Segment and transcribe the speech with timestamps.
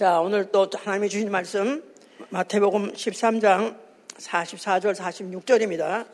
[0.00, 1.84] 자, 오늘 또 하나님이 주신 말씀
[2.30, 3.76] 마태복음 13장
[4.16, 6.06] 44절 46절입니다.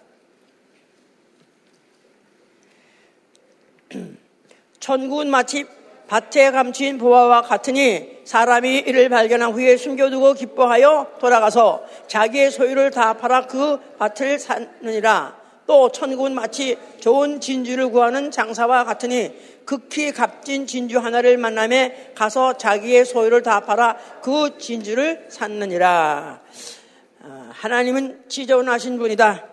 [4.80, 5.67] 천국은 마치
[6.09, 13.46] 밭에 감춘 보화와 같으니 사람이 이를 발견한 후에 숨겨두고 기뻐하여 돌아가서 자기의 소유를 다 팔아
[13.46, 15.45] 그 밭을 사느니라.
[15.67, 19.33] 또 천국은 마치 좋은 진주를 구하는 장사와 같으니
[19.65, 26.41] 극히 값진 진주 하나를 만남에 가서 자기의 소유를 다 팔아 그 진주를 샀느니라.
[27.23, 29.48] 아, 하나님은 지존하신 분이다.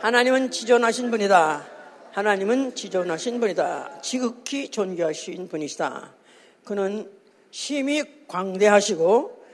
[0.00, 1.66] 하나님은 지존하신 분이다.
[2.12, 4.00] 하나님은 지존하신 분이다.
[4.02, 6.12] 지극히 존귀하신 분이시다.
[6.64, 7.10] 그는
[7.50, 9.44] 심히 광대하시고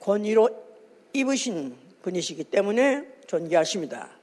[0.00, 0.50] 권위로
[1.12, 4.17] 입으신 분이시기 때문에 존귀하십니다.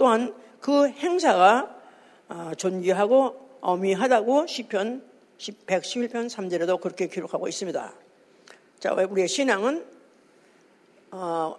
[0.00, 1.76] 또한 그 행사가
[2.28, 5.04] 아, 존귀하고 어미하다고 시편
[5.36, 7.92] 111편 3절에도 그렇게 기록하고 있습니다.
[8.78, 9.84] 자, 우리의 신앙은
[11.10, 11.54] 어,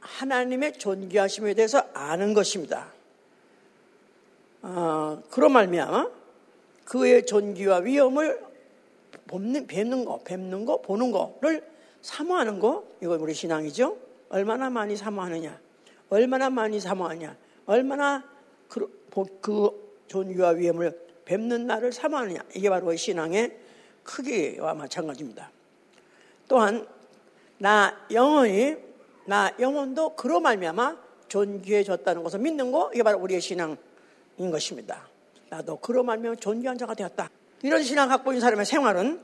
[0.00, 2.92] 하나님의 존귀하심에 대해서 아는 것입니다.
[4.60, 6.10] 어, 그런 말미암아
[6.84, 8.44] 그의 존귀와 위엄을
[9.26, 11.66] 뵙는, 뵙는 거, 뵙는 거, 보는 거를
[12.02, 13.96] 사모하는 거, 이거 우리 신앙이죠.
[14.28, 15.58] 얼마나 많이 사모하느냐,
[16.10, 18.24] 얼마나 많이 사모하냐, 얼마나
[18.68, 19.08] 그,
[19.40, 22.40] 그 존귀와 위엄을 뵙는 날을 사모하느냐.
[22.54, 23.58] 이게 바로 신앙의
[24.02, 25.50] 크기와 마찬가지입니다.
[26.48, 26.86] 또한
[27.58, 28.76] 나 영혼이
[29.26, 30.96] 나 영혼도 그로 말미암아
[31.28, 33.76] 존귀해졌다는 것을 믿는 거 이게 바로 우리의 신앙인
[34.36, 35.08] 것입니다.
[35.50, 37.28] 나도 그로 말미암아 존귀한 자가 되었다.
[37.62, 39.20] 이런 신앙 갖고 있는 사람의 생활은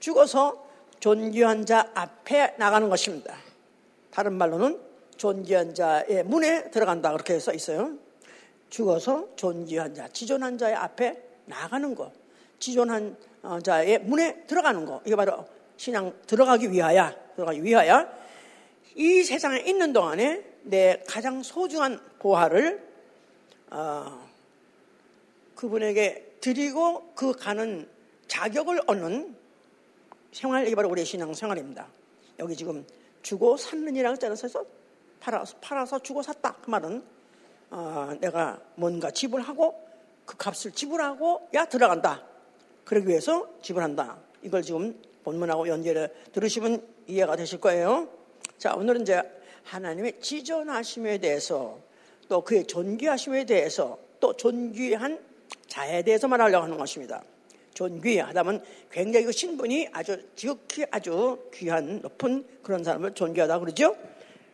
[0.00, 0.66] 죽어서
[0.98, 3.36] 존귀한 자 앞에 나가는 것입니다.
[4.10, 4.80] 다른 말로는
[5.22, 7.96] 존귀한 자의 문에 들어간다 그렇게 써 있어요.
[8.70, 12.10] 죽어서 존귀한 자, 지존한 자의 앞에 나가는 것,
[12.58, 15.00] 지존한 어, 자의 문에 들어가는 것.
[15.06, 18.08] 이게 바로 신앙 들어가기 위하여, 들어가기 위하여
[18.96, 22.84] 이 세상에 있는 동안에 내 가장 소중한 보화를
[23.70, 24.28] 어,
[25.54, 27.88] 그분에게 드리고 그 가는
[28.26, 29.36] 자격을 얻는
[30.32, 31.86] 생활, 이게 바로 우리의 신앙 생활입니다.
[32.40, 32.84] 여기 지금
[33.22, 33.56] 주고
[34.14, 34.34] 했잖아요.
[34.36, 34.81] 그래서
[35.22, 36.56] 팔아서, 팔아서 주고 샀다.
[36.62, 37.02] 그 말은
[37.70, 39.88] 어, 내가 뭔가 지불하고
[40.26, 42.24] 그 값을 지불하고 야 들어간다.
[42.84, 44.18] 그러기 위해서 지불한다.
[44.42, 48.08] 이걸 지금 본문하고 연결해 들으시면 이해가 되실 거예요.
[48.58, 49.22] 자, 오늘은 이제
[49.62, 51.78] 하나님의 지존하심에 대해서
[52.28, 55.20] 또 그의 존귀하심에 대해서 또 존귀한
[55.68, 57.22] 자에 대해서 말하려고 하는 것입니다.
[57.74, 63.96] 존귀하다면 굉장히 그 신분이 아주 지극히 아주 귀한 높은 그런 사람을 존귀하다 그러죠.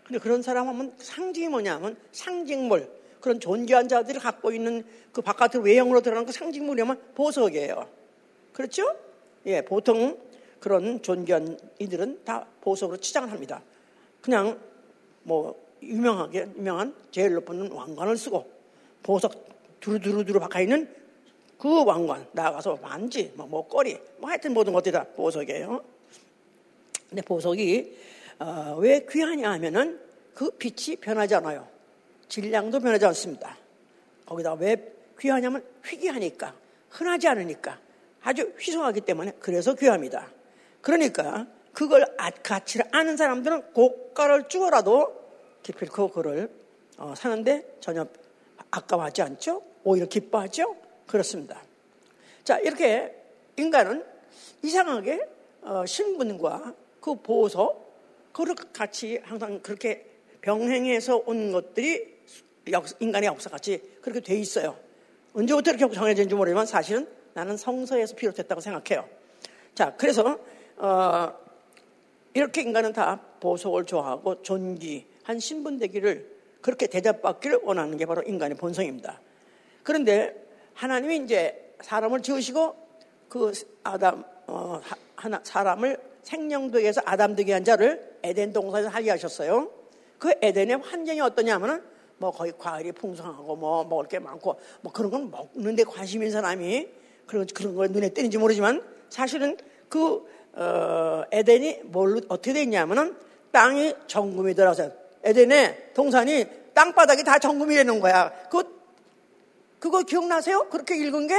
[0.09, 4.83] 근데 그런 사람 하면 상징이 뭐냐면 상징물, 그런 존귀한 자들이 갖고 있는
[5.13, 7.87] 그 바깥으로 외형으로 드러나는 그 상징물이면 보석이에요.
[8.55, 8.97] 그렇죠?
[9.45, 10.19] 예, 보통
[10.61, 13.63] 그런 존귀한 이들은 다 보석으로 치장을 합니다.
[14.23, 14.59] 그냥
[15.25, 18.51] 뭐 유명하게 유명한 제일 높은 왕관을 쓰고
[19.03, 19.47] 보석
[19.81, 20.89] 두루두루두루 박혀 있는
[21.59, 25.85] 그 왕관 나가서 반지, 뭐 목걸이, 뭐 하여튼 모든 것들이 다 보석이에요.
[27.11, 28.09] 근데 보석이
[28.39, 30.01] 어, 왜 귀하냐 하면은
[30.35, 31.67] 그 빛이 변하지 않아요.
[32.29, 33.57] 질량도 변하지 않습니다.
[34.27, 36.55] 거기다가 왜 귀하냐면 희귀하니까,
[36.91, 37.79] 흔하지 않으니까,
[38.23, 40.29] 아주 희소하기 때문에 그래서 귀합니다.
[40.81, 45.17] 그러니까 그걸 아, 가치를 아는 사람들은 고가를 주어라도
[45.63, 46.51] 기필코 그를
[46.99, 48.07] 어, 사는데 전혀
[48.71, 49.63] 아까워하지 않죠?
[49.85, 50.77] 오히려 기뻐하죠?
[51.07, 51.63] 그렇습니다.
[52.45, 53.15] 자, 이렇게
[53.57, 54.05] 인간은
[54.63, 55.29] 이상하게
[55.63, 57.88] 어, 신분과 그 보석,
[58.39, 60.07] 그걸 같이 항상 그렇게
[60.43, 62.19] 병행해서 온 것들이
[63.01, 64.79] 인간의 역사같이 그렇게 돼 있어요.
[65.33, 69.09] 언제부터 이렇게 정해진지 모르지만 사실은 나는 성서에서 비롯됐다고 생각해요.
[69.75, 70.39] 자, 그래서
[70.77, 71.33] 어,
[72.33, 79.21] 이렇게 인간은 다 보석을 좋아하고 존귀한 신분 되기를 그렇게 대접받기를 원하는 게 바로 인간의 본성입니다.
[79.83, 82.77] 그런데 하나님이 이제 사람을 지으시고
[83.29, 83.51] 그
[83.83, 84.81] 아담 어,
[85.17, 89.71] 하나 사람을 생명되게 서 아담 되게 한 자를 에덴 동산에서 살게 하셨어요.
[90.19, 91.83] 그 에덴의 환경이 어떠냐면은
[92.19, 96.89] 뭐 거의 과일이 풍성하고 뭐 먹을 게 많고 뭐 그런 건 먹는데 관심 있는 사람이
[97.27, 99.57] 그런 그런 걸 눈에 띄는지 모르지만 사실은
[99.89, 103.17] 그 어, 에덴이 뭘 어떻게 돼 있냐면은
[103.51, 104.91] 땅이 정금이 들어서
[105.25, 106.45] 에덴의 동산이
[106.75, 108.31] 땅바닥이 다 정금이 되는 거야.
[108.51, 108.77] 그
[109.79, 110.69] 그거 기억나세요?
[110.69, 111.35] 그렇게 읽은 게?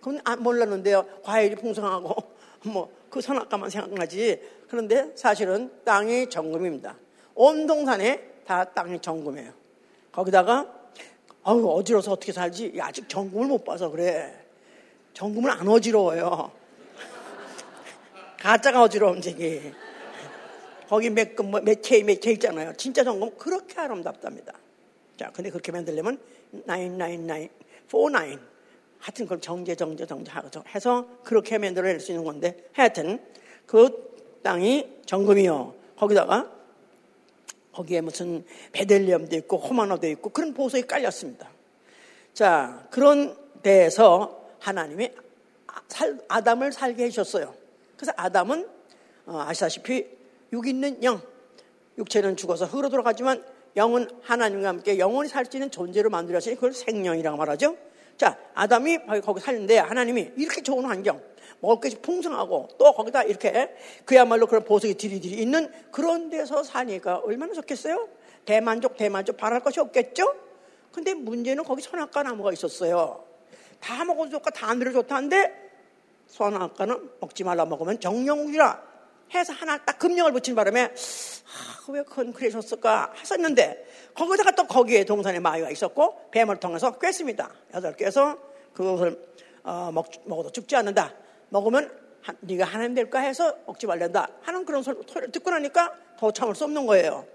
[0.00, 1.06] 그건 아, 몰랐는데요.
[1.22, 2.16] 과일이 풍성하고
[2.64, 4.40] 뭐 그 선악과만 생각나지.
[4.68, 6.96] 그런데 사실은 땅이 정금입니다.
[7.34, 9.52] 온 동산에 다 땅이 정금이에요.
[10.10, 10.66] 거기다가
[11.44, 12.78] 아유 어지러워서 어떻게 살지?
[12.80, 14.34] 아직 정금을 못 봐서 그래.
[15.12, 16.52] 정금은 안 어지러워요.
[18.40, 19.60] 가짜가 어지러운 얘기.
[20.88, 22.72] 거기 몇, 그 뭐, 몇 K, 몇 K 있잖아요.
[22.78, 24.54] 진짜 점검 그렇게 아름답답니다.
[25.18, 26.18] 자, 근데 그렇게 만들려면
[26.66, 27.48] 999,
[27.90, 28.51] 49.
[29.02, 30.30] 하여튼 그걸 정제, 정제, 정제
[30.74, 33.20] 해서 그렇게 만들어낼 수 있는 건데 하여튼
[33.66, 35.74] 그 땅이 정금이요.
[35.96, 36.48] 거기다가
[37.72, 41.48] 거기에 무슨 베델리엄도 있고 호마노도 있고 그런 보석이 깔렸습니다.
[42.32, 45.10] 자, 그런 데에서 하나님이
[46.28, 47.52] 아담을 살게 해주셨어요.
[47.96, 48.68] 그래서 아담은
[49.26, 50.06] 어, 아시다시피
[50.52, 51.20] 육 있는 영,
[51.98, 53.44] 육체는 죽어서 흙으로 돌아가지만
[53.74, 57.76] 영은 하나님과 함께 영원히 살 수 있는 존재로 만들었으니 그걸 생명이라고 말하죠.
[58.16, 61.20] 자, 아담이 거기 살는데 하나님이 이렇게 좋은 환경,
[61.60, 63.74] 먹을 것이 풍성하고 또 거기다 이렇게
[64.04, 68.08] 그야말로 그런 보석이 디리디리 있는 그런 데서 사니까 얼마나 좋겠어요?
[68.44, 70.34] 대만족, 대만족 바랄 것이 없겠죠?
[70.92, 73.24] 근데 문제는 거기 선악과 나무가 있었어요.
[73.80, 75.70] 다 먹어도 좋고 다 늘어 좋다는데
[76.26, 78.91] 선악과는 먹지 말라 먹으면 정령이라
[79.34, 85.40] 해서 하나 딱 금령을 붙인 바람에 아, 왜 그건 그러셨을까 하셨는데 거기다가 또 거기에 동산에
[85.40, 87.50] 마귀가 있었고 뱀을 통해서 꿰습니다.
[87.74, 88.38] 여덟 개에서
[88.74, 89.32] 그것을
[89.64, 91.14] 어, 먹, 먹어도 죽지 않는다.
[91.50, 91.90] 먹으면
[92.22, 96.64] 하, 네가 하나님 될까 해서 먹지 말란다 하는 그런 소리를 듣고 나니까 더 참을 수
[96.64, 97.26] 없는 거예요.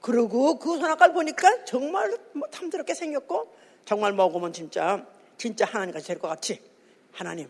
[0.00, 5.04] 그리고 그 선악과를 보니까 정말 뭐 탐스럽게 생겼고 정말 먹으면 진짜
[5.38, 6.60] 진짜 하나님 같이 될 것 같이
[7.12, 7.48] 하나님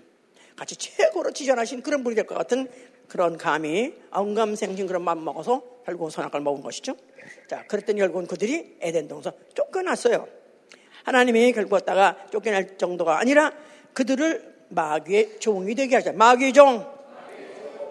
[0.57, 2.71] 같이 최고로 지전하신 그런 분이 될 것 같은
[3.09, 6.97] 그런 감이 엉감생진 그런 마음 먹어서 결국 선악과를 먹은 것이죠.
[7.49, 10.27] 자, 그랬더니 결국은 그들이 에덴 동서 쫓겨났어요.
[11.05, 13.53] 하나님이 결국 왔다가 쫓겨날 정도가 아니라
[13.93, 16.13] 그들을 마귀의 종이 되게 하자.
[16.13, 16.87] 마귀의 종.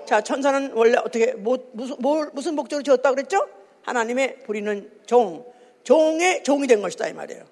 [0.06, 3.48] 자, 천사는 원래 어떻게 뭐, 무슨 뭘, 무슨 목적으로 지었다 그랬죠?
[3.84, 5.46] 하나님의 부리는 종,
[5.84, 7.44] 종의 종이 된 것이다 이 말이에요.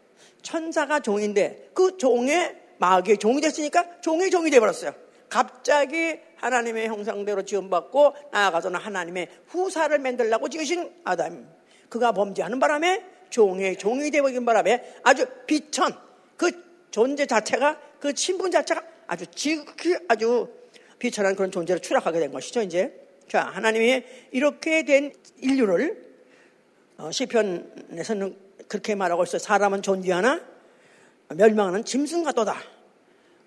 [0.41, 4.93] 천사가 종인데 그 종의 마귀의 종이 됐으니까 종의 종이 되어버렸어요.
[5.29, 11.47] 갑자기 하나님의 형상대로 지원받고 나아가서는 하나님의 후사를 만들라고 지으신 아담.
[11.89, 15.93] 그가 범죄하는 바람에 종의 종이 되어버린 바람에 아주 비천
[16.37, 16.51] 그
[16.91, 20.47] 존재 자체가 그 신분 자체가 아주 지극히 아주
[20.97, 22.61] 비천한 그런 존재로 추락하게 된 것이죠.
[22.61, 22.93] 이제
[23.27, 26.09] 자 하나님이 이렇게 된 인류를
[26.97, 28.35] 어, 시편에서는
[28.67, 29.39] 그렇게 말하고 있어요.
[29.39, 30.41] 사람은 존귀하나
[31.29, 32.78] 멸망하는 짐승 같도다.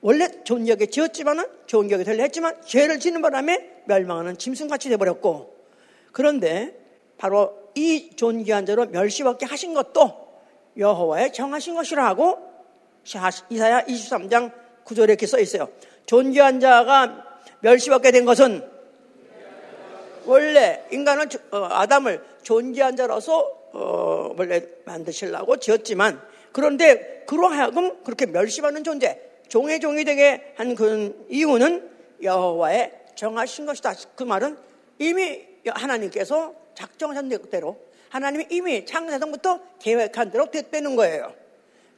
[0.03, 5.57] 원래 좋은 격에 지었지만은 좋은 격에 되려 했지만 죄를 짓는 바람에 멸망하는 짐승같이 돼버렸고
[6.11, 6.77] 그런데
[7.17, 10.29] 바로 이 존귀한 자로 멸시받게 하신 것도
[10.77, 12.53] 여호와의 정하신 것이라 하고
[13.05, 14.53] 이사야 23장
[14.85, 15.69] 9절에 이렇게 써 있어요.
[16.07, 18.69] 존귀한 자가 멸시받게 된 것은
[20.25, 23.39] 원래 인간은 어, 아담을 존귀한 자로서
[23.73, 26.21] 어, 원래 만드시려고 지었지만
[26.51, 31.91] 그런데 그러하여금 그렇게 멸시받는 존재 종의 종이 되게 한그 이유는
[32.23, 33.95] 여호와의 정하신 것이다.
[34.17, 34.57] 그 말은
[34.99, 37.79] 이미 하나님께서 작정하신 대로
[38.09, 41.35] 하나님이 이미 창세성부터 계획한 대로 됐다는 거예요.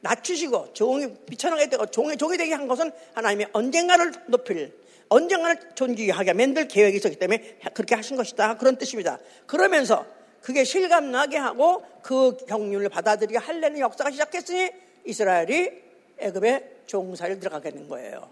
[0.00, 4.76] 낮추시고 종이 비천하게 되고 종의 종이 되게 한 것은 하나님이 언젠가를 높일
[5.08, 8.56] 언젠가를 존귀하게 만들 계획이 있었기 때문에 그렇게 하신 것이다.
[8.56, 9.20] 그런 뜻입니다.
[9.46, 10.04] 그러면서
[10.40, 14.72] 그게 실감나게 하고 그 경륜을 받아들이게 할려는 역사가 시작했으니
[15.04, 15.70] 이스라엘이
[16.18, 18.28] 애굽에 종살이를 들어가게 된 거예요.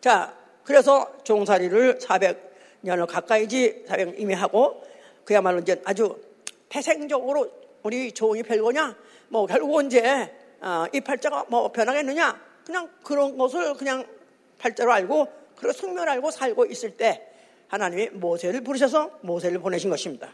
[0.00, 4.82] 자, 그래서 종살이를 400년을 가까이지 400년 이미 하고
[5.24, 6.20] 그야말로 이제 아주
[6.68, 7.50] 태생적으로
[7.82, 8.96] 우리 종이 별거냐?
[9.28, 12.40] 뭐 결국 이제 어, 이 팔자가 뭐 변하겠느냐?
[12.64, 14.06] 그냥 그런 것을 그냥
[14.58, 15.26] 팔자로 알고
[15.56, 17.28] 그리고 숙면 알고 살고 있을 때
[17.68, 20.32] 하나님이 모세를 부르셔서 모세를 보내신 것입니다.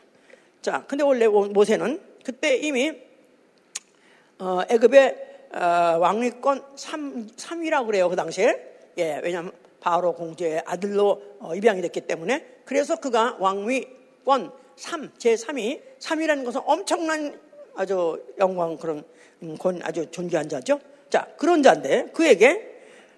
[0.61, 2.93] 자, 근데 원래 모세는 그때 이미
[4.39, 8.57] 어, 애굽의 어, 왕위권 3, 3위라고 그래요, 그 당시에.
[8.99, 12.45] 예, 왜냐하면 바로 공주의 아들로 어, 입양이 됐기 때문에.
[12.65, 17.39] 그래서 그가 왕위권 3, 제3위, 3위라는 것은 엄청난
[17.75, 19.05] 아주 영광 그런
[19.43, 20.81] 음, 권 아주 존귀한 자죠.
[21.11, 22.69] 자, 그런 자인데 그에게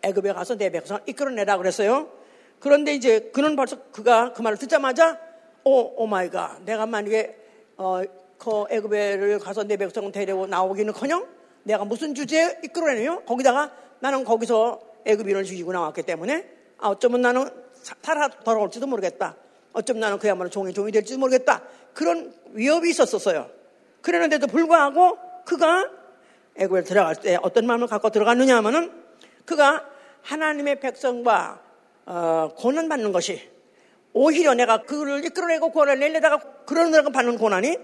[0.02, 2.08] 애굽에 가서 내 백성을 이끌어내라 그랬어요.
[2.58, 5.18] 그런데 이제 그는 벌써 그가 그 말을 듣자마자
[5.64, 6.62] 오, oh my God.
[6.62, 7.36] 내가 만약에
[7.76, 8.02] 어,
[8.38, 11.26] 그 애굽에를 가서 내 백성을 데리고 나오기는커녕
[11.62, 13.22] 내가 무슨 주제에 이끌어내요?
[13.26, 16.46] 거기다가 나는 거기서 애굽인을 죽이고 나왔기 때문에
[16.78, 19.36] 아, 어쩌면 나는 살아 돌아올지도 모르겠다.
[19.72, 21.62] 어쩌면 나는 그야말로 종이 종이 될지도 모르겠다.
[21.94, 23.48] 그런 위협이 있었었어요.
[24.02, 25.88] 그랬는데도 불구하고 그가
[26.56, 28.92] 애굽에 들어갈 때 어떤 마음을 갖고 들어갔느냐 하면은
[29.44, 29.86] 그가
[30.22, 31.60] 하나님의 백성과
[32.06, 33.50] 어, 고난 받는 것이
[34.12, 37.76] 오히려 내가 그를 이끌어내고 고난을 내려다가 그런 사람 받는 고난이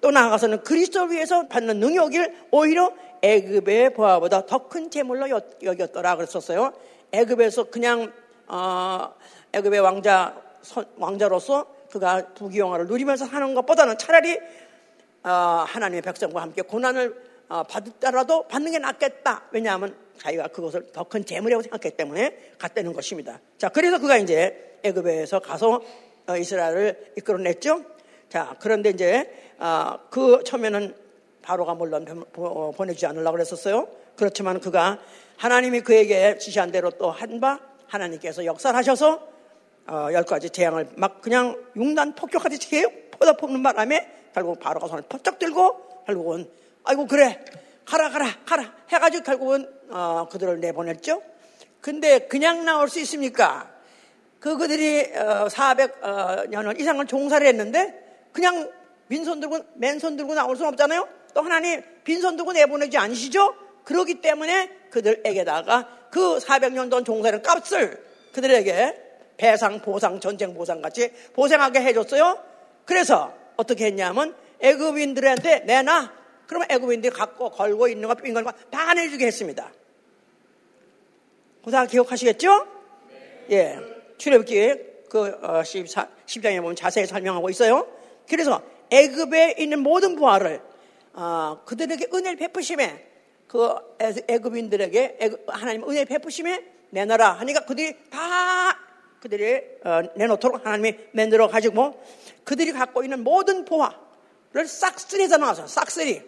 [0.00, 5.28] 또 나아가서는 그리스도를 위해서 받는 능력을 오히려 애굽의 보아보다 더 큰 재물로
[5.62, 6.72] 여겼더라 그랬었어요.
[7.12, 8.12] 애굽에서 그냥
[8.46, 9.14] 어,
[9.52, 10.34] 애굽의 왕자
[10.96, 14.38] 왕자로서 그가 부귀영화를 누리면서 사는 것보다는 차라리
[15.22, 15.30] 어,
[15.66, 19.44] 하나님의 백성과 함께 고난을 어, 받더라도 받는 게 낫겠다.
[19.52, 23.40] 왜냐하면 자기가 그것을 더 큰 재물이라고 생각했기 때문에 갔다는 것입니다.
[23.58, 25.80] 자, 그래서 그가 이제 애굽에서 가서
[26.26, 27.82] 어, 이스라엘을 이끌어냈죠.
[28.28, 29.45] 자, 그런데 이제
[30.10, 30.94] 그 처음에는
[31.42, 32.24] 바로가 물론
[32.76, 33.88] 보내주지 않으려고 그랬었어요.
[34.16, 34.98] 그렇지만 그가
[35.36, 39.28] 하나님이 그에게 지시한 대로 또 한 바 하나님께서 역사하셔서
[39.88, 45.38] 어, 열 가지 재앙을 막 그냥 융단 폭격하듯이 계속 퍼다폭는 바람에 결국 바로가 손을 퍼쩍
[45.38, 46.50] 들고 결국은
[46.84, 47.44] 아이고 그래
[47.84, 51.22] 가라 가라 가라 해가지고 결국은 어, 그들을 내보냈죠.
[51.80, 53.70] 근데 그냥 나올 수 있습니까?
[54.40, 58.68] 그 그들이 어, 400년 어, 이상을 종사를 했는데 그냥
[59.08, 61.08] 빈손 들고 맨손 들고 나올 수는 없잖아요.
[61.34, 63.54] 또 하나님 빈손 들고 내보내지 않으시죠?
[63.84, 69.02] 그러기 때문에 그들에게다가 그 400년 전 종사는 값을 그들에게
[69.36, 72.42] 배상, 보상, 전쟁 보상 같이 보상하게 해줬어요.
[72.84, 76.12] 그래서 어떻게 했냐면 애굽인들한테 내놔.
[76.46, 79.70] 그러면 애굽인들이 갖고 걸고 있는 거, 빈 걸고 다 내주게 했습니다.
[81.64, 82.66] 그다 기억하시겠죠?
[83.50, 83.78] 예.
[84.18, 84.74] 출애굽기
[85.10, 87.86] 그 14, 어, 10장에 보면 자세히 설명하고 있어요.
[88.28, 90.60] 그래서 애굽에 있는 모든 부하를
[91.12, 93.06] 어, 그들에게 은혜를 베푸심에
[93.46, 93.74] 그
[94.28, 98.78] 애굽인들에게 하나님 은혜 베푸심에 내놔라 하니까 그들이 다
[99.20, 102.02] 그들이 어, 내놓도록 하나님이 만들어 가지고
[102.44, 106.22] 그들이 갖고 있는 모든 보화를 싹쓸이해서 나와서 싹쓸이.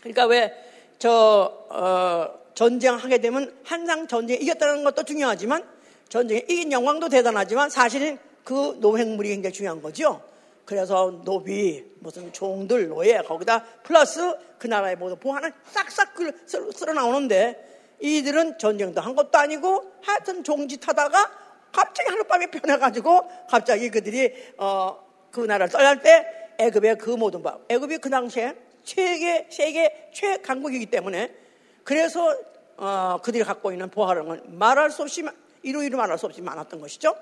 [0.00, 5.64] 그러니까 왜저 어, 전쟁하게 되면 항상 전쟁에 이겼다는 것도 중요하지만
[6.08, 10.22] 전쟁에 이긴 영광도 대단하지만 사실은 그 노획물이 굉장히 중요한 거죠.
[10.68, 16.14] 그래서 노비, 무슨 종들, 노예, 거기다 플러스 그 나라의 모든 보안을 싹싹
[16.76, 21.30] 쓸어 나오는데 이들은 전쟁도 한 것도 아니고 하여튼 종짓하다가
[21.72, 26.26] 갑자기 하룻밤에 변해가지고 갑자기 그들이 어, 그 나라를 떠날 때
[26.58, 31.34] 애굽의 그 모든 바, 애굽이 그 당시에 세계, 세계 최강국이기 때문에
[31.82, 32.36] 그래서
[32.76, 35.24] 어, 그들이 갖고 있는 보화는 말할 수 없이
[35.62, 37.16] 이루이루 말할 수 없이 많았던 것이죠.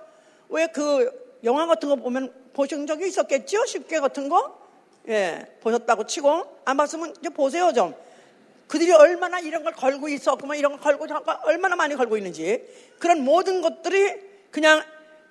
[0.49, 3.66] 왜 그 영화 같은 거 보면 보신 적이 있었겠죠?
[3.66, 4.66] 쉽게 같은 거?
[5.09, 7.95] 예, 보셨다고 치고, 안 봤으면 이제 보세요, 좀.
[8.66, 11.07] 그들이 얼마나 이런 걸 걸고 있었고, 이런 걸 걸고,
[11.45, 12.66] 얼마나 많이 걸고 있는지.
[12.99, 14.16] 그런 모든 것들이
[14.50, 14.83] 그냥,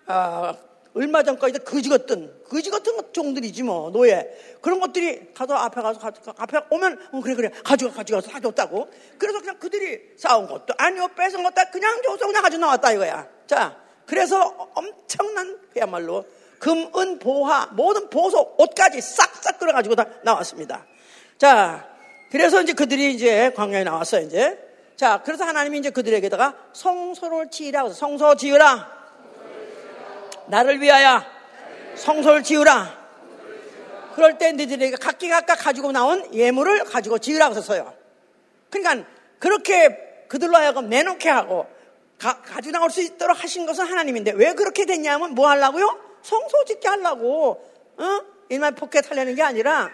[0.05, 0.55] 아,
[0.93, 4.29] 얼마 전까지 거지 같은, 거지 같은 종들이지 뭐, 노예.
[4.61, 5.99] 그런 것들이 가서 앞에 가서,
[6.37, 8.89] 앞에 오면, 어, 그래, 그래, 가져가, 가져가서 사줬다고.
[9.17, 13.27] 그래서 그냥 그들이 싸운 것도 아니요, 뺏은 것도 그냥 줘서 그냥 가져 나왔다 이거야.
[13.45, 16.25] 자, 그래서 엄청난 그야말로
[16.59, 20.85] 금, 은, 보화, 모든 보석, 옷까지 싹싹 끌어가지고 다 나왔습니다.
[21.37, 21.87] 자,
[22.31, 24.57] 그래서 이제 그들이 이제 광야에 나왔어요, 이제.
[24.95, 27.89] 자, 그래서 하나님이 이제 그들에게다가 성소를 지으라.
[27.89, 28.89] 성소 지으라.
[30.47, 31.21] 나를 위하여
[31.95, 33.05] 성소를 지으라.
[34.15, 37.93] 그럴 때 너희들에게 각기 각각 가지고 나온 예물을 가지고 지으라고 썼어요.
[38.69, 39.07] 그러니까
[39.39, 41.67] 그렇게 그들로 하여금 내놓게 하고
[42.17, 45.99] 가, 가지고 나올 수 있도록 하신 것은 하나님인데 왜 그렇게 됐냐면 뭐 하려고요?
[46.21, 47.61] 성소 짓게 하려고
[47.97, 48.21] 어?
[48.49, 49.89] in my pocket 하려는 게 아니라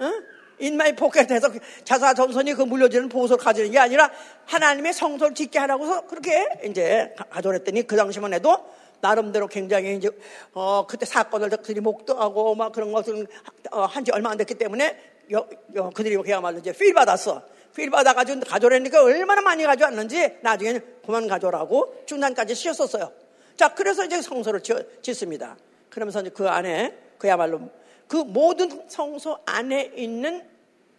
[0.00, 0.12] 어?
[0.58, 1.50] 인마이 포켓에서
[1.84, 4.10] 자사 전선이 그 물려지는 보석을 가지는 게 아니라
[4.46, 8.68] 하나님의 성소를 짓게 하라고 그렇게 이제 가져랬더니 그 당시만 해도
[9.00, 10.10] 나름대로 굉장히 이제
[10.52, 13.28] 어 그때 사건을 그들이 목도하고 막 그런 것을
[13.70, 14.98] 어, 한지 얼마 안 됐기 때문에
[15.30, 15.46] 여,
[15.76, 17.42] 여, 그들이 그야말로 이제 필 받았어.
[17.78, 23.12] 필 받아가지고 가져오려니까 얼마나 많이 가져왔는지 나중에는 그만 가져오라고 중단까지 씌웠었어요.
[23.56, 24.62] 자, 그래서 이제 성소를
[25.00, 25.56] 짓습니다.
[25.88, 27.70] 그러면서 그 안에 그야말로
[28.08, 30.44] 그 모든 성소 안에 있는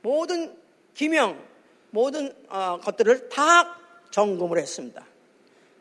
[0.01, 0.55] 모든
[0.93, 1.38] 기명,
[1.91, 3.77] 모든 어, 것들을 다
[4.12, 5.05] 점검을 했습니다.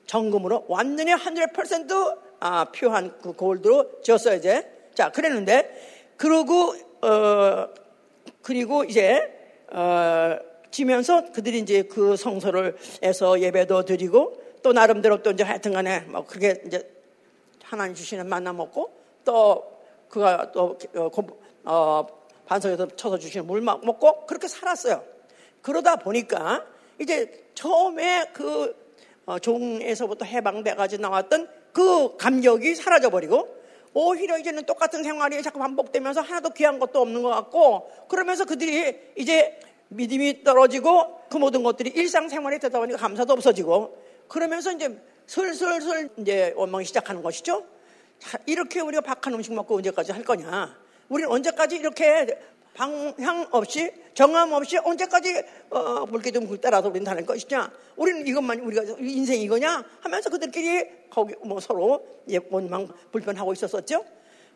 [0.06, 4.90] 점검으로 완전히 100% 아, 표한 그 골드로 지었어요, 이제.
[4.94, 7.68] 자, 그랬는데, 그러고, 어,
[8.42, 9.20] 그리고 이제,
[9.72, 10.38] 어,
[10.70, 16.24] 지면서 그들이 이제 그 성소를 해서 예배도 드리고 또 나름대로 또 이제 하여튼 간에 뭐
[16.24, 16.88] 그렇게 이제
[17.62, 18.92] 하나님 주시는 만나 먹고
[19.24, 21.10] 또 그가 또 어,
[21.64, 22.06] 어
[22.46, 25.04] 반석에서 쳐서 주시는 물 먹고 그렇게 살았어요.
[25.60, 26.64] 그러다 보니까
[26.98, 28.74] 이제 처음에 그
[29.26, 33.58] 어, 종에서부터 해방돼가지고 나왔던 그 감격이 사라져버리고
[33.92, 39.58] 오히려 이제는 똑같은 생활이 자꾸 반복되면서 하나도 귀한 것도 없는 것 같고 그러면서 그들이 이제
[39.88, 43.96] 믿음이 떨어지고 그 모든 것들이 일상생활에 되다 보니까 감사도 없어지고
[44.28, 47.64] 그러면서 이제 슬슬슬 이제 원망이 시작하는 것이죠.
[48.18, 50.76] 자, 이렇게 우리가 박한 음식 먹고 언제까지 할 거냐?
[51.08, 52.38] 우리는 언제까지 이렇게
[52.74, 57.70] 방향 없이 정함 없이 언제까지 어, 물기둥 따라서 우리는 다닐 것이냐?
[57.96, 59.84] 우리는 이것만 우리가 인생 이거냐?
[60.00, 62.06] 하면서 그들끼리 거기 뭐 서로
[62.50, 64.04] 원망 불편하고 있었었죠.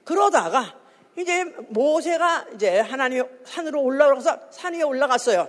[0.05, 0.82] 그러다가
[1.17, 5.49] 이제 모세가 이제 하나님 산으로 올라가서 산 위에 올라갔어요.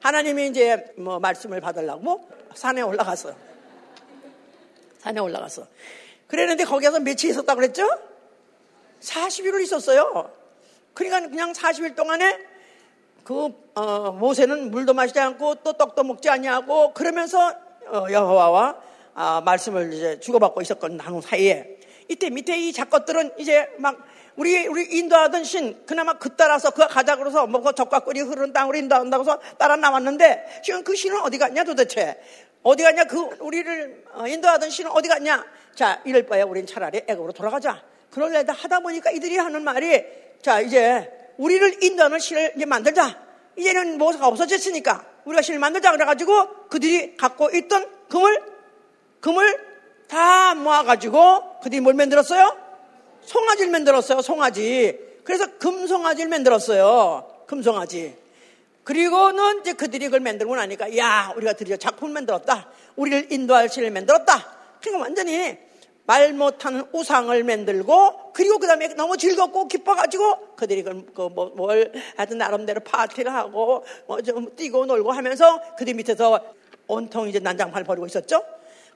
[0.00, 3.34] 하나님이 이제 뭐 말씀을 받으려고 산에 올라갔어요.
[4.98, 5.66] 산에 올라갔어.
[6.26, 7.88] 그랬는데 거기에서 며칠 있었다고 그랬죠?
[9.00, 10.30] 40일을 있었어요.
[10.94, 12.38] 그러니까 그냥 40일 동안에
[13.22, 17.54] 그 어, 모세는 물도 마시지 않고 또 떡도 먹지 않냐고 그러면서
[17.86, 18.76] 어, 여호와와
[19.14, 21.78] 아, 말씀을 이제 주고받고 있었거든 나누 사이에
[22.08, 23.96] 이때 밑에 이 작것들은 이제 막
[24.36, 28.76] 우리 우리 인도하던 신 그나마 그 따라서 그가 가자 그래서 뭐그 적과 꿀이 흐르는 땅으로
[28.76, 32.20] 인도한다고 해서 따라 나왔는데 지금 그 신은 어디 갔냐 도대체?
[32.62, 33.04] 어디 갔냐?
[33.04, 35.44] 그 우리를 어, 인도하던 신은 어디 갔냐?
[35.74, 37.82] 자 이럴 바에 우린 차라리 애굽으로 돌아가자.
[38.10, 40.02] 그럴래다 하다 보니까 이들이 하는 말이
[40.42, 43.22] 자 이제 우리를 인도하는 신을 이제 만들자.
[43.56, 48.42] 이제는 모세가 없어졌으니까 우리가 신을 만들자 그래가지고 그들이 갖고 있던 금을
[49.20, 49.74] 금을
[50.08, 52.63] 다 모아가지고 그들이 뭘 만들었어요?
[53.24, 54.22] 송아지를 만들었어요.
[54.22, 54.98] 송아지.
[55.24, 57.44] 그래서 금송아지를 만들었어요.
[57.46, 58.16] 금송아지.
[58.84, 62.68] 그리고는 이제 그들이 그걸 만들고 나니까 야 우리가 드디어 작품을 만들었다.
[62.96, 64.54] 우리를 인도할 신을 만들었다.
[64.80, 65.56] 그러니까 완전히
[66.06, 71.70] 말 못하는 우상을 만들고 그리고 그 다음에 너무 즐겁고 기뻐가지고 그들이 그뭘 뭐,
[72.16, 76.44] 하여튼 나름대로 파티를 하고 뭐 좀 뛰고 놀고 하면서 그들 밑에서
[76.86, 78.44] 온통 이제 난장판을 벌이고 있었죠.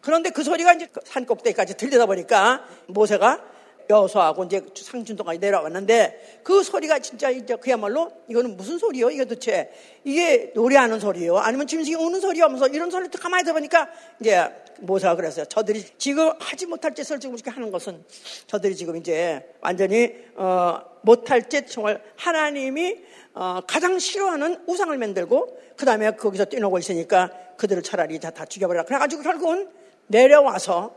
[0.02, 3.42] 그런데 그 소리가 이제 산 꼭대기까지 들리다 보니까 모세가
[3.90, 9.10] 여수하고 이제 상준도까지 내려왔는데 그 소리가 진짜 이제 그야말로 이거는 무슨 소리요?
[9.10, 9.70] 이게 도대체
[10.04, 11.38] 이게 노래하는 소리요?
[11.38, 12.44] 아니면 짐승이 우는 소리요?
[12.44, 13.88] 하면서 이런 소리를 가만히 들어보니까
[14.20, 14.48] 이제
[14.80, 15.44] 모세가 그랬어요.
[15.46, 18.04] 저들이 지금 하지 못할 짓을 지금 이렇게 하는 것은
[18.46, 22.98] 저들이 지금 이제 완전히 어, 못할 짓 정말 하나님이
[23.34, 28.84] 어, 가장 싫어하는 우상을 만들고 그 다음에 거기서 뛰노고 있으니까 그들을 차라리 다, 다 죽여버려라.
[28.84, 29.68] 그래가지고 결국은
[30.08, 30.94] 내려와서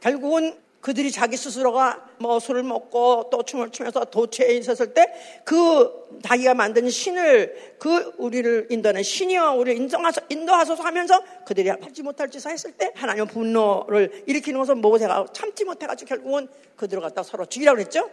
[0.00, 5.06] 결국은 그들이 자기 스스로가 뭐 술을 먹고 또 춤을 추면서 도처에 있었을 때
[5.44, 12.30] 그 자기가 만든 신을 그 우리를 인도하는 신이여 우리를 인정하소, 인도하소서 하면서 그들이 하지 못할
[12.30, 17.76] 짓을 했을 때 하나님 분노를 일으키는 것을 모세가 참지 못해가지고 결국은 그들을 갖다 서로 죽이라고
[17.76, 18.10] 그랬죠.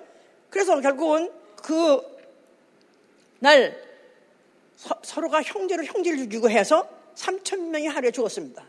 [0.49, 1.31] 그래서 결국은
[1.63, 2.17] 그
[3.39, 3.77] 날
[5.03, 8.63] 서로가 형제를 형제를 죽이고 해서 3천 명이 하루에 죽었습니다.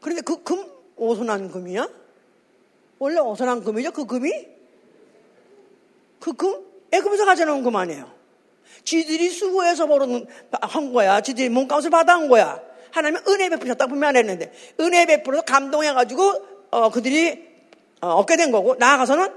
[0.00, 1.88] 그런데 그 금 오선한 금이야?
[2.98, 3.92] 원래 어선한 금이죠?
[3.92, 4.30] 그 금이?
[6.20, 6.66] 그 금?
[6.90, 8.10] 애금에서 가져놓은 금 아니에요.
[8.84, 10.26] 지들이 수고해서 벌은
[10.62, 11.20] 한 거야.
[11.20, 12.60] 지들이 몸값을 받아온 거야.
[12.90, 17.46] 하나님은 은혜 베푸셨다 보면 안 했는데 은혜 베풀어서 감동해가지고 어, 그들이
[18.00, 19.32] 어, 얻게 된 거고 나아가서는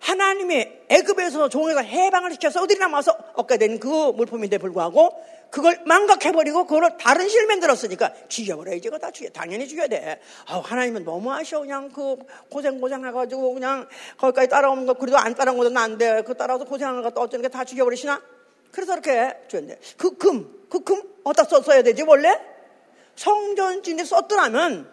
[0.00, 5.10] 하나님의 애급에서 종에가 해방을 시켜서 어디 남아서 얻게 된 그 물품인데 불구하고
[5.54, 8.88] 그걸 망각해버리고 그걸 다른 실 만들었으니까 죽여버려야지.
[8.88, 9.28] 그거 다 죽여.
[9.30, 10.20] 당연히 죽여야 돼.
[10.48, 11.60] 아, 하나님은 너무 아쉬워.
[11.60, 12.16] 그냥 그
[12.50, 13.86] 고생 고생 해가지고 그냥
[14.18, 16.22] 거기까지 따라오는 거 그래도 안 따라온 것도 안 돼.
[16.26, 18.20] 그 따라서 고생하는 것도 어쩌는 게 다 죽여버리시나?
[18.72, 22.36] 그래서 이렇게 주는데 그 금, 그 금 어디다 썼어야 되지 원래?
[23.14, 24.90] 성전진에 썼더라면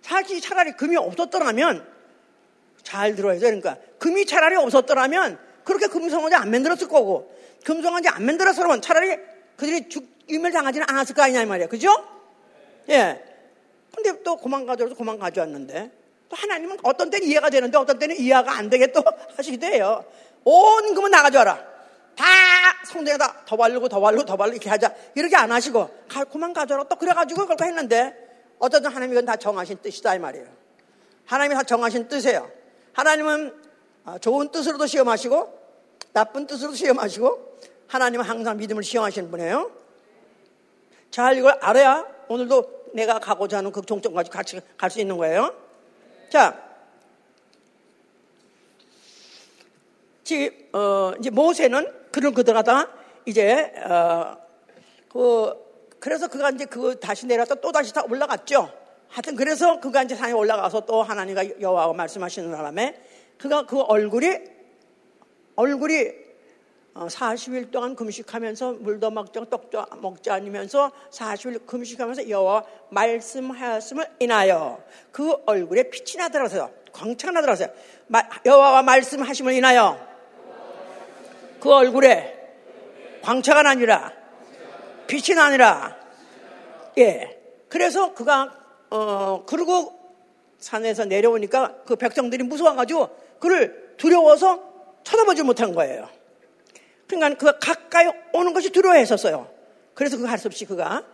[0.00, 1.86] 사실 차라리 금이 없었더라면
[2.82, 3.40] 잘 들어야 돼.
[3.40, 7.30] 그러니까 금이 차라리 없었더라면 그렇게 금성원지 안 만들었을 거고
[7.66, 9.18] 금성원지 안 만들었으면 차라리
[9.58, 11.66] 그들이 죽임을 당하지는 않았을 거 아니냐 이 말이야.
[11.66, 11.90] 그죠?
[12.88, 13.22] 예.
[13.94, 15.90] 근데 또 고만 가져와서 고만 가져왔는데
[16.28, 19.02] 또 하나님은 어떤 때는 이해가 되는데 어떤 때는 이해가 안 되게 또
[19.36, 20.04] 하시기도 해요.
[20.44, 21.56] 온 금은 나 가져와라.
[22.14, 22.24] 다
[22.86, 24.94] 성전에다 더 바르고 더 바르고 더 바르고 이렇게 하자.
[25.16, 26.88] 이렇게 안 하시고 가, 그만 가져와라.
[26.88, 28.14] 또 그래가지고 그렇게 했는데
[28.60, 30.46] 어쩌든 하나님이 이건 다 정하신 뜻이다 이 말이에요.
[31.26, 32.48] 하나님이 다 정하신 뜻이에요.
[32.92, 33.54] 하나님은
[34.04, 35.58] 아, 좋은 뜻으로도 시험하시고
[36.12, 37.47] 나쁜 뜻으로도 시험하시고
[37.88, 39.70] 하나님은 항상 믿음을 시험하시는 분이에요.
[41.10, 45.54] 잘 이걸 알아야 오늘도 내가 가고자 하는 그 종점까지 같이 갈 수 있는 거예요.
[46.30, 46.62] 자,
[50.22, 52.88] 지, 어, 이제 모세는 그를 그들하다
[53.24, 54.36] 이제 어,
[55.10, 55.54] 그
[55.98, 58.70] 그래서 그가 이제 그 다시 내려왔다 또 다시 다 올라갔죠.
[59.08, 63.02] 하여튼 그래서 그가 이제 산에 올라가서 또 하나님과 여호와가 말씀하시는 바람에
[63.38, 64.28] 그가 그 얼굴이
[65.56, 66.27] 얼굴이
[67.06, 74.82] 40일 어, 동안 금식하면서 물도 먹지 떡도 먹지 않으면서 40일 금식하면서 여호와 말씀하였음을 인하여
[75.12, 76.70] 그 얼굴에 빛이 나더라서요.
[76.92, 77.68] 광채가 나더라서요.
[78.44, 79.98] 여호와와 말씀하심을 인하여
[81.60, 82.36] 그 얼굴에
[83.22, 84.12] 광채가 나니라
[85.06, 85.96] 빛이 나니라
[86.98, 87.38] 예.
[87.68, 88.52] 그래서 그가
[88.90, 89.98] 어 그리고
[90.58, 93.08] 산에서 내려오니까 그 백성들이 무서워가지고
[93.38, 94.62] 그를 두려워서
[95.04, 96.08] 쳐다보지 못한 거예요.
[97.08, 99.50] 그러니까 그가 가까이 오는 것이 두려워했었어요.
[99.94, 101.04] 그래서 그할수 없이 그가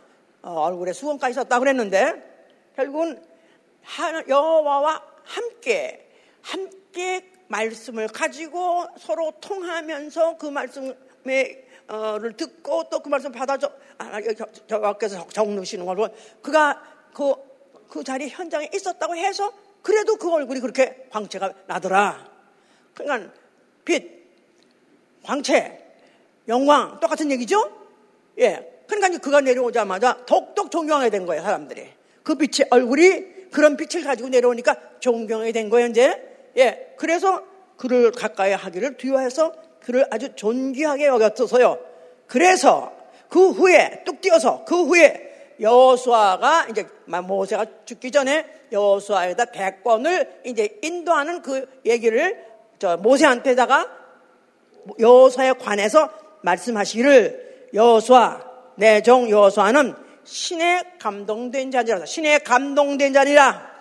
[0.42, 3.22] 어, 얼굴에 수건까지 썼다 그랬는데 결국은
[4.28, 6.11] 여호와와 함께
[6.42, 10.96] 함께 말씀을 가지고 서로 통하면서 그 말씀을
[12.37, 14.20] 듣고 또 그 말씀 받아줘 아,
[14.66, 16.09] 저께서 적누시는 걸로
[16.42, 16.83] 그가
[17.14, 17.35] 그,
[17.88, 19.52] 그 자리 현장에 있었다고 해서
[19.83, 22.30] 그래도 그 얼굴이 그렇게 광채가 나더라.
[22.94, 23.33] 그러니까
[23.85, 24.24] 빛,
[25.22, 25.84] 광채,
[26.48, 27.70] 영광 똑같은 얘기죠?
[28.38, 28.85] 예.
[28.87, 31.88] 그러니까 그가 내려오자마자 더욱더 존경하게 된 거예요, 사람들이.
[32.22, 36.50] 그 빛의 얼굴이 그런 빛을 가지고 내려오니까 존경하게 된 거예요, 이제.
[36.57, 36.94] 예.
[36.96, 37.42] 그래서
[37.76, 41.78] 그를 가까이 하기를 두려워해서 그를 아주 존귀하게 여겼어서요.
[42.26, 42.92] 그래서
[43.28, 51.42] 그 후에 뚝 뛰어서 그 후에 여호수아가 이제 모세가 죽기 전에 여호수아에다 백권을 이제 인도하는
[51.42, 52.44] 그 얘기를
[52.78, 53.88] 저 모세한테다가
[54.98, 56.11] 여호수아에 관해서
[56.44, 58.44] 말씀하시기를 여호수아
[58.76, 63.74] 내 종 여호수아는 신의 감동된 자니라 신의 감동된 자니라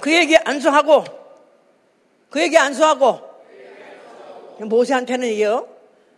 [0.00, 1.04] 그에게 안수하고
[2.30, 3.20] 그에게 안수하고
[4.60, 5.68] 모세한테는 이요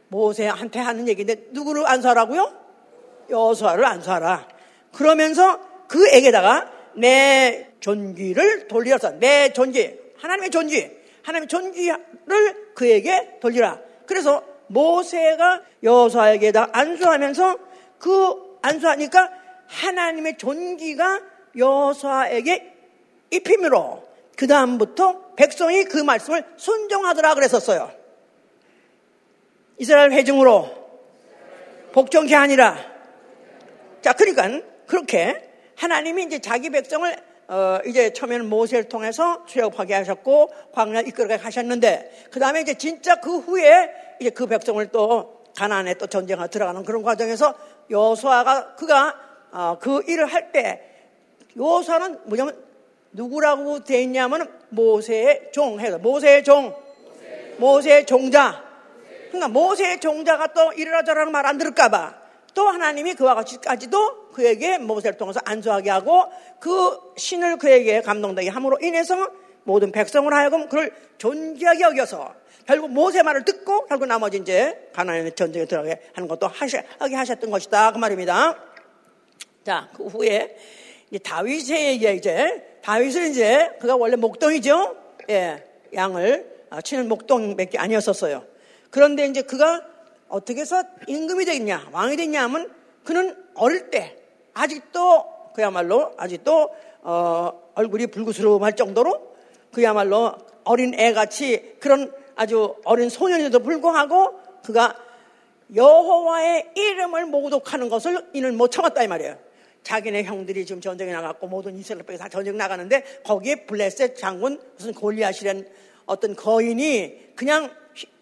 [0.09, 2.52] 모세한테 하는 얘기인데 누구를 안수하라고요?
[3.31, 4.48] 여호수아를 안수하라.
[4.92, 10.90] 그러면서 그에게다가 내 존귀를 돌리어서 내 존귀 하나님의 존귀
[11.22, 13.78] 하나님의 존귀를 그에게 돌리라.
[14.07, 17.58] 그래서 모세가 여호수아에게다 안수하면서
[17.98, 19.30] 그 안수하니까
[19.66, 21.20] 하나님의 존귀가
[21.56, 22.74] 여호수아에게
[23.30, 27.92] 입힘으로 그 다음부터 백성이 그 말씀을 순종하더라 그랬었어요.
[29.78, 30.82] 이스라엘 회중으로
[31.92, 32.76] 복종케 게 아니라
[34.00, 41.00] 자 그러니까 그렇게 하나님이 이제 자기 백성을 어, 이제 처음에는 모세를 통해서 출애굽하게 하셨고 광야
[41.00, 46.48] 이끌어가게 하셨는데 그 다음에 이제 진짜 그 후에 이제 그 백성을 또 가나안에 또 전쟁을
[46.48, 47.55] 들어가는 그런 과정에서
[47.90, 49.14] 여호수아가 그가
[49.52, 50.88] 어, 그 일을 할 때
[51.57, 52.57] 여호수아는 뭐냐면
[53.12, 56.74] 누구라고 돼 있냐면 모세의 종 해서 모세의 종
[57.59, 58.64] 모세의 종자.
[59.28, 62.21] 그러니까 모세의 종자가 또 이러라 저러라 말 안 들을까봐
[62.55, 66.25] 또 하나님이 그와 같이까지도 그에게 모세를 통해서 안수하게 하고
[66.61, 69.31] 그 신을 그에게 감동되게 함으로 인해서
[69.65, 72.35] 모든 백성을 하여금 그를 존귀하게 여겨서
[72.67, 77.93] 결국 모세 말을 듣고 결국 나머지 이제 가나안의 전쟁에 들어가게 하는 것도 하게 하셨던 것이다
[77.93, 78.57] 그 말입니다.
[79.65, 80.57] 자 그 후에
[81.11, 84.97] 이제 얘기야 이제 다윗은 이제 그가 원래 목동이죠.
[85.31, 88.45] 예, 양을 아, 치는 목동 몇 개 아니었었어요.
[88.91, 89.83] 그런데 이제 그가
[90.33, 92.73] 어떻게 해서 임금이 되겠냐, 왕이 됐냐 하면
[93.05, 94.16] 그는 어릴 때
[94.55, 96.71] 아직도 그야말로 아직도
[97.03, 99.35] 어, 얼굴이 불구스러움할 정도로
[99.73, 100.33] 그야말로
[100.64, 104.97] 어린 애 같이 그런 아주 어린 소년에도 불구하고 그가
[105.75, 109.37] 여호와의 이름을 모독하는 것을 이는 못 참았다 이 말이에요.
[109.83, 114.95] 자기네 형들이 지금 전쟁에 나갔고 모든 이스라엘 백이 다 전쟁 나가는데 거기에 블레셋 장군 무슨
[114.95, 115.68] 골리앗이란
[116.07, 117.71] 어떤 거인이 그냥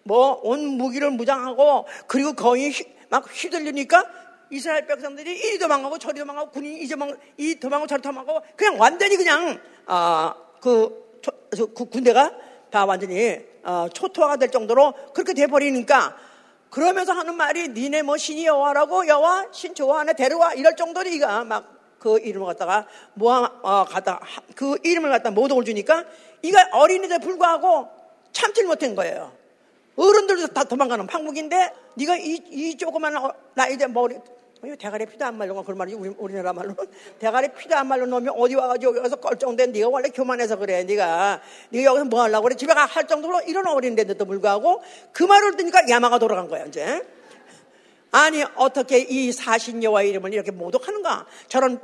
[0.02, 2.74] 뭐 온 무기를 무장하고 그리고 거인이
[3.08, 4.04] 막 휘둘리니까
[4.50, 9.60] 이스라엘 백성들이 이리 도망가고 저리 도망가고 군인이 도망 이 도망가고 저리 도망가고 그냥 완전히 그냥
[9.86, 12.32] 아그 그 군대가
[12.70, 16.16] 다 완전히 어, 초토화가 될 정도로 그렇게 돼 버리니까
[16.70, 21.80] 그러면서 하는 말이 니네 뭐 신이 여호와라고 여호와 신 좋아하네 데려와 이럴 정도로 이가 막
[22.00, 24.20] 그 이름을 갖다가 모아 어, 갖다
[24.56, 26.04] 그 이름을 갖다 모독을 주니까
[26.42, 27.88] 이가 어린이들 불구하고
[28.32, 29.30] 참질 못한 거예요.
[30.00, 34.16] 어른들도 다 도망가는 판국인데 네가 이, 이 조그만 어, 나이 대 머리
[34.62, 36.74] 이 대가리 피도 안 말려 그런 말이 우리, 우리나라 말로.
[37.18, 41.40] 대가리 피도 안 말려 놓으면 어디 와가지고 여기서 껄쩡대 네가 원래 교만해서 그래 네가.
[41.70, 42.56] 네가 여기서 뭐 하려고 그래?
[42.56, 44.82] 집에 가 할 정도로 이런 어린데도 불구하고
[45.12, 47.02] 그 말을 듣니까 야마가 돌아간 거야 이제.
[48.10, 51.26] 아니 어떻게 이 사신 여와 이름을 이렇게 모독하는가?
[51.48, 51.80] 저런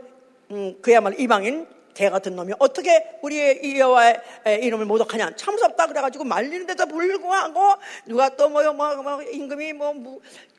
[0.50, 1.66] 음, 그야말로 이방인
[1.96, 4.20] 개 같은 놈이 어떻게 우리의 이 여호와의
[4.62, 7.60] 이름을 모독하냐 참 무섭다 그래가지고 말리는데도 불구하고
[8.06, 9.94] 누가 또뭐 뭐, 뭐, 임금이 뭐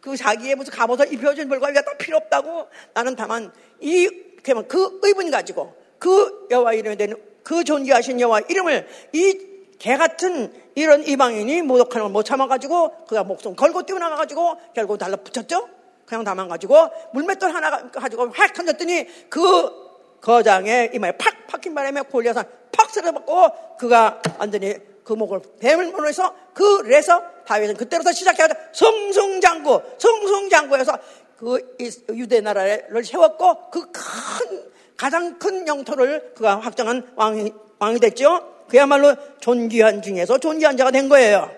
[0.02, 5.76] 그 자기의 무슨 갑옷을 입혀준 불과 이게 다 필요 없다고 나는 다만 이그 의분 가지고
[6.00, 12.12] 그 여호와 이름에 대한 그 존귀하신 여호와 이름을 이 개 같은 이런 이방인이 모독하는 걸
[12.12, 15.70] 못 참아가지고 그가 목숨 걸고 뛰어나가가지고 결국 달라붙였죠.
[16.06, 19.87] 그냥 담아가지고 물맷돌 하나 가지고 확 던졌더니 그
[20.22, 27.24] 거장의 이마에 팍 박힌 바람에 골려서 팍 쓰러먹고 그가 완전히 그 목을 뱀을 물어서 그래서
[27.46, 31.00] 다윗은 그때부터 시작해서 성성장구 성성장구에서
[31.38, 31.76] 그
[32.10, 38.66] 유대 나라를 세웠고 그 큰 가장 큰 영토를 그가 확정한 왕이, 왕이 됐죠.
[38.68, 41.50] 그야말로 존귀한 중에서 존귀한 자가 된 거예요.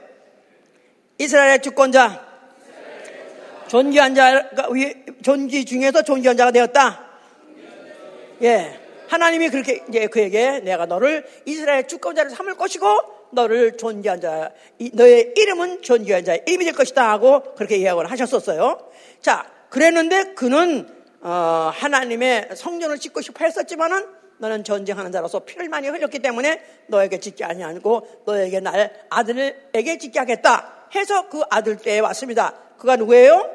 [1.18, 2.22] 이스라엘의 주권자,
[3.68, 4.68] 존귀한 자가
[5.24, 7.09] 존귀 중에서 존귀한 자가 되었다.
[8.42, 12.86] 예, 하나님이 그렇게 이제 그에게 내가 너를 이스라엘 주권 자를 삼을 것이고
[13.32, 14.52] 너를 존귀한 자,
[14.94, 18.78] 너의 이름은 존귀한 자의 이름이 될 것이다 하고 그렇게 이야기를 하셨었어요.
[19.22, 20.88] 자, 그랬는데 그는
[21.22, 24.06] 어, 하나님의 성전을 짓고 싶어 했었지만은
[24.38, 30.88] 너는 전쟁하는 자로서 피를 많이 흘렸기 때문에 너에게 짓지 아니하고 너에게 날 아들에게 짓게 하겠다
[30.96, 32.54] 해서 그 아들 때에 왔습니다.
[32.78, 33.50] 그가 누구예요?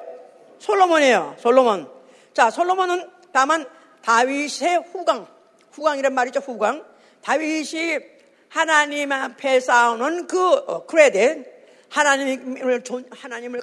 [0.59, 1.37] 솔로몬이에요.
[1.39, 1.89] 솔로몬.
[2.35, 3.67] 자, 솔로몬은 다만
[4.05, 5.27] 다윗의 후광,
[5.73, 6.41] 후광이란 말이죠.
[6.41, 6.85] 후광.
[7.23, 7.99] 다윗이
[8.51, 11.47] 하나님 앞에 싸우는 그 어, 크레딧,
[11.89, 13.63] 하나님을 하나님을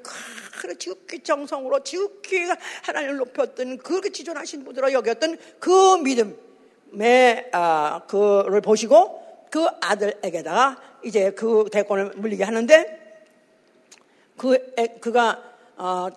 [0.59, 2.47] 그렇게 지극히 정성으로 지극히
[2.83, 11.65] 하나님을 높였던 그렇게 지존하신 분으로 여겼던 그 믿음의 아, 그를 보시고 그 아들에게다가 이제 그
[11.71, 13.25] 대권을 물리게 하는데
[14.37, 15.43] 그 그가
[15.77, 16.07] 어,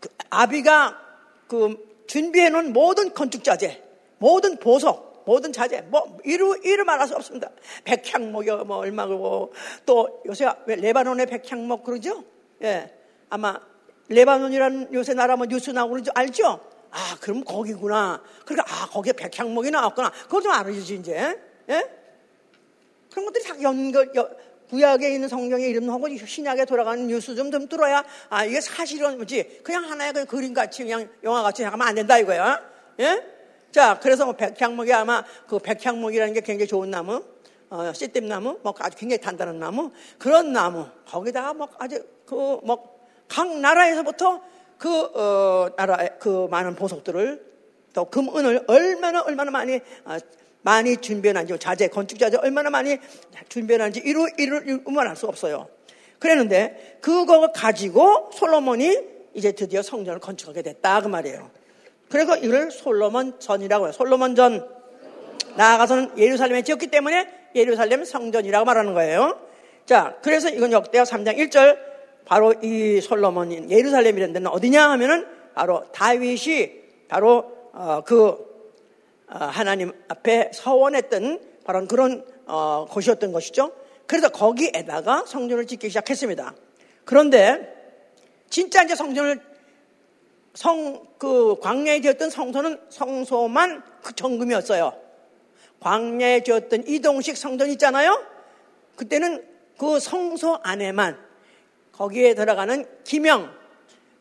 [0.00, 1.00] 그 아비가
[1.46, 3.80] 그 준비해 놓은 모든 건축 자재,
[4.18, 7.50] 모든 보석, 모든 자재, 뭐 이루 이루 말할 수 없습니다.
[7.84, 9.52] 백향목이 뭐 얼마고
[9.86, 12.24] 또 요새 왜 레바논의 백향목 그러죠?
[12.64, 12.92] 예,
[13.28, 13.60] 아마
[14.08, 16.10] 레바논이라는 요새 나라 뭐 뉴스 나오고 그러죠?
[16.14, 16.60] 알죠?
[16.90, 18.22] 아, 그럼 거기구나.
[18.46, 20.10] 그러니까 아, 거기에 백향목이 나왔구나.
[20.24, 21.38] 그거 좀 알아주지 이제.
[21.68, 21.90] 예?
[23.10, 24.10] 그런 것들이 다 연결,
[24.68, 29.60] 구약에 있는 성경의 이름하고 신약에 돌아가는 뉴스 좀, 좀 들어야, 아, 이게 사실은 뭐지?
[29.62, 32.60] 그냥 하나의 그 그림 같이, 그냥 영화 같이 생각하면 안 된다 이거야.
[33.00, 33.22] 예?
[33.70, 37.22] 자, 그래서 뭐 백향목이 아마 그 백향목이라는 게 굉장히 좋은 나무,
[37.70, 43.58] 어, 씨댐나무, 뭐 아주 굉장히 단단한 나무, 그런 나무, 거기다가 뭐 아주 그, 뭐, 각
[43.58, 44.42] 나라에서부터
[44.78, 47.46] 그, 어, 나라의 그 많은 보석들을
[47.94, 50.16] 또 금, 은을 얼마나, 얼마나 많이 어,
[50.62, 52.98] 많이 준비해놨는지 자재 건축 자재 얼마나 많이
[53.48, 55.68] 준비해놨는지 이루 이루 말할 수 없어요.
[56.18, 58.98] 그랬는데 그거 가지고 솔로몬이
[59.34, 61.50] 이제 드디어 성전을 건축하게 됐다 그 말이에요.
[62.10, 63.92] 그래서 이걸 솔로몬 전이라고 해요.
[63.92, 64.68] 솔로몬 전
[65.56, 69.38] 나아가서는 예루살렘에 지었기 때문에 예루살렘 성전이라고 말하는 거예요.
[69.86, 71.78] 자, 그래서 이건 역대하 3장 1절
[72.24, 76.70] 바로 이 솔로몬인 예루살렘이라는 데는 어디냐 하면은 바로 다윗이
[77.08, 78.38] 바로 어, 그 어,
[79.28, 83.72] 하나님 앞에 서원했던 바로 그런 어, 곳이었던 것이죠.
[84.06, 86.54] 그래서 거기에다가 성전을 짓기 시작했습니다.
[87.04, 87.74] 그런데
[88.48, 89.40] 진짜 이제 성전을
[90.54, 94.92] 성, 그 광야에 지었던 성소는 성소만 그 정금이었어요.
[95.80, 98.24] 광야에 지었던 이동식 성전 있잖아요.
[98.96, 99.44] 그때는
[99.78, 101.18] 그 성소 안에만
[101.92, 103.52] 거기에 들어가는 기명,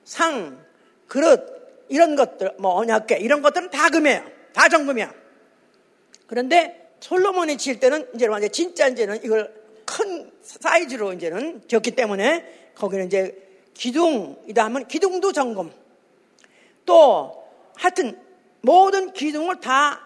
[0.04, 0.64] 상,
[1.08, 4.37] 그릇 이런 것들, 뭐 언약계 이런 것들은 다 금이에요.
[4.58, 5.14] 다 정금이야.
[6.26, 9.54] 그런데 솔로몬이 칠 때는 이제 완전 진짜 이제는 이걸
[9.86, 13.38] 큰 사이즈로 이제는 지었기 때문에 거기는 이제
[13.76, 15.72] 기둥이다 하면 기둥도 점검.
[16.88, 18.20] 또 하여튼
[18.62, 20.02] 모든 기둥을 다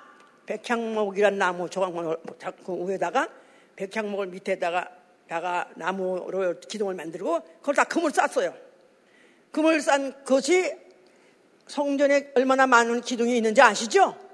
[0.47, 2.17] 백향목이란 나무 조각목을
[2.65, 3.29] 그 위에다가
[3.77, 4.89] 백향목을 밑에다가
[5.29, 8.53] 다가 나무로 기둥을 만들고 그걸 다 금을 쌌어요.
[9.53, 10.75] 금을 싼 것이
[11.67, 14.30] 성전에 얼마나 많은 기둥이 있는지 아시죠?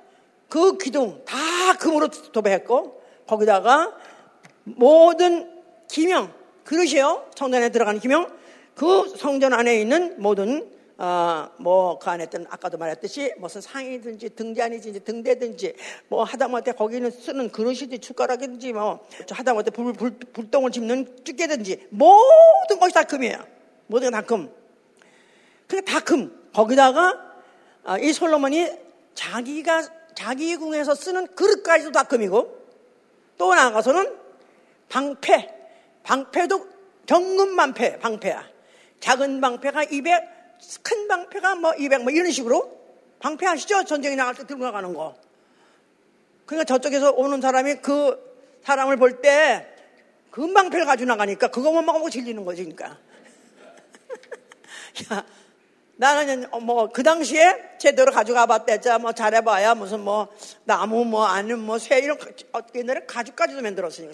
[0.49, 1.37] 그 기둥 다
[1.79, 3.95] 금으로 도배했고 거기다가
[4.63, 6.33] 모든 기명
[6.63, 8.27] 그릇이요 성전에 들어가는 기명
[8.75, 15.75] 그 성전 안에 있는 모든 어, 뭐그 안에 있던 아까도 말했듯이 무슨 상이든지 등잔이든지 등대든지
[16.07, 22.95] 뭐 하다못해 거기는 쓰는 그릇이든지 숟가락이든지 뭐 하다못해 불, 불, 불똥을 짚는 찌개든지 모든 것이
[22.95, 23.37] 다 금이에요.
[23.85, 24.51] 모든 다 금.
[25.67, 26.35] 그게 다 금.
[26.53, 27.13] 거기다가
[27.83, 28.67] 어, 이 솔로몬이
[29.13, 32.57] 자기가 자기 궁에서 쓰는 그릇까지도 다 금이고
[33.37, 34.17] 또 나가서는
[34.89, 35.47] 방패,
[36.01, 36.67] 방패도
[37.05, 38.49] 정금만패, 방패야.
[38.99, 40.23] 작은 방패가 200,
[40.81, 42.81] 큰 방패가 뭐 200, 뭐 이런 식으로
[43.19, 43.83] 방패 아시죠?
[43.83, 45.15] 전쟁에 나갈 때 들고 나가는 거.
[46.47, 48.17] 그러니까 저쪽에서 오는 사람이 그
[48.63, 49.67] 사람을 볼 때
[50.31, 52.97] 금방패를 가지고 나가니까 그거만 먹고 질리는 거지, 그러니까.
[55.13, 55.23] 야,
[55.97, 60.27] 나는 뭐 그 당시에 제대로 가져가 봤대자 뭐 잘해봐야 무슨 뭐
[60.63, 62.17] 나무 뭐 아니면 뭐새 이런
[62.75, 64.13] 옛날에 가죽까지도 만들었으니까.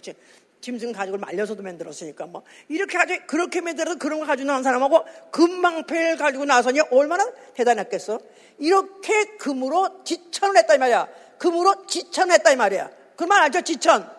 [0.62, 2.42] 짐승 가죽을 말려서도 만들었으니까 뭐.
[2.70, 8.18] 이렇게 가지고 그렇게 만들어서 그런 거 가지고 나온 사람하고 금방패를 가지고 나서니 얼마나 대단했겠어?
[8.60, 11.10] 이렇게 금으로 지천을 했다 이 말이야.
[11.38, 12.90] 금으로 지천을 했다 이 말이야.
[13.18, 13.60] 그말 알죠?
[13.62, 14.10] 지천.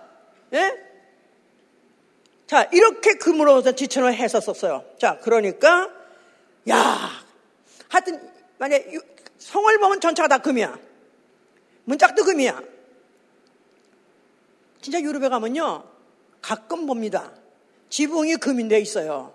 [0.52, 0.72] 예?
[2.46, 4.84] 자 이렇게 금으로 지천을 했었었어요.
[4.98, 5.88] 자 그러니까
[6.68, 7.23] 야
[7.88, 8.82] 하여튼 만약
[9.38, 10.78] 성을 보면 전체가 다 금이야.
[11.84, 12.62] 문짝도 금이야.
[14.80, 15.84] 진짜 유럽에 가면요
[16.40, 17.32] 가끔 봅니다.
[17.88, 19.32] 지붕이 금인데 있어요.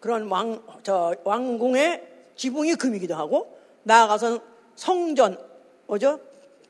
[0.00, 4.40] 그런 왕, 저 왕궁의 지붕이 금이기도 하고 나아가서
[4.74, 5.38] 성전,
[5.86, 6.20] 뭐죠?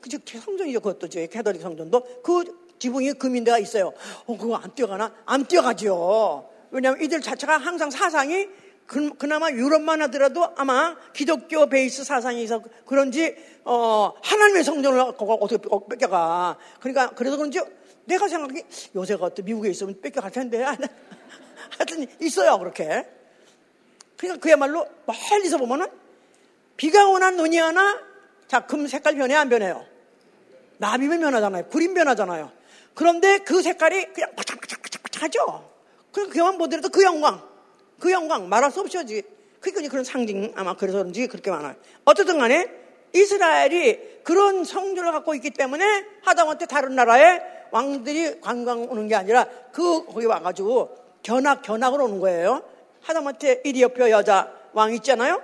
[0.01, 0.17] 그죠?
[0.25, 0.81] 성전이죠.
[0.81, 3.93] 그것도 저 캐더릭 성전도 그 지붕이 금인 데가 있어요.
[4.25, 5.15] 어, 그거 안 뛰어가나?
[5.25, 6.49] 안 뛰어가죠.
[6.71, 8.49] 왜냐하면 이들 자체가 항상 사상이
[8.85, 15.57] 그, 그나마 유럽만 하더라도 아마 기독교 베이스 있어 그런지 어, 하나님의 성전을 어떻게
[15.89, 16.57] 뺏겨가.
[16.79, 17.59] 그러니까 그래서 그런지
[18.05, 18.63] 내가 생각하기
[18.95, 20.63] 요새 같은 미국에 있으면 뺏겨갈 텐데
[21.77, 23.07] 하여튼 있어요 그렇게.
[24.17, 25.87] 그러니까 그야말로 멀리서 보면은
[26.77, 27.99] 비가 오나 눈이 오나
[28.47, 29.85] 자 금 색깔 변해 안 변해요?
[30.77, 31.65] 나비면 변하잖아요.
[31.67, 32.51] 구림 변하잖아요.
[32.93, 35.71] 그런데 그 색깔이 그냥 바짝바짝바짝하죠.
[36.11, 37.41] 그럼 그만 보더라도 그 영광,
[37.99, 39.23] 그 영광 말할 수 없이지.
[39.59, 41.75] 그러니까 그런 상징 아마 그래서 그런지 그렇게 많아요.
[42.05, 42.69] 어쨌든 간에
[43.13, 50.05] 이스라엘이 그런 성전을 갖고 있기 때문에 하다못해 다른 나라의 왕들이 관광 오는 게 아니라 그
[50.05, 52.63] 거기 와가지고 견학 견학으로 오는 거예요.
[53.01, 55.41] 하다못해 이디오피아 여자 왕 있잖아요.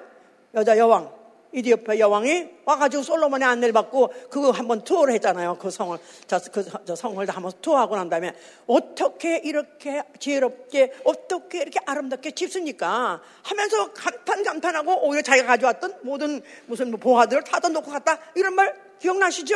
[0.56, 1.18] 여자 여왕.
[1.52, 5.58] 이디오피아 여왕이 와가지고 솔로몬의 안내를 받고 그거 한번 투어를 했잖아요.
[5.60, 8.34] 그 성을, 저, 그, 저 성을 다 한번 투어하고 난 다음에
[8.68, 13.22] 어떻게 이렇게 지혜롭게, 어떻게 이렇게 아름답게 집습니까?
[13.42, 18.20] 하면서 감탄, 감탄하고 오히려 자기가 가져왔던 모든 무슨 뭐 보화들을 다 던놓고 갔다.
[18.36, 19.56] 이런 말 기억나시죠?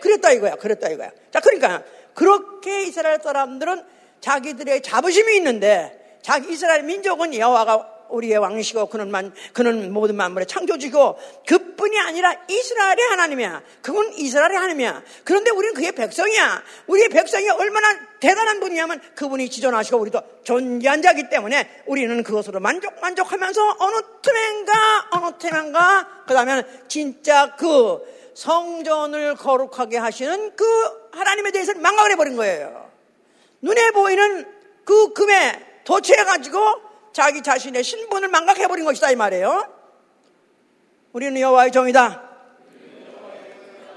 [0.00, 0.56] 그랬다 이거야.
[0.56, 1.10] 그랬다 이거야.
[1.30, 3.84] 자, 그러니까 그렇게 이스라엘 사람들은
[4.20, 11.98] 자기들의 자부심이 있는데 자기 이스라엘 민족은 여호와가 우리의 왕이시고 그는 그는 모든 만물의 창조주고 그뿐이
[11.98, 13.62] 아니라 이스라엘의 하나님이야.
[13.82, 15.02] 그건 이스라엘의 하나님이야.
[15.24, 16.62] 그런데 우리는 그의 백성이야.
[16.86, 17.88] 우리의 백성이 얼마나
[18.20, 25.38] 대단한 분이냐면 그분이 지존하시고 우리도 존재한 자기 때문에 우리는 그것으로 만족 만족하면서 어느 틈엔가 어느
[25.38, 28.00] 틈엔가 그다음에 진짜 그
[28.34, 30.64] 성전을 거룩하게 하시는 그
[31.12, 32.90] 하나님에 대해서 망각을 해버린 거예요.
[33.62, 34.46] 눈에 보이는
[34.84, 36.85] 그 금에 도취해가지고
[37.16, 39.72] 자기 자신의 신분을 망각해버린 것이다 이 말이에요.
[41.14, 42.22] 우리는 여호와의 종이다.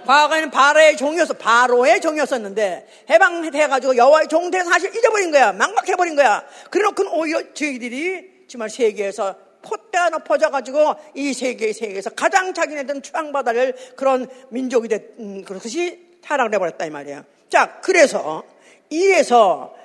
[0.05, 1.33] 과거에는 바로의 종이었어.
[1.33, 5.51] 바로의 종이었었는데 해방해가지고 여호와의 종된 사실 잊어버린 거야.
[5.51, 6.45] 망각해버린 거야.
[6.71, 14.29] 그래놓고 오히려 저희들이 정말 세계에서 포대가 높아져가지고 이 세계 세계에서 가장 자기네들은 추앙받아야 할 그런
[14.47, 17.25] 민족이 된 음, 그것이 타락을 해버렸다 이 말이에요.
[17.49, 18.45] 자, 그래서
[18.89, 19.75] 이래서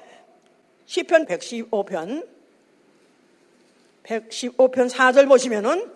[0.86, 2.33] 시편 115편
[4.04, 5.90] 115편 4절 보시면은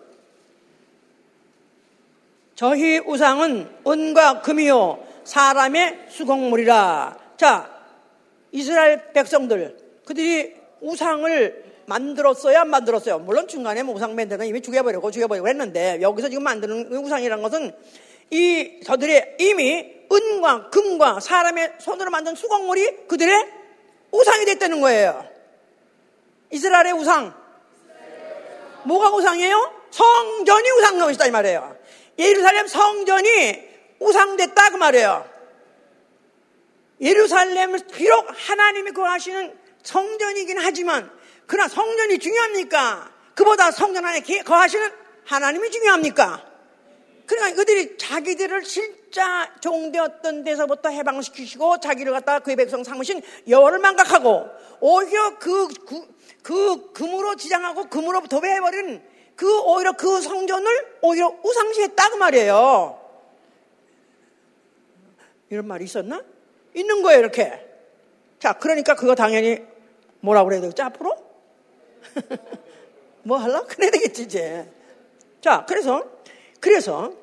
[2.55, 7.17] 저희 우상은 은과 금이요 사람의 수공물이라.
[7.37, 7.69] 자,
[8.51, 13.19] 이스라엘 백성들 그들이 우상을 만들었어요, 안 만들었어요?
[13.19, 17.71] 물론 중간에 뭐 우상 만드는 이미 죽여버리고 죽여버리고 했는데 여기서 지금 만드는 우상이라는 것은
[18.31, 23.33] 이 저들의 이미 은과 금과 사람의 손으로 만든 수공물이 그들의
[24.11, 25.25] 우상이 됐다는 거예요.
[26.51, 27.38] 이스라엘의 우상.
[28.89, 29.73] 뭐가 우상이에요?
[29.91, 31.77] 성전이 우상인 것이다 이 말이에요.
[32.17, 35.29] 예루살렘 성전이 우상됐다 그 말이에요.
[36.99, 41.09] 예루살렘을 비록 하나님이 거하시는 성전이긴 하지만
[41.45, 43.11] 그러나 성전이 중요합니까?
[43.35, 44.91] 그보다 성전 안에 거하시는
[45.25, 46.45] 하나님이 중요합니까?
[47.25, 54.47] 그러니까 그들이 자기들을 진짜 종되었던 데서부터 해방시키시고 자기를 갖다가 그의 백성 삼으신 여호를 망각하고
[54.81, 55.67] 오히려 그,
[56.41, 59.01] 그, 그 금으로 지장하고 금으로 도배해버린
[59.35, 62.99] 그 오히려 그 성전을 오히려 우상시했다 그 말이에요.
[65.49, 66.23] 이런 말이 있었나?
[66.73, 67.65] 있는 거예요 이렇게.
[68.39, 69.59] 자 그러니까 그거 당연히
[70.21, 71.15] 뭐라고 그래야 되겠지 앞으로?
[73.23, 73.63] 뭐 할라?
[73.63, 74.69] 그래야 되겠지 이제.
[75.41, 76.03] 자 그래서
[76.59, 77.13] 그래서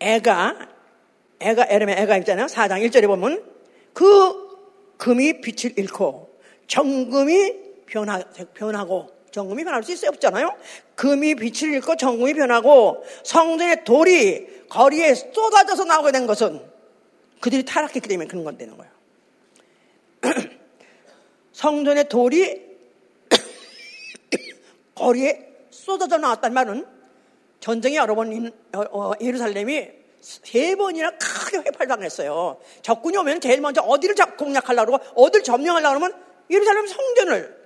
[0.00, 0.68] 애가
[1.40, 2.46] 애가 에름의 애가 있잖아요.
[2.46, 3.44] 4장 1절에 보면
[3.92, 4.48] 그
[4.96, 6.27] 금이 빛을 잃고
[6.68, 7.54] 정금이
[7.86, 8.22] 변하,
[8.54, 10.10] 변하고 정금이 변할 수 있어요?
[10.10, 10.56] 없잖아요?
[10.94, 16.62] 금이 빛을 잃고 정금이 변하고 성전의 돌이 거리에 쏟아져서 나오게 된 것은
[17.40, 18.92] 그들이 타락했기 때문에 그런 건 되는 거예요.
[21.52, 22.68] 성전의 돌이
[24.94, 26.86] 거리에 쏟아져 나왔단 말은
[27.60, 29.88] 전쟁이 여러 번 어, 어, 예루살렘이
[30.20, 32.58] 세 번이나 크게 회팔당했어요.
[32.82, 37.58] 적군이 오면 제일 먼저 어디를 공략하려고 그러고 어디를 점령하려고 그러면 예루살렘 성전을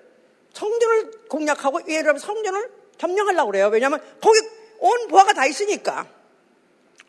[0.52, 3.68] 성전을 공략하고 예루살렘 성전을 점령하려고 그래요.
[3.68, 4.38] 왜냐하면 거기
[4.78, 6.06] 온 보화가 다 있으니까.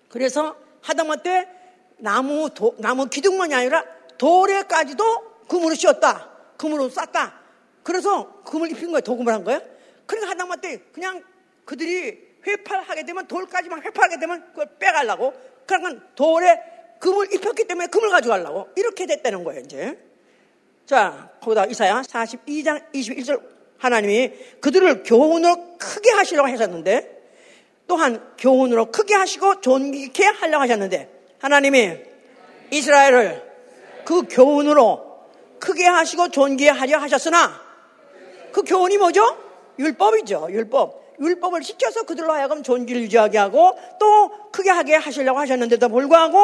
[0.09, 1.47] 그래서 하다못해
[1.97, 3.83] 나무 도, 나무 기둥만이 아니라
[4.17, 6.29] 돌에까지도 금으로 씌웠다.
[6.57, 7.39] 금으로 쌌다.
[7.83, 9.01] 그래서 금을 입힌 거예요.
[9.01, 9.61] 도금을 한 거예요.
[10.05, 11.23] 그러니까 하다못해 그냥
[11.65, 15.33] 그들이 회팔하게 되면 돌까지만 회팔하게 되면 그걸 빼가려고
[15.65, 16.61] 그러니까 돌에
[16.99, 19.97] 금을 입혔기 때문에 금을 가져가려고 이렇게 됐다는 거예요 이제
[20.85, 23.41] 자 거기다 이사야 42장 21절
[23.77, 27.23] 하나님이 그들을 교훈으로 크게 하시려고 하셨는데
[27.87, 31.09] 또한 교훈으로 크게 하시고 존귀케 하려고 하셨는데
[31.39, 31.97] 하나님이
[32.71, 33.43] 이스라엘을
[34.05, 35.13] 그 교훈으로
[35.59, 37.61] 크게 하시고 존귀하려 하셨으나
[38.51, 39.37] 그 교훈이 뭐죠?
[39.79, 40.47] 율법이죠.
[40.51, 41.03] 율법.
[41.19, 46.39] 율법을 시켜서 그들로 하여금 존귀를 유지하게 하고 또 크게 하게 하시려고 하셨는데도 불구하고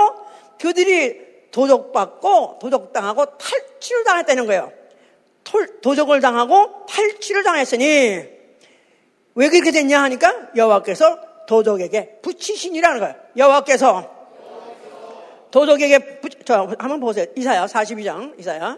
[0.60, 4.72] 그들이 도적받고 도적당하고 탈취를 당했다는 거예요.
[5.82, 7.86] 도적을 당하고 탈취를 당했으니
[9.36, 13.16] 왜 그렇게 됐냐 하니까 여호와께서 도적에게 붙이시니라는 거예요.
[13.36, 14.20] 여호와께서
[15.52, 17.26] 도적에게 붙, 저 한번 보세요.
[17.36, 18.78] 이사야 42장 이사야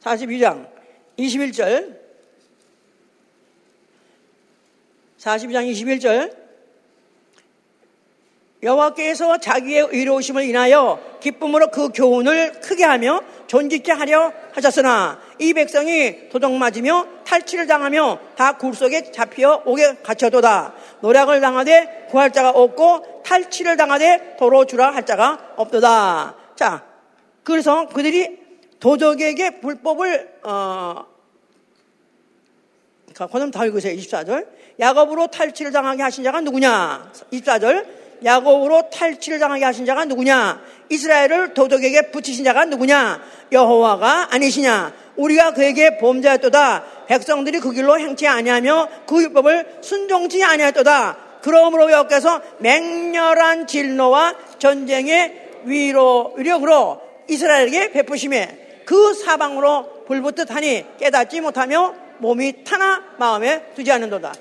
[0.00, 0.70] 42장
[1.18, 1.98] 21절
[5.18, 6.45] 42장 21절
[8.62, 16.52] 여호와께서 자기의 의로우심을 인하여 기쁨으로 그 교훈을 크게 하며 존귀케 하려 하셨으나 이 백성이 도적
[16.52, 20.74] 맞으며 탈취를 당하며 다 굴 속에 잡혀 오게 갇혀도다.
[21.00, 26.34] 노력을 당하되 구할 자가 없고 탈취를 당하되 도로 주라 할 자가 없도다.
[26.56, 26.84] 자
[27.44, 28.38] 그래서 그들이
[28.80, 31.04] 도적에게 불법을 어
[33.14, 33.94] 그다음 다 읽으세요.
[33.96, 34.46] 24절.
[34.78, 37.12] 야곱으로 탈취를 당하게 하신 자가 누구냐?
[37.32, 40.60] 24절 야곱으로 탈취를 당하게 하신 자가 누구냐?
[40.88, 43.20] 이스라엘을 도덕에게 붙이신 자가 누구냐?
[43.52, 44.92] 여호와가 아니시냐?
[45.16, 47.06] 우리가 그에게 범죄했도다.
[47.06, 51.18] 백성들이 그 길로 행치 아니하며 그 율법을 순종치 아니하였도다.
[51.42, 61.94] 그러므로 여호와께서 맹렬한 진노와 전쟁의 위로 위력으로 이스라엘에게 베푸심에 그 사방으로 불붙듯 하니 깨닫지 못하며
[62.18, 64.32] 몸이 타나 마음에 두지 않는도다.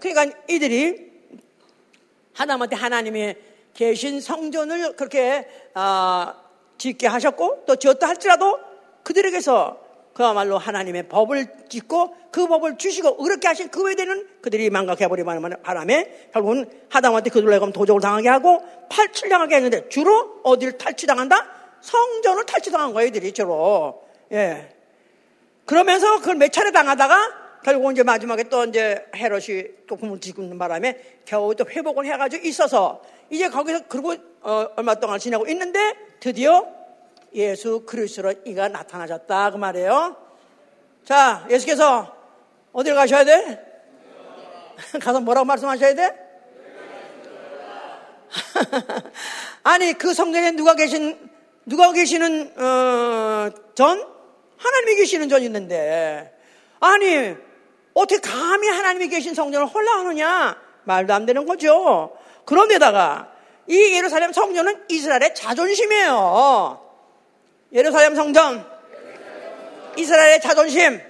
[0.00, 1.07] 그러니까 이들이
[2.38, 3.34] 하나님한테 하나님이
[3.74, 6.34] 계신 성전을 그렇게 어,
[6.78, 8.58] 짓게 하셨고 또 지었다 할지라도
[9.02, 16.28] 그들에게서 그야말로 하나님의 법을 짓고 그 법을 주시고 그렇게 하신 그 외에는 그들이 망각해버리는 바람에
[16.32, 21.46] 결국은 하다못해 그들로 하여금 도적을 당하게 하고 탈취당하게 했는데 주로 어디를 탈취당한다?
[21.80, 24.02] 성전을 탈취당한 거예요, 이들이 주로.
[24.32, 24.74] 예.
[25.64, 31.20] 그러면서 그걸 몇 차례 당하다가 결국 이제 마지막에 또 이제 헤롯이 또 꿈을 뒤집는 바람에
[31.24, 36.66] 겨우 또 회복을 해가지고 있어서 이제 거기서 그리고 어, 얼마 동안 지내고 있는데 드디어
[37.34, 40.16] 예수 그리스도로 이가 나타나셨다 그 말이에요.
[41.04, 42.16] 자, 예수께서
[42.72, 43.64] 어딜 가셔야 돼?
[45.00, 46.28] 가서 뭐라고 말씀하셔야 돼?
[49.62, 51.18] 아니 그 성전에 누가 계신
[51.66, 54.06] 누가 계시는 어, 전
[54.56, 56.34] 하나님이 계시는 전이 있는데
[56.80, 57.36] 아니
[57.94, 60.56] 어떻게 감히 하나님이 계신 성전을 홀라하느냐?
[60.84, 62.16] 말도 안 되는 거죠.
[62.44, 63.32] 그런데다가
[63.66, 66.80] 이 예루살렘 성전은 이스라엘의 자존심이에요.
[67.72, 68.64] 예루살렘 성전,
[69.96, 71.00] 이스라엘의 자존심.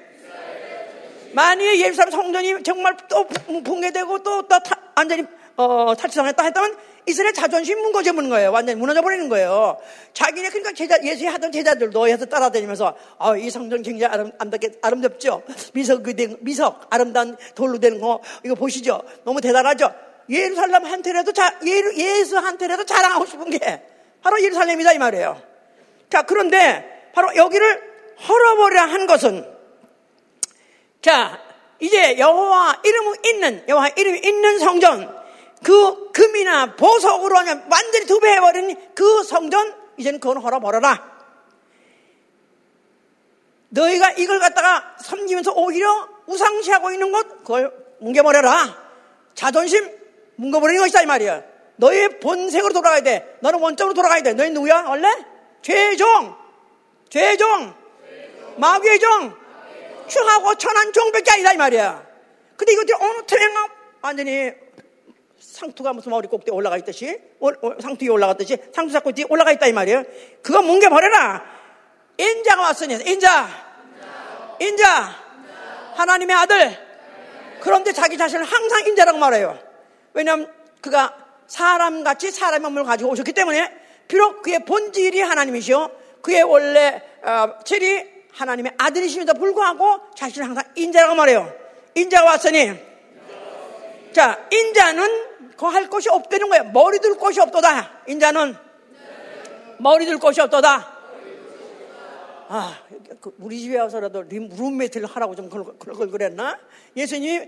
[1.33, 4.57] 만약에 예루살렘 성전이 정말 또 붕괴되고 또, 또
[4.97, 5.25] 완전히
[5.57, 6.77] 어, 탈취당했다 했다면
[7.09, 8.53] 이스라엘 자존심 무너져버리는 거예요.
[8.53, 9.79] 완전히 무너져 버리는 거예요.
[10.13, 15.43] 자기네 그러니까 제자, 예수에 하던 제자들도 해서 따라다니면서 아, 이 성전 굉장히 아름, 아름답게, 아름답죠?
[15.73, 16.03] 미석,
[16.41, 19.03] 미석, 아름다운 돌로 된 거, 이거 보시죠?
[19.25, 19.93] 너무 대단하죠?
[20.29, 23.83] 예루살렘 한테라도 자, 예수 한테라도 자랑하고 싶은 게
[24.23, 25.41] 바로 예루살렘이다 이 말이에요.
[26.11, 27.83] 자, 그런데 바로 여기를
[28.29, 29.59] 헐어버려 한 것은
[31.01, 31.41] 자,
[31.81, 35.17] 이제 여호와 이름이 있는, 여호와 이름이 있는 성전,
[35.65, 41.19] 그 금이나 보석으로 완전히 두배 해버린 그 성전 이제는 그건 헐어버려라.
[43.71, 48.89] 너희가 이걸 갖다가 섬기면서 오히려 우상시하고 있는 것 그걸 뭉개버려라.
[49.35, 49.91] 자존심
[50.37, 51.43] 뭉개버리는 것이다 이 말이야.
[51.77, 53.39] 너의 본색으로 돌아가야 돼.
[53.41, 54.33] 너는 원점으로 돌아가야 돼.
[54.33, 55.09] 너희 누구야 원래?
[55.63, 56.35] 죄종,
[57.09, 57.75] 죄종,
[58.57, 59.35] 마귀의 종,
[60.09, 62.07] 충하고 천한 종밖에 아니다 이 말이야.
[62.57, 63.45] 근데 이것들이 어느 틈에
[64.01, 64.53] 완전히
[65.41, 67.19] 상투가 무슨 머리 꼭대기 올라가 있듯이
[67.81, 70.05] 상투 위에 올라갔듯이 상투 잡고 뒤에 올라가 있다 이 말이에요.
[70.43, 71.45] 그거 뭉개 버려라.
[72.17, 73.49] 인자가 왔으니 인자,
[74.61, 75.11] 인자,
[75.95, 76.89] 하나님의 아들.
[77.61, 79.59] 그런데 자기 자신을 항상 인자라고 말해요.
[80.15, 81.17] 왜냐하면 그가
[81.47, 83.73] 사람같이 사람의 몸을 가지고 오셨기 때문에
[84.09, 85.91] 비록 그의 본질이 하나님이시오.
[86.23, 91.53] 그의 원래 어, 질이 하나님의 아들이심에도 불구하고 자신을 항상 인자라고 말해요.
[91.95, 92.73] 인자가 왔으니
[94.13, 96.65] 자 인자는 거할 곳이 없다는 거예요.
[96.65, 98.03] 머리 둘 곳이 없도다.
[98.07, 98.57] 인자는
[99.79, 100.99] 머리 둘 곳이 없도다.
[102.51, 102.79] 아,
[103.21, 106.59] 그 우리 집에 와서라도 룸메이트를 하라고 좀 그런 걸 그랬나?
[106.97, 107.47] 예수님이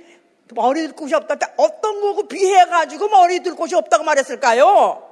[0.54, 1.36] 머리 둘 곳이 없다.
[1.56, 5.08] 어떤 거고 비해가지고 머리 둘 곳이 없다고 말했을까요?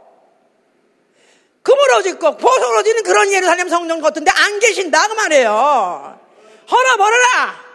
[1.63, 6.21] 금으로 짓고 보석으로 짓는 그런 예루살렘 성전 같은데 안 계신다 그 말이에요.
[6.71, 7.68] 허라 버려라.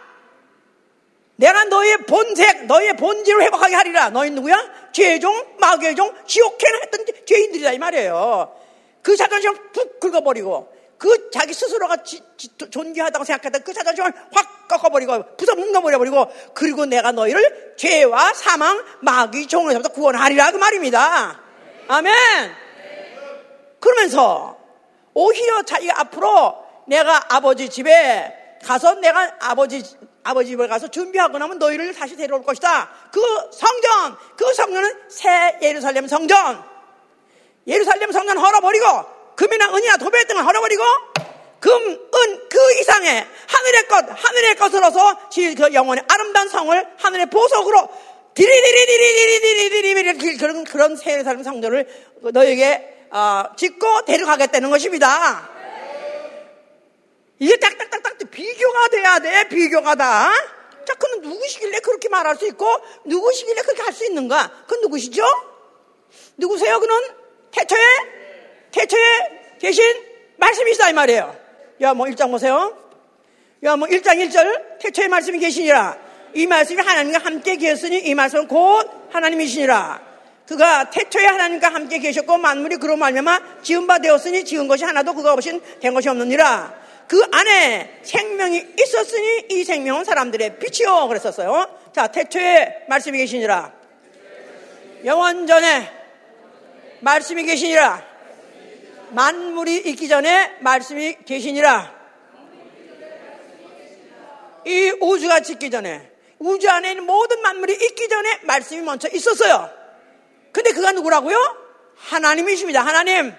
[1.36, 4.10] 내가 너의 본색, 너의 본질을 회복하게 하리라.
[4.10, 4.56] 너희 누구야?
[4.92, 8.54] 죄종, 마귀의 종, 지옥행을 했던 죄인들이다 이 말이에요.
[9.02, 15.36] 그 자존심을 푹 긁어버리고 그 자기 스스로가 지, 지, 존귀하다고 생각했던 그 자존심을 확 꺾어버리고
[15.36, 21.40] 부숴 뭉눠버려버리고 그리고 내가 너희를 죄와 사망, 마귀 종에서부터 구원하리라 그 말입니다.
[21.88, 22.14] 아멘.
[23.80, 24.56] 그러면서
[25.12, 29.82] 오히려 자기가 앞으로 내가 아버지 집에 가서 내가 아버지
[30.24, 32.90] 아버지 집에 가서 준비하고 나면 너희를 다시 데려올 것이다.
[33.12, 33.20] 그
[33.52, 36.64] 성전, 그 성전은 새 예루살렘 성전.
[37.66, 38.86] 예루살렘 성전 헐어버리고
[39.36, 40.82] 금이나 은이나 도배 등을 헐어버리고
[41.60, 47.88] 금, 은, 그 이상의 하늘의 것, 하늘의 것으로서 그 영원의 아름다운 성을 하늘의 보석으로
[48.34, 51.86] 디리디리디리디리디리디리 그런 그런 새 예루살렘 성전을
[52.32, 55.53] 너에게 어, 짓고 데려가겠다는 것입니다.
[57.44, 60.32] 이게 딱딱딱딱 비교가 돼야 돼, 비교가 다.
[60.86, 62.66] 자, 그는 누구시길래 그렇게 말할 수 있고,
[63.04, 64.50] 누구시길래 그렇게 할 수 있는가?
[64.62, 65.22] 그건 누구시죠?
[66.38, 66.96] 누구세요, 그는?
[67.50, 67.80] 태초에?
[68.72, 69.84] 태초에 계신
[70.38, 71.36] 말씀이시다, 이 말이에요.
[71.82, 72.78] 야, 뭐 1장 보세요.
[73.62, 75.98] 야, 뭐 1장 1절, 태초에 말씀이 계시니라.
[76.32, 80.02] 이 말씀이 하나님과 함께 계셨으니 이 말씀은 곧 하나님이시니라.
[80.48, 85.34] 그가 태초에 하나님과 함께 계셨고 만물이 그로 말미암아 지은 바 되었으니 지은 것이 하나도 그가
[85.34, 86.83] 없인 된 것이 없느니라.
[87.08, 91.78] 그 안에 생명이 있었으니 이 생명은 사람들의 빛이요 그랬었어요.
[91.94, 93.72] 자, 태초에 말씀이 계시니라.
[95.04, 95.90] 영원 전에
[97.00, 98.14] 말씀이 계시니라.
[99.10, 101.94] 만물이 있기 전에 말씀이 계시니라.
[104.66, 109.70] 이 우주가 짓기 전에 우주 안에 있는 모든 만물이 있기 전에 말씀이 먼저 있었어요.
[110.52, 111.36] 근데 그가 누구라고요?
[111.96, 112.80] 하나님이십니다.
[112.80, 113.34] 하나님.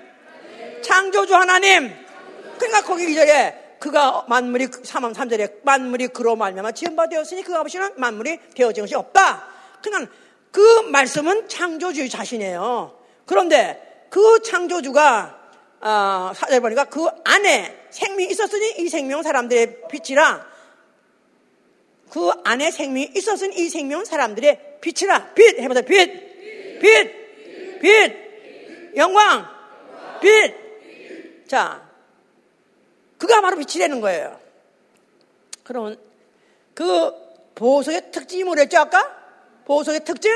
[0.84, 2.05] 창조주 하나님.
[2.58, 7.94] 그러니까 거기 이절에 그가 만물이 3, 3절에 만물이 그로 말미암아 지은 바 되었으니 그가 없이는
[7.98, 9.48] 만물이 되어진 것이 없다.
[9.82, 10.12] 그러니까
[10.52, 12.98] 그 말씀은 창조주 자신이에요.
[13.26, 15.42] 그런데 그 창조주가
[15.82, 20.56] 어, 사절 보니까 그 안에 생명이 있었으니 이 생명은 사람들의 빛이라.
[22.10, 25.34] 그 안에 생명이 있었으니 이 생명은 사람들의 빛이라.
[25.34, 25.60] 빛!
[25.60, 26.80] 해보자 빛!
[26.80, 29.48] 빛, 빛, 영광,
[30.22, 31.48] 빛.
[31.48, 31.85] 자,
[33.18, 34.40] 그가 바로 빛이 되는 거예요.
[35.64, 35.98] 그러면
[36.74, 37.14] 그
[37.56, 39.16] 보석의 특징이 뭐랬죠 아까?
[39.66, 40.32] 보석의 특징?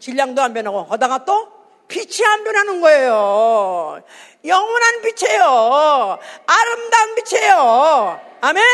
[0.00, 1.48] 질량도 안 변하고 하다가 또
[1.88, 4.02] 빛이 안 변하는 거예요.
[4.44, 6.18] 영원한 빛이에요.
[6.46, 8.20] 아름다운 빛이에요.
[8.40, 8.64] 아멘?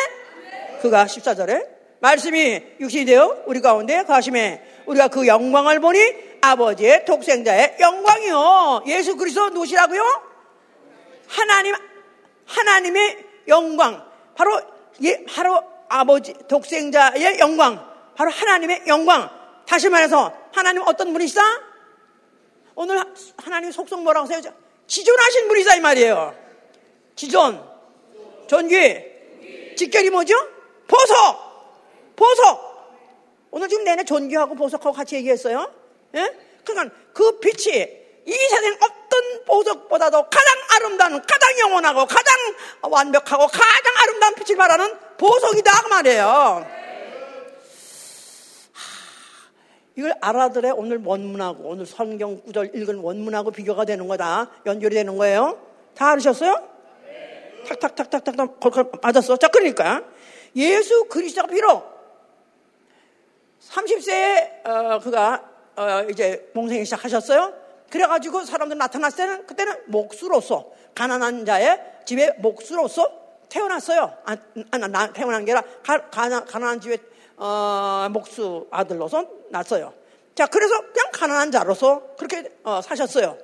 [0.82, 1.66] 그가 14절에
[2.00, 5.98] 말씀이 육신이 되어 우리 가운데 가심에 우리가 그 영광을 보니
[6.42, 8.82] 아버지의 독생자의 영광이요.
[8.86, 10.02] 예수 그리스도 누구시라고요?
[11.28, 11.74] 하나님
[12.46, 14.60] 하나님의 영광, 바로
[15.02, 19.30] 예, 바로 아버지 독생자의 영광, 바로 하나님의 영광.
[19.66, 21.42] 다시 말해서 하나님 어떤 분이시다?
[22.74, 23.02] 오늘
[23.36, 24.40] 하나님 속성 뭐라고 써요?
[24.86, 26.34] 지존하신 분이다 이 말이에요.
[27.16, 27.64] 지존,
[28.46, 30.34] 존귀, 직결이 뭐죠?
[30.86, 32.74] 보석, 보석.
[33.50, 35.72] 오늘 지금 내내 존귀하고 보석하고 같이 얘기했어요.
[36.14, 36.36] 예?
[36.64, 39.03] 그러니까 그 빛이 이 세상 어떤
[39.46, 42.34] 보석보다도 가장 아름다운, 가장 영원하고, 가장
[42.82, 45.82] 완벽하고, 가장 아름다운 빛을 발하는 보석이다.
[45.82, 46.66] 그 말이에요.
[49.96, 54.50] 이걸 알아들어 오늘 원문하고, 오늘 성경 구절 읽은 원문하고 비교가 되는 거다.
[54.66, 55.58] 연결이 되는 거예요.
[55.94, 56.74] 다 알으셨어요?
[57.68, 59.36] 탁탁탁탁탁탁 걸걸 맞았어.
[59.36, 60.02] 자, 그러니까
[60.56, 61.94] 예수 그리스도가 비록
[63.68, 67.63] 30세에 어, 그가 어, 이제 봉생이 시작하셨어요.
[67.90, 74.16] 그래가지고 사람들 나타났을 때는 그때는 목수로서 가난한 자의 집에 목수로서 태어났어요.
[74.24, 74.36] 아,
[74.70, 76.98] 아 나, 태어난 게 아니라 가, 가난, 가난한 집에
[77.36, 79.92] 어, 목수 아들로서 났어요.
[80.34, 83.38] 자, 그래서 그냥 가난한 자로서 그렇게 어, 사셨어요.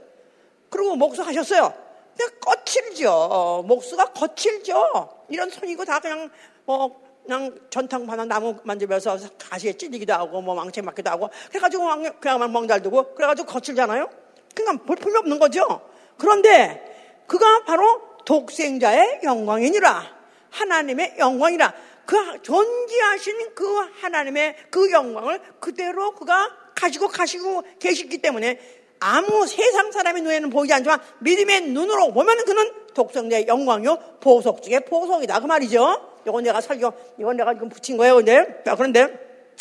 [0.68, 1.72] 그리고 목수 하셨어요.
[2.16, 3.64] 그냥 거칠죠.
[3.66, 5.24] 목수가 거칠죠.
[5.28, 6.30] 이런 손이고 다 그냥
[6.64, 11.84] 뭐 그냥 전탕 바나 나무 만지면서 가시에 찔리기도 하고 뭐 망치 맞기도 하고 그래가지고
[12.20, 14.08] 그냥 멍잘 두고 그래가지고 거칠잖아요.
[14.54, 15.82] 그러니까 볼품이 없는 거죠.
[16.18, 20.20] 그런데 그가 바로 독생자의 영광이니라.
[20.50, 21.74] 하나님의 영광이라.
[22.06, 23.64] 그 존귀하신 그
[24.00, 28.58] 하나님의 그 영광을 그대로 그가 가지고 가시고 계시기 때문에
[28.98, 35.40] 아무 세상 사람의 눈에는 보이지 않지만 믿음의 눈으로 보면 그는 독생자의 영광이요 보석 중에 보석이다
[35.40, 36.20] 그 말이죠.
[36.26, 38.16] 이건 내가 설교 이건 내가 지금 붙인 거예요.
[38.16, 39.06] 근데 자, 그런데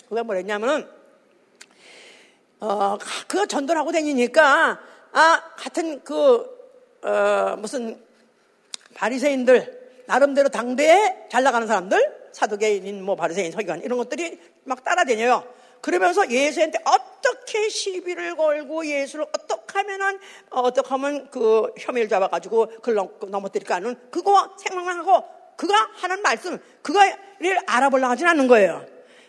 [0.09, 0.98] 그가 뭐랬냐면은
[2.59, 2.97] 어,
[3.27, 4.79] 그 전도를 하고 다니니까,
[5.11, 6.45] 아, 같은 그,
[7.03, 8.01] 어, 무슨
[8.95, 15.43] 바리새인들 나름대로 당대에 잘 나가는 사람들 사도계인 뭐 바리새인 서기관 이런 것들이 막 따라다녀요.
[15.81, 23.07] 그러면서 예수한테 어떻게 시비를 걸고 예수를 어떻게 하면은 어, 어떻게 하면 그 혐의를 잡아가지고 그걸
[23.27, 25.23] 넘어뜨릴까 하는 그거 생각만 하고
[25.55, 28.85] 그가 하는 말씀 그가를 알아보려고 하진 않는 거예요.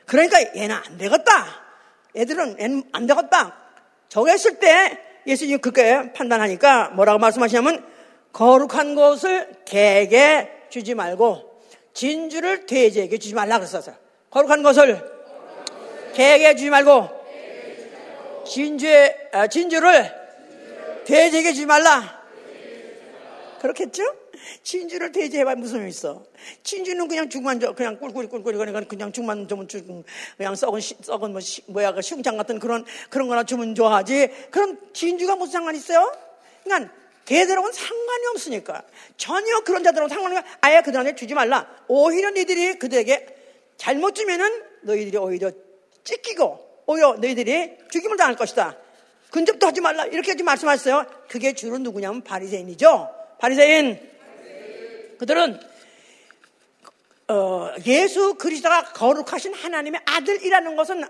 [0.07, 1.70] 그러니까 얘는 안 되겠다.
[2.17, 3.57] 애들은 안 되겠다.
[4.09, 7.85] 저거 했을 때 예수님이 그렇게 판단하니까 뭐라고 말씀하시냐면
[8.33, 13.97] 거룩한 것을 개에게 주지 말고 진주를 돼지에게 주지 말라 그랬었어요.
[14.31, 15.03] 거룩한 것을
[16.15, 17.09] 개에게 주지 말고
[18.47, 20.13] 진주의 아, 진주를
[21.05, 22.21] 돼지에게 주지 말라.
[23.61, 24.03] 그렇겠죠?
[24.63, 26.25] 진주를 돼지해봐 무슨 의미 있어?
[26.63, 29.87] 진주는 그냥 죽만 줘, 그냥 꿀꿀 꿀꿀 그러니까 그냥 죽만 주면 죽,
[30.37, 34.31] 그냥 썩은 썩은 뭐 시, 뭐야 그 시궁창 같은 그런 그런 거나 주면 좋아하지.
[34.51, 36.13] 그런 진주가 무슨 상관 있어요?
[36.65, 36.93] 그러니까
[37.25, 38.83] 걔들하고는 상관이 없으니까
[39.17, 41.69] 전혀 그런 자들하고 상관이 없으니까 아예 그들한테 주지 말라.
[41.89, 43.27] 오히려 너희들이 그들에게
[43.77, 45.51] 잘못 주면은 너희들이 오히려
[46.05, 48.77] 찢기고 오히려 너희들이 죽임을 당할 것이다.
[49.31, 51.07] 근접도 하지 말라 이렇게 말씀하셨어요.
[51.29, 53.09] 그게 주로 누구냐면 바리새인이죠.
[53.39, 54.10] 바리새인
[55.21, 55.61] 그들은
[57.29, 61.05] 어, 예수 그리스도가 거룩하신 하나님의 아들이라는 것은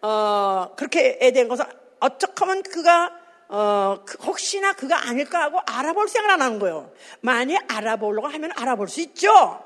[0.00, 1.66] 어, 그렇게 된 것은
[2.00, 3.12] 어떻게 하면 그가
[3.48, 6.90] 어, 그 혹시나 그가 아닐까 하고 알아볼 생각을 안 하는 거예요.
[7.20, 9.62] 만약 알아보려고 하면 알아볼 수 있죠.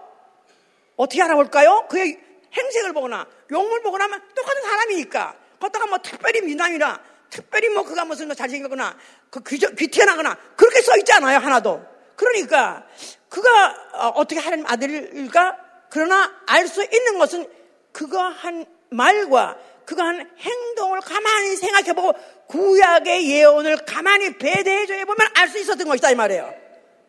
[0.96, 1.86] 어떻게 알아볼까요?
[1.88, 2.18] 그의
[2.52, 5.36] 행색을 보거나 용을 보거나 하면 똑같은 사람이니까.
[5.60, 8.96] 걷다가 뭐 특별히 미남이라 특별히 뭐 그가 무슨 뭐 잘생겼거나
[9.30, 11.94] 그 귀, 귀티나거나 그렇게 써 있지 않아요 하나도.
[12.16, 12.86] 그러니까
[13.34, 15.56] 그가 어, 어떻게 하나님 아들일까?
[15.90, 17.48] 그러나 알 수 있는 것은
[17.90, 22.12] 그가 한 말과 그가 한 행동을 가만히 생각해보고
[22.46, 26.54] 구약의 예언을 가만히 배대해줘 보면 알 수 있었던 것이다 이 말이에요.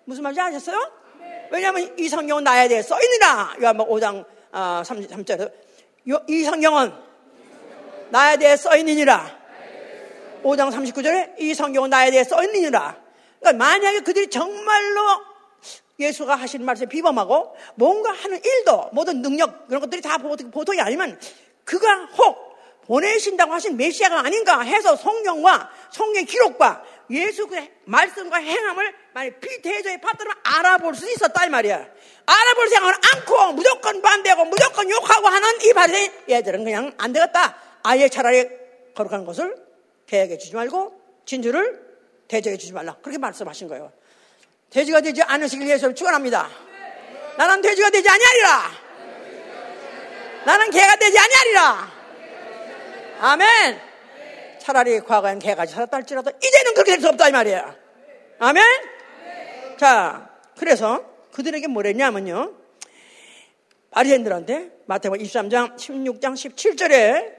[0.05, 0.91] 무슨 말인지 아셨어요?
[1.51, 5.51] 왜냐하면 이 성경은 나에 대해 써있느라 요한복 5장 33절에
[6.27, 6.91] 이 성경은
[8.09, 9.39] 나에 대해 써있느니라
[10.43, 12.97] 5장 39절에 이 성경은 나에 대해 써있느니라
[13.39, 15.34] 그러니까 만약에 그들이 정말로
[15.99, 21.19] 예수가 하신 말씀에 비범하고 뭔가 하는 일도 모든 능력 그런 것들이 다 보통이 아니면
[21.63, 29.39] 그가 혹 보내신다고 하신 메시아가 아닌가 해서 성경과 성경 기록과 예수 그 말씀과 행함을 만약
[29.39, 31.87] 비대조에 받들면 알아볼 수 있었다 이 말이야.
[32.25, 37.57] 알아볼 생각은 않고 무조건 반대하고 무조건 욕하고 하는 이 바리새인 얘들은 그냥 안 되겠다.
[37.83, 38.47] 아예 차라리
[38.95, 39.55] 거룩한 것을
[40.07, 41.83] 개에게 주지 말고 진주를
[42.27, 42.95] 대적에 주지 말라.
[43.01, 43.91] 그렇게 말씀하신 거예요.
[44.75, 46.49] 돼지가 되지 않으시길 위해서 축원합니다.
[47.37, 48.71] 나는 돼지가 되지 아니하리라.
[50.45, 51.91] 나는 개가 되지 아니하리라.
[53.21, 53.79] 아멘.
[54.59, 57.73] 차라리 과거엔 개같이 살았다 할지라도 이제는 그렇게 될 수 없다 이 말이에요.
[58.39, 58.65] 아멘.
[59.77, 62.51] 자, 그래서 그들에게 뭐랬냐면요.
[63.91, 67.33] 바리새인들한테 마태복음 23장 16장 17절에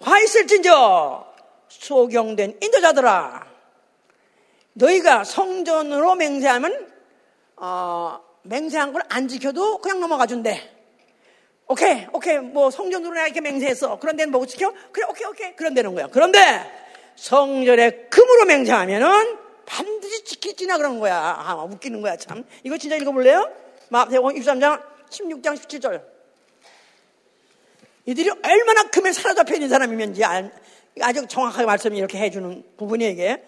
[0.00, 1.32] 화 있을진저
[1.68, 3.51] 소경된 인도자들아
[4.74, 6.92] 너희가 성전으로 맹세하면
[7.56, 10.60] 어, 맹세한 걸 안 지켜도 그냥 넘어가 준대.
[11.68, 13.98] 오케이, 오케이, 뭐 성전으로 내가 이렇게 맹세했어.
[13.98, 14.72] 그런데 뭐 지켜?
[14.90, 15.56] 그래, 오케이, 오케이.
[15.56, 16.08] 그런다는 거야.
[16.08, 16.40] 그런데
[17.16, 21.16] 성전에 금으로 맹세하면은 반드시 지키지나 그러는 거야.
[21.38, 22.44] 아, 웃기는 거야, 참.
[22.64, 23.50] 이거 진짜 읽어볼래요?
[23.90, 26.02] 마태복음 23장 16절 17절.
[28.06, 30.22] 이들이 얼마나 금에 사로잡혀 있는 사람이면지
[31.00, 33.42] 아주 정확하게 말씀이 이렇게 해주는 부분이 이게.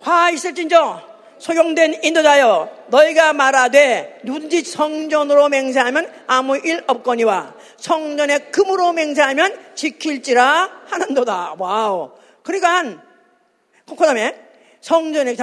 [0.00, 9.74] 화 있을진저 소경된 인도자여 너희가 말하되 누구든지 성전으로 맹세하면 아무 일 없거니와 성전에 금으로 맹세하면
[9.74, 11.54] 지킬지라 하는도다.
[11.58, 12.10] wow.
[12.42, 13.02] 그러니까
[13.86, 14.48] 그 다음에
[14.80, 15.36] 성전에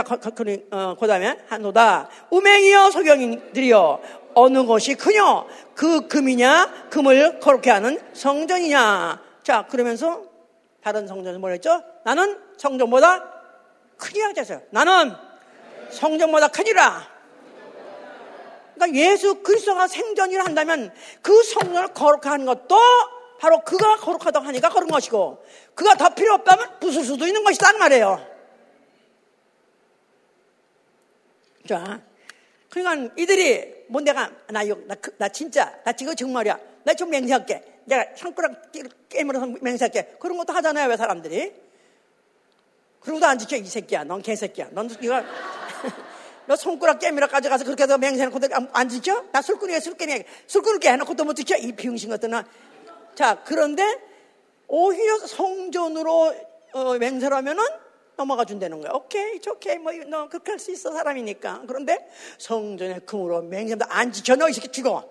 [0.72, 2.10] 어, 그 다음에 한도다.
[2.30, 4.02] 우맹이여 소경들이여
[4.36, 5.46] 어느 것이 크냐?
[5.76, 6.88] 그 금이냐?
[6.90, 9.22] 금을 거룩해 하는 성전이냐?
[9.44, 10.24] 자 그러면서
[10.82, 11.82] 다른 성전은 뭐랬죠?
[12.04, 13.35] 나는 성전보다
[13.98, 14.62] 크니라 하셨어요.
[14.72, 15.14] 나는
[15.92, 17.16] 성전보다 크니라.
[18.76, 22.78] 그러니까 예수 그리스도가 생전이라 한다면 그 성전을 거룩한 것도
[23.40, 28.26] 바로 그가 거룩하다고 하니까 그런 것이고 그가 더 필요 없다면 부술 수도 있는 것이다 말이에요.
[31.68, 32.02] 자,
[32.70, 36.60] 그러니까 이들이 뭐 내가 나 이거 나, 그, 나 진짜 나 지금 정말이야.
[36.84, 37.82] 나 좀 맹세할게.
[37.86, 38.72] 내가 손가락
[39.10, 40.18] 깨물어서 맹세할게.
[40.20, 41.65] 그런 것도 하잖아요, 왜 사람들이?
[43.06, 44.04] 그러고도 안 지켜 이 새끼야.
[44.04, 44.70] 넌 개새끼야.
[44.72, 45.22] 넌 이거
[46.48, 48.40] 너 손가락 깨미라 가져가서 그렇게 해서 맹세해놓고
[48.74, 49.24] 안 지켜?
[49.32, 51.56] 나 술꾼이야 술꾼이야 술꾼을 해놓고 또 못 지켜?
[51.56, 52.44] 이 비응신 것들은
[53.16, 54.00] 자 그런데
[54.68, 56.36] 오히려 성전으로
[56.74, 57.64] 어, 맹세를 하면은
[58.18, 58.92] 넘어가 준다는 거야.
[58.94, 61.64] 오케이, 오케이, 뭐, 너 그렇게 할 수 있어, 사람이니까.
[61.68, 65.10] 그런데 성전의 금으로 맹세도 안 지켜, 너 이 새끼 죽어.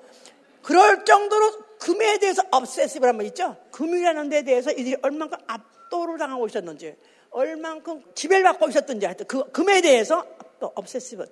[0.62, 3.56] 그럴 정도로 금에 대해서 obsessive란 말 있죠?
[3.72, 6.96] 금이라는 데 대해서 이들이 얼만큼 압도를 당하고 있었는지,
[7.34, 11.26] 얼만큼 지배를 받고 있었던지 하여튼 그 금에 대해서 압도, obsessive.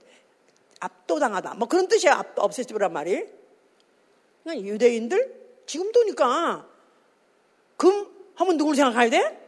[0.81, 1.55] 압도당하다.
[1.55, 3.25] 뭐 그런 뜻이야, 압도, 업세시브란 말이.
[4.43, 5.63] 그냥 유대인들?
[5.65, 6.67] 지금도니까
[7.77, 9.39] 금 하면 누굴 생각해야 돼?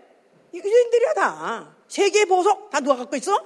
[0.54, 1.74] 유대인들이야 다.
[1.88, 3.36] 세계 보석 다 누가 갖고 있어?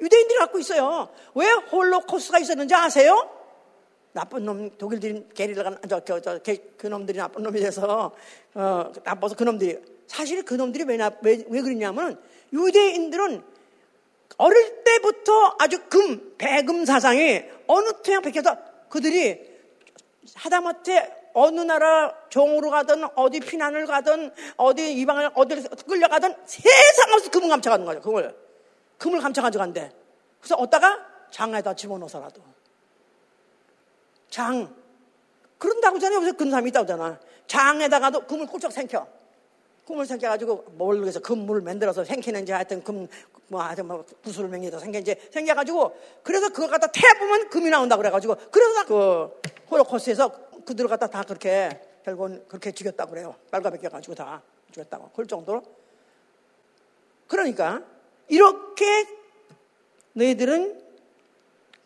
[0.00, 1.10] 유대인들이 갖고 있어요.
[1.34, 3.30] 왜 홀로코스가 있었는지 아세요?
[4.12, 6.40] 나쁜 놈 독일들이 게릴라가 저저 저,
[6.78, 8.12] 그 놈들이 나쁜 놈이 돼서
[8.54, 9.78] 어 나빠서 그 놈들이
[10.08, 12.20] 사실 그 놈들이 왜, 나, 왜, 왜 그러냐면
[12.52, 13.44] 유대인들은
[14.38, 18.56] 어릴 때부터 아주 금 배금 사상이 어느 태양 백혀서
[18.88, 19.46] 그들이
[20.34, 27.48] 하다못해 어느 나라 종으로 가든 어디 피난을 가든 어디 이방을 어디 끌려가든 세상 없이 금을
[27.48, 28.00] 감춰가는 거죠.
[28.00, 28.36] 금을
[28.96, 29.92] 금을 감춰가지고 간대.
[30.40, 32.42] 그래서 어디다가 장에다 집어넣어서라도
[34.30, 34.74] 장
[35.58, 37.20] 그런다고 전에 여기서 근 사람이 있다고 하잖아.
[37.46, 39.17] 장에다가도 금을 꿀쩍 생겨.
[39.88, 43.08] 금을 생겨가지고 뭘 그래서 금물을 만들어서 생기는지 하여튼 금,
[43.48, 48.84] 뭐 하여튼 뭐 구슬을 맹겨서 생긴지 생겨가지고 그래서 그걸 갖다 태보면 금이 나온다 그래가지고 그래서
[48.84, 50.28] 그 홀로코스에서
[50.66, 53.34] 그들을 갖다 다 그렇게 결국은 그렇게 죽였다고 그래요.
[53.50, 55.10] 빨가벗겨가지고 다 죽였다고.
[55.10, 55.62] 그럴 정도로.
[57.26, 57.82] 그러니까
[58.28, 59.06] 이렇게
[60.12, 60.82] 너희들은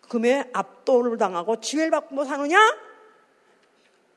[0.08, 2.58] 금에 압도를 당하고 지혜를 받고 사느냐?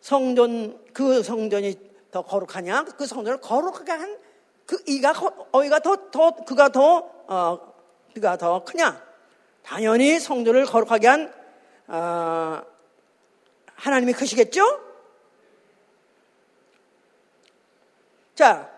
[0.02, 2.86] 성전, 그 성전이 더 거룩하냐?
[2.98, 4.26] 그 성전을 거룩하게 한
[4.66, 5.14] 그 이가,
[5.52, 6.98] 어이가 더, 더, 그가 더,
[7.28, 7.74] 어,
[8.14, 9.04] 그가 더 크냐?
[9.64, 11.34] 당연히 성전을 거룩하게 한,
[11.88, 12.62] 어,
[13.76, 14.82] 하나님이 크시겠죠?
[18.34, 18.70] 자,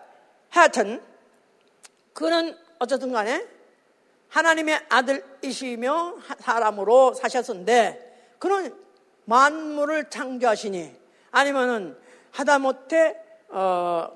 [0.50, 1.02] 하여튼,
[2.12, 3.46] 그는 어쨌든 간에
[4.28, 8.74] 하나님의 아들이시며 사람으로 사셨는데, 그는
[9.24, 10.94] 만물을 창조하시니,
[11.30, 11.98] 아니면은
[12.30, 14.08] 하다못해, 어,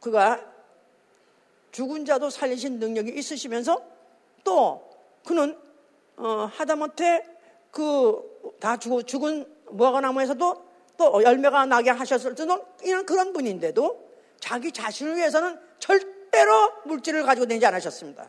[0.00, 0.40] 그가
[1.72, 3.82] 죽은 자도 살리신 능력이 있으시면서
[4.44, 4.90] 또
[5.24, 5.56] 그는,
[6.16, 7.24] 어, 하다못해
[7.70, 10.64] 그 다 죽은 무화과 나무에서도
[10.96, 17.64] 또 열매가 나게 하셨을 때는 이런 그런 분인데도 자기 자신을 위해서는 절대로 물질을 가지고 다니지
[17.66, 18.28] 않으셨습니다.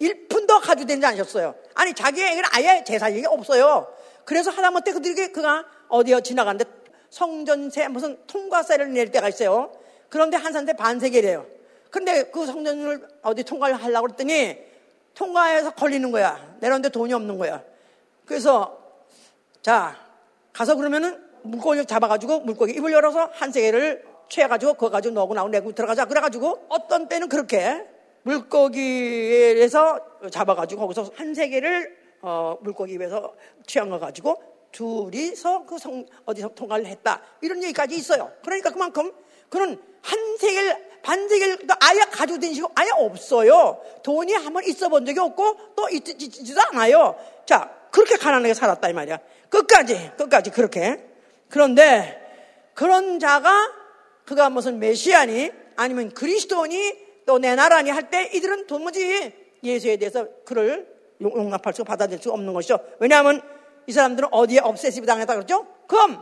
[0.00, 1.54] 1푼도 가지고 다니지 않으셨어요.
[1.74, 3.92] 아니 자기에게는 아예 재산이 없어요.
[4.24, 6.64] 그래서 하다못해 그들에게 그가 어디에 지나가는데
[7.10, 9.72] 성전세 무슨 통과세를 낼 때가 있어요.
[10.08, 11.46] 그런데 한 산대 반세계래요.
[11.90, 14.58] 그런데 그 성전을 어디 통과를 하려고 했더니
[15.14, 16.56] 통과해서 걸리는 거야.
[16.60, 17.62] 내려오는데 돈이 없는 거야.
[18.24, 18.78] 그래서
[19.62, 19.96] 자
[20.52, 25.72] 가서 그러면은 물고기 잡아가지고 물고기 입을 열어서 한 세계를 취해가지고 그거 가지고 너고 나고 내고
[25.72, 26.04] 들어가자.
[26.04, 27.86] 그래가지고 어떤 때는 그렇게
[28.22, 30.00] 물고기에서
[30.30, 33.34] 잡아가지고 거기서 한 세계를 어, 물고기 입에서
[33.66, 34.42] 취한 거 가지고
[34.72, 37.22] 둘이서 그 성, 어디서 통과를 했다.
[37.40, 38.30] 이런 얘기까지 있어요.
[38.44, 39.12] 그러니까 그만큼
[39.48, 43.80] 그는 한 세계를 반세계를 아예 가지고 다니시고 아예 없어요.
[44.02, 47.14] 돈이 한 번 있어 본 적이 없고 또 있지도 않아요.
[47.46, 49.18] 자, 그렇게 가난하게 살았다 이 말이야.
[49.48, 50.98] 끝까지, 끝까지 그렇게.
[51.48, 52.20] 그런데
[52.74, 53.72] 그런 자가
[54.26, 59.32] 그가 무슨 메시아니 아니면 그리스도니 또 내 나라니 할 때 이들은 도무지
[59.62, 60.86] 예수에 대해서 그를
[61.20, 62.78] 용납할 수 받아들일 수 없는 것이죠.
[63.00, 63.40] 왜냐하면
[63.86, 65.66] 이 사람들은 어디에 업세시브 당했다 그랬죠?
[65.86, 66.18] 금,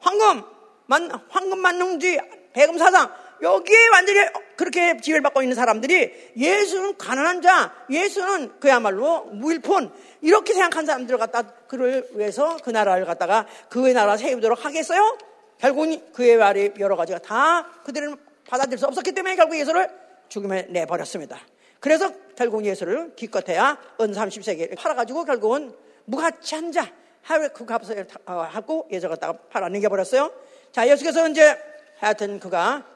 [0.00, 0.44] 황금,
[0.86, 2.20] 만, 황금 만능주의,
[2.52, 3.10] 배금 사상
[3.42, 4.20] 여기에 완전히
[4.56, 11.42] 그렇게 지배를 받고 있는 사람들이 예수는 가난한 자, 예수는 그야말로 무일푼 이렇게 생각한 사람들을 갖다
[11.42, 15.18] 그를 위해서 그 나라를 갖다가 그의 나라 세우도록 하겠어요?
[15.58, 18.16] 결국은 그의 말이 여러 가지가 다 그들은
[18.48, 19.88] 받아들일 수 없었기 때문에 결국 예수를
[20.28, 21.38] 죽음에 내버렸습니다.
[21.80, 25.74] 그래서 결국 예수를 기껏해야 은 30세기에 팔아가지고 결국은
[26.06, 26.90] 무가치한 자,
[27.22, 30.30] 하루에 그 값을 하고 예수 갖다가 팔아 넘겨버렸어요.
[30.72, 31.56] 자, 예수께서 이제
[31.98, 32.95] 하여튼 그가 어,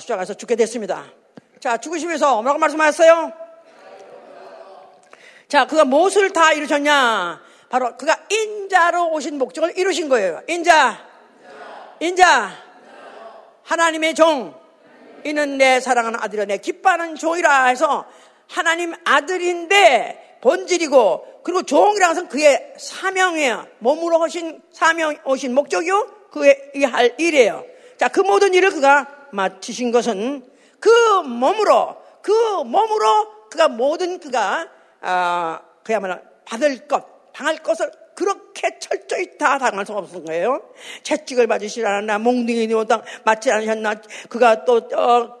[0.00, 1.04] 십자가에서 죽게 됐습니다.
[1.60, 3.32] 자, 죽으시면서 뭐라고 말씀하셨어요?
[5.48, 7.40] 자, 그가 무엇을 다 이루셨냐?
[7.68, 10.42] 바로 그가 인자로 오신 목적을 이루신 거예요.
[10.48, 11.06] 인자.
[12.00, 12.50] 인자.
[13.62, 14.54] 하나님의 종.
[15.24, 18.06] 이는 내 사랑하는 아들이라 내 기뻐하는 종이라 해서
[18.46, 23.66] 하나님 아들인데 본질이고 그리고 종이라는 것은 그의 사명이에요.
[23.78, 26.28] 몸으로 오신 사명 오신 목적이요.
[26.30, 27.64] 그의 할 일이에요.
[27.96, 30.44] 자, 그 모든 일을 그가 마치신 것은
[30.80, 30.88] 그
[31.22, 32.32] 몸으로 그
[32.64, 34.68] 몸으로 그가 모든 그가
[35.00, 40.60] 아, 그야말로 받을 것 당할 것을 그렇게 철저히 다 당할 수 없는 거예요.
[41.04, 43.94] 채찍을 맞으시지 않았나 몽둥이 노당 맞지 않으셨나
[44.28, 45.38] 그가 또 어,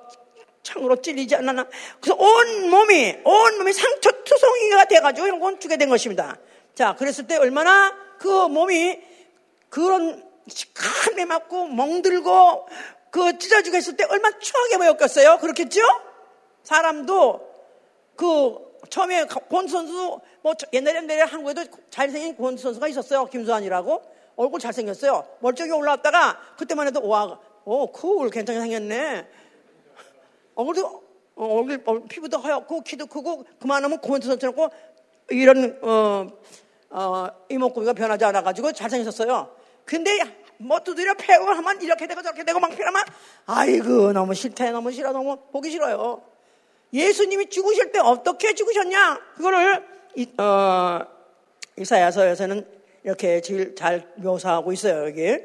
[0.62, 1.66] 창으로 찔리지 않았나.
[2.00, 6.36] 그래서 온 몸이, 온 몸이 상처 투성이가 돼가지고 이건 죽게 된 것입니다.
[6.74, 9.00] 자, 그랬을 때 얼마나 그 몸이
[9.68, 12.68] 그런 시큰에 맞고 멍들고
[13.10, 15.38] 그 찢어지고 했을 때 얼마나 추하게 보였겠어요?
[15.38, 15.80] 그렇겠죠?
[16.62, 17.48] 사람도
[18.16, 23.26] 그 처음에 권투 선수 뭐 옛날에 옛날에 한국에도 잘생긴 권투 선수가 있었어요.
[23.26, 24.02] 김수환이라고
[24.36, 25.26] 얼굴 잘생겼어요.
[25.40, 29.28] 멀쩡히 올라왔다가 그때만 해도 와, 오, cool 괜찮게 생겼네.
[30.54, 31.02] 얼굴도
[31.34, 34.68] 어, 얼굴, 얼굴 피부도 하얗고 키도 크고 그만하면 권투 선수였고
[35.30, 36.26] 이런 어,
[36.90, 39.54] 어, 이목구비가 변하지 않아 가지고 잘생겼어요.
[39.84, 40.18] 근데
[40.58, 43.02] 뭐 두드려 패고 하면 이렇게 되고 저렇게 되고 막 피라면
[43.46, 46.22] 아이고 너무 싫대 너무 싫어 너무 보기 싫어요.
[46.92, 49.20] 예수님이 죽으실 때 어떻게 죽으셨냐?
[49.36, 49.84] 그거를
[50.16, 51.00] 이, 어,
[51.76, 52.66] 이사야서에서는
[53.04, 55.06] 이렇게 제일 잘 묘사하고 있어요.
[55.06, 55.38] 여기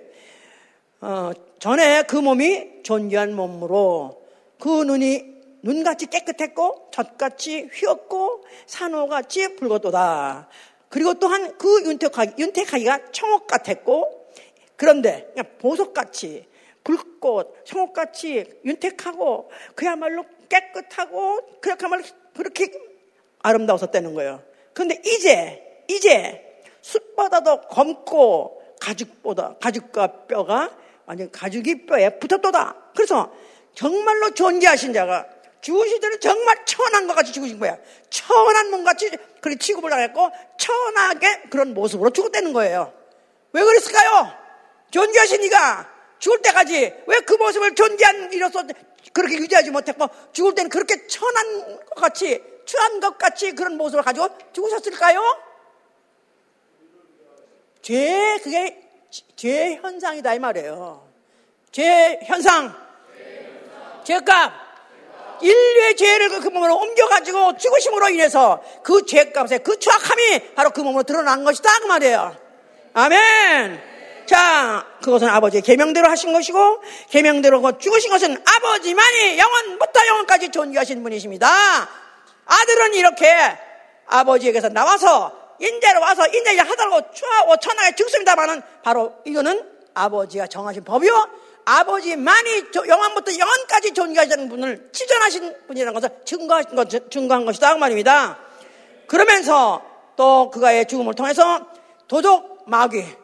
[1.01, 4.23] 어, 전에 그 몸이 존귀한 몸으로
[4.59, 10.49] 그 눈이 눈같이 깨끗했고 젖같이 휘었고 산호같이 붉었도다.
[10.89, 14.22] 그리고 또한 그 윤택하기, 윤택하기가 청옥 같았고
[14.83, 16.45] 그런데 그냥 보석같이
[16.83, 22.03] 불꽃, 청옥같이 윤택하고 그야말로 깨끗하고 그야말로
[22.35, 22.69] 그렇게
[23.39, 24.43] 아름다웠었다는 거예요.
[24.73, 30.75] 그런데 이제 이제 숯보다도 검고 가죽보다 가죽과 뼈가
[31.05, 32.91] 완전 가죽이 뼈에 붙었도다.
[32.93, 33.33] 그래서
[33.73, 35.25] 정말로 존재하신 자가
[35.61, 37.77] 때는 정말 천한 것 같이 죽으신 거야.
[38.09, 39.09] 천한 몸 같이
[39.39, 42.91] 그렇게 취급을 당했고 천하게 그런 모습으로 죽었다는 거예요.
[43.53, 44.42] 왜 그랬을까요?
[44.93, 45.89] 존귀하신 이가
[46.19, 48.63] 죽을 때까지 왜 그 모습을 존귀한 이로서
[49.11, 54.29] 그렇게 유지하지 못했고 죽을 때는 그렇게 천한 것 같이 추한 것 같이 그런 모습을 가지고
[54.53, 55.21] 죽으셨을까요?
[57.81, 58.81] 죄 그게
[59.35, 61.11] 죄 현상이다 이 말이에요.
[61.71, 62.73] 죄 현상,
[64.03, 64.53] 죄값,
[65.41, 71.43] 인류의 죄를 그 몸으로 옮겨가지고 죽으심으로 인해서 그 죄값의 그 추악함이 바로 그 몸으로 드러난
[71.43, 72.37] 것이다 그 말이에요.
[72.93, 73.92] 아멘.
[74.25, 81.47] 자, 그것은 아버지의 계명대로 하신 것이고 계명대로 죽으신 것은 아버지만이 영원부터 영원까지 존귀하신 분이십니다.
[82.45, 83.27] 아들은 이렇게
[84.07, 89.63] 아버지에게서 나와서 인자로 와서 인자 하다고 추하고 천하게 죽습니다만은 바로 이거는
[89.93, 91.29] 아버지가 정하신 법이요.
[91.65, 97.73] 아버지만이 영원부터 영원까지 존귀하시는 분을 치전하신 분이라는 것을 증거하신 것, 증거한 것이다.
[97.73, 98.37] 그 말입니다.
[99.07, 99.81] 그러면서
[100.15, 101.65] 또 그가의 죽음을 통해서
[102.07, 103.22] 도적 마귀, 어,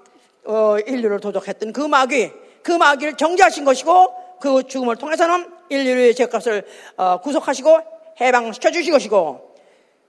[0.87, 2.31] 인류를 도적했던 그 마귀,
[2.63, 6.65] 그 마귀를 정죄하신 것이고 그 죽음을 통해서는 인류의 죄값을
[6.97, 7.79] 어, 구속하시고
[8.21, 9.55] 해방시켜 주신 것이고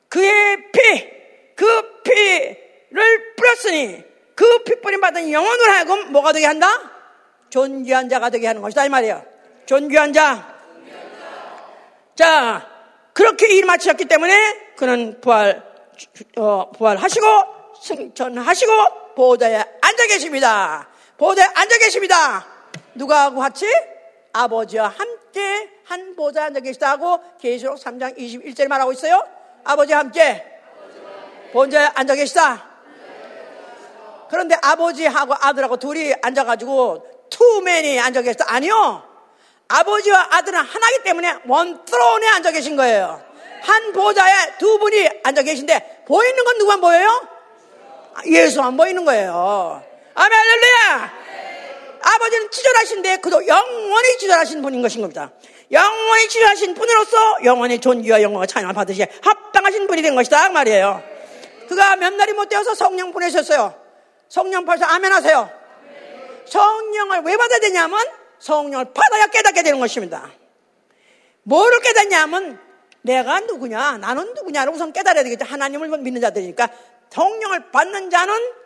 [0.09, 1.09] 그의 피,
[1.55, 6.67] 그 피를 뿌렸으니 그 피 뿌림 받은 영혼을 하여금 뭐가 되게 한다?
[7.51, 9.23] 존귀한 자가 되게 하는 것이다 이 말이에요.
[9.67, 10.55] 존귀한 자.
[12.15, 12.67] 자,
[13.13, 14.35] 그렇게 일 마치셨기 때문에
[14.77, 15.63] 그는 부활,
[16.37, 17.27] 어, 부활하시고
[17.83, 18.73] 승천하시고
[19.15, 19.65] 보좌에
[20.01, 20.89] 앉아 계십니다.
[21.19, 22.47] 보좌에 앉아 계십니다.
[22.95, 23.67] 누가 같이?
[24.33, 29.23] 아버지와 함께 한 보좌에 앉아 계시다고 계시록 3장 21절에 말하고 있어요.
[29.63, 30.43] 아버지와 함께
[31.53, 32.67] 보좌에 앉아 계시다.
[34.31, 38.47] 그런데 아버지하고 아들하고 둘이 앉아가지고 투맨이 앉아 계시다.
[38.49, 39.03] 아니요.
[39.69, 43.23] 아버지와 아들은 하나이기 때문에 원 트론에 앉아 계신 거예요.
[43.63, 47.29] 한 보좌에 두 분이 앉아 계신데 보이는 건 누구만 보여요?
[48.27, 49.90] 예수만 보이는 거예요.
[50.15, 51.21] 아멘, 할렐루야!
[52.03, 55.33] 아버지는 치절하신데 그도 영원히 치절하신 분인 것인 겁니다.
[55.71, 60.49] 영원히 치절하신 분으로서 영원히 존귀와 영광과 찬양을 받으시에 합당하신 분이 된 것이다.
[60.49, 61.03] 그 말이에요.
[61.69, 63.75] 그가 몇 날이 못 되어서 성령 보내셨어요.
[64.29, 65.51] 성령 벌써 아멘 하세요.
[66.47, 68.01] 성령을 왜 받아야 되냐면
[68.41, 70.31] 성령을 받아야 깨닫게 되는 것입니다.
[71.45, 72.59] 뭐를 깨닫냐면
[73.03, 75.45] 내가 누구냐, 나는 누구냐를 우선 깨달아야 되겠죠.
[75.45, 76.69] 하나님을 믿는 자들이니까
[77.11, 78.60] 성령을 받는 자는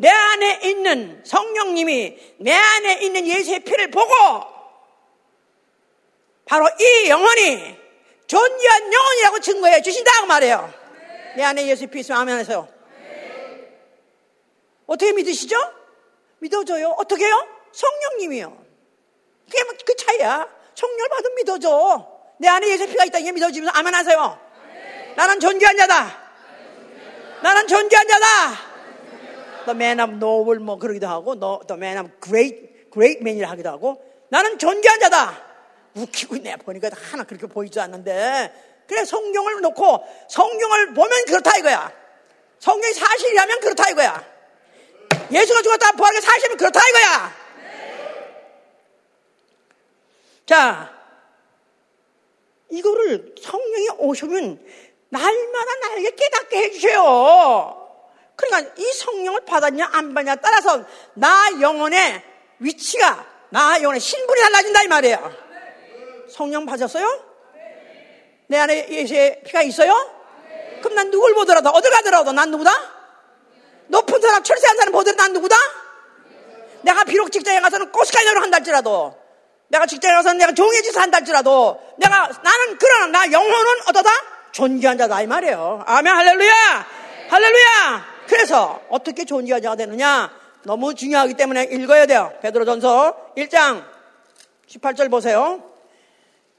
[0.00, 4.08] 내 안에 있는 성령님이 내 안에 있는 예수의 피를 보고
[6.46, 7.76] 바로 이 영혼이
[8.26, 10.72] 존귀한 영혼이라고 증거해 주신다고 말해요.
[11.36, 12.66] 내 안에 예수의 피 있으면 아멘 하세요.
[14.86, 15.56] 어떻게 믿으시죠?
[16.38, 16.94] 믿어줘요.
[16.96, 17.46] 어떻게 해요?
[17.70, 18.64] 성령님이요.
[19.50, 20.48] 그게 뭐그 차이야.
[20.74, 22.08] 성령을 받으면 믿어줘.
[22.38, 23.18] 내 안에 예수의 피가 있다.
[23.18, 24.40] 이게 믿어지면서 아멘 하세요.
[25.16, 26.30] 나는 존귀한 자다.
[27.42, 28.69] 나는 존귀한 자다.
[29.70, 34.02] The man of noble 뭐 그러기도 하고, the man of great, great man이라 하기도 하고,
[34.28, 35.50] 나는 존귀한 자다.
[35.94, 36.56] 웃기고 있네.
[36.56, 38.52] 보니까 하나 그렇게 보이지 않는데.
[38.86, 41.92] 그래, 성경을 놓고 성경을 보면 그렇다 이거야.
[42.58, 44.24] 성경이 사실이라면 그렇다 이거야.
[45.30, 47.32] 예수가 죽었다 부활이 사실이면 그렇다 이거야.
[50.46, 50.92] 자,
[52.70, 54.66] 이거를 성령이 오시면
[55.10, 57.79] 날마다 나에게 깨닫게 해주세요.
[58.40, 60.84] 그러니까 이 성령을 받았냐 안 받냐 따라서
[61.14, 62.22] 나 영혼의
[62.58, 65.32] 위치가 나 영혼의 신분이 달라진다 이 말이에요.
[66.30, 67.24] 성령 받았어요?
[68.46, 69.92] 내 안에 예수의 피가 있어요?
[70.80, 72.70] 그럼 난 누굴 보더라도 어딜 가더라도 난 누구다?
[73.88, 75.56] 높은 사람 철새한 사람 보더라도 난 누구다?
[76.82, 79.16] 내가 비록 직장에 가서는 꼬스카이너를 한다 할지라도
[79.68, 84.10] 내가 직장에 가서는 내가 종의 짓을 한다 할지라도 내가 나는 그러나 나 영혼은 어떠다?
[84.52, 85.84] 존귀한 자다 이 말이에요.
[85.86, 86.86] 아멘 할렐루야
[87.28, 90.30] 할렐루야 그래서 어떻게 존귀한 자가 되느냐
[90.62, 92.32] 너무 중요하기 때문에 읽어야 돼요.
[92.40, 93.84] 베드로전서 1장
[94.68, 95.64] 18절 보세요.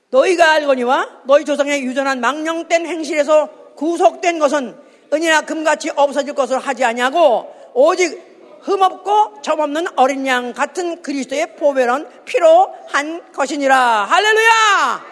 [0.09, 4.77] 너희가 알거니와 너희 조상의 유전한 망령된 행실에서 구속된 것은
[5.13, 8.21] 은이나 금같이 없어질 것을 하지 아니하고 오직
[8.63, 14.05] 흠없고 점없는 어린 양 같은 그리스도의 보배론 피로 한 것이니라.
[14.05, 15.05] 할렐루야!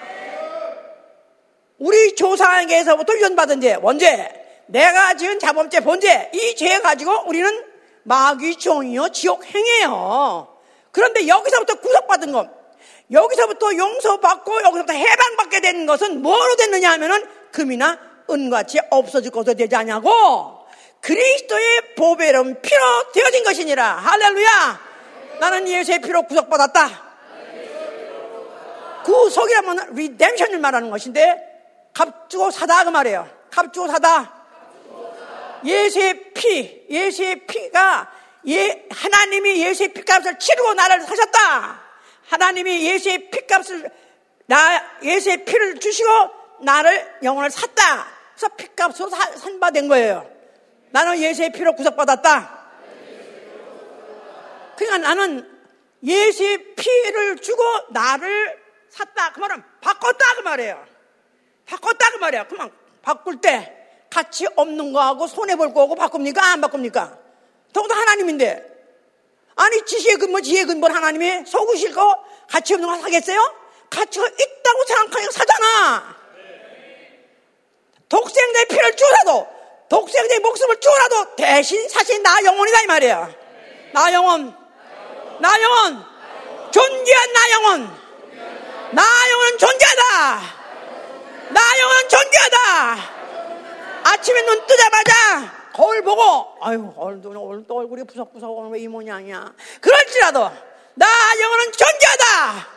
[1.80, 7.66] 우리 조상에게서부터 유전받은 죄, 원죄, 내가 지은 자범죄, 본죄, 이 죄 가지고 우리는
[8.04, 10.48] 마귀 종이요, 지옥 행해요.
[10.92, 12.48] 그런데 여기서부터 구속받은 것,
[13.12, 17.98] 여기서부터 용서받고 여기서부터 해방받게 되는 것은 뭐로 됐느냐 하면은 금이나
[18.30, 20.60] 은같이 없어질 것으로 되지 않냐고
[21.02, 23.84] 그리스도의 보배로운 피로 되어진 것이니라.
[23.96, 24.80] 할렐루야!
[25.40, 27.10] 나는 예수의 피로 구속받았다.
[29.06, 31.38] 구속이라면 리뎀션을 말하는 것인데
[31.94, 33.28] 값주고 사다 그 말이에요.
[33.50, 34.39] 값주고 사다
[35.66, 38.12] 예수의 피 예수의 피가
[38.48, 41.82] 예, 하나님이 예수의 피값을 치르고 나를 사셨다
[42.30, 43.90] 하나님이 예수의 피값을
[44.46, 46.10] 나 예수의 피를 주시고
[46.62, 48.08] 나를 영혼을 샀다.
[48.36, 50.30] 그래서 피값으로 산바된 거예요.
[50.92, 52.60] 나는 예수의 피로 구속받았다.
[54.76, 55.60] 그러니까 나는
[56.04, 59.34] 예수의 피를 주고 나를 샀다.
[59.34, 60.86] 그 말은 바꿨다 그 말이에요.
[61.66, 62.48] 바꿨다 그 말이야.
[62.48, 63.79] 그만 바꿀 때
[64.10, 66.44] 가치 없는 거하고 손해볼 거하고 바꿉니까?
[66.44, 67.18] 안 바꿉니까?
[67.74, 68.66] 더구나 하나님인데
[69.56, 73.56] 아니 지혜의 근본 지혜의 근본 하나님이 속으실 거 가치 없는 거 사겠어요?
[73.90, 76.16] 가치가 있다고 생각하니까 사잖아.
[78.08, 79.48] 독생자의 피를 주라도
[79.90, 83.32] 독생자의 목숨을 주라도 대신 사실 나 영혼이다 이 말이야.
[83.94, 84.56] 나 영혼,
[85.40, 86.06] 나 영혼,
[86.72, 88.00] 존귀한 나 영혼,
[88.92, 90.60] 나 영혼 존귀하다.
[91.50, 93.19] 나 영혼 존귀하다.
[94.20, 99.54] 아침에 눈 뜨자마자 거울 보고 아유 오늘도 오늘도 얼굴이 부석부석 오늘 왜 이 모양이야?
[99.80, 100.52] 그럴지라도
[100.96, 101.06] 나
[101.42, 102.68] 영혼은 존귀하다!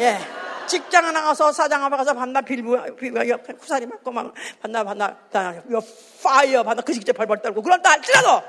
[0.00, 0.18] 예.
[0.66, 5.16] 직장에 나가서 사장 앞에 가서 반나 빌부 후사리 맞고 막 반나 반나
[5.70, 5.80] 요
[6.24, 8.42] 파이어 반나 그 직접 발발 떨고 그런다 할지라도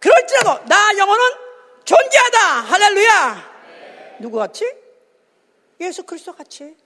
[0.00, 1.24] 그럴지라도 나 영혼은
[1.86, 2.38] 존귀하다!
[2.60, 3.54] 할렐루야!
[4.20, 4.70] 누구 같이?
[5.80, 6.76] 예수 그리스도 같이.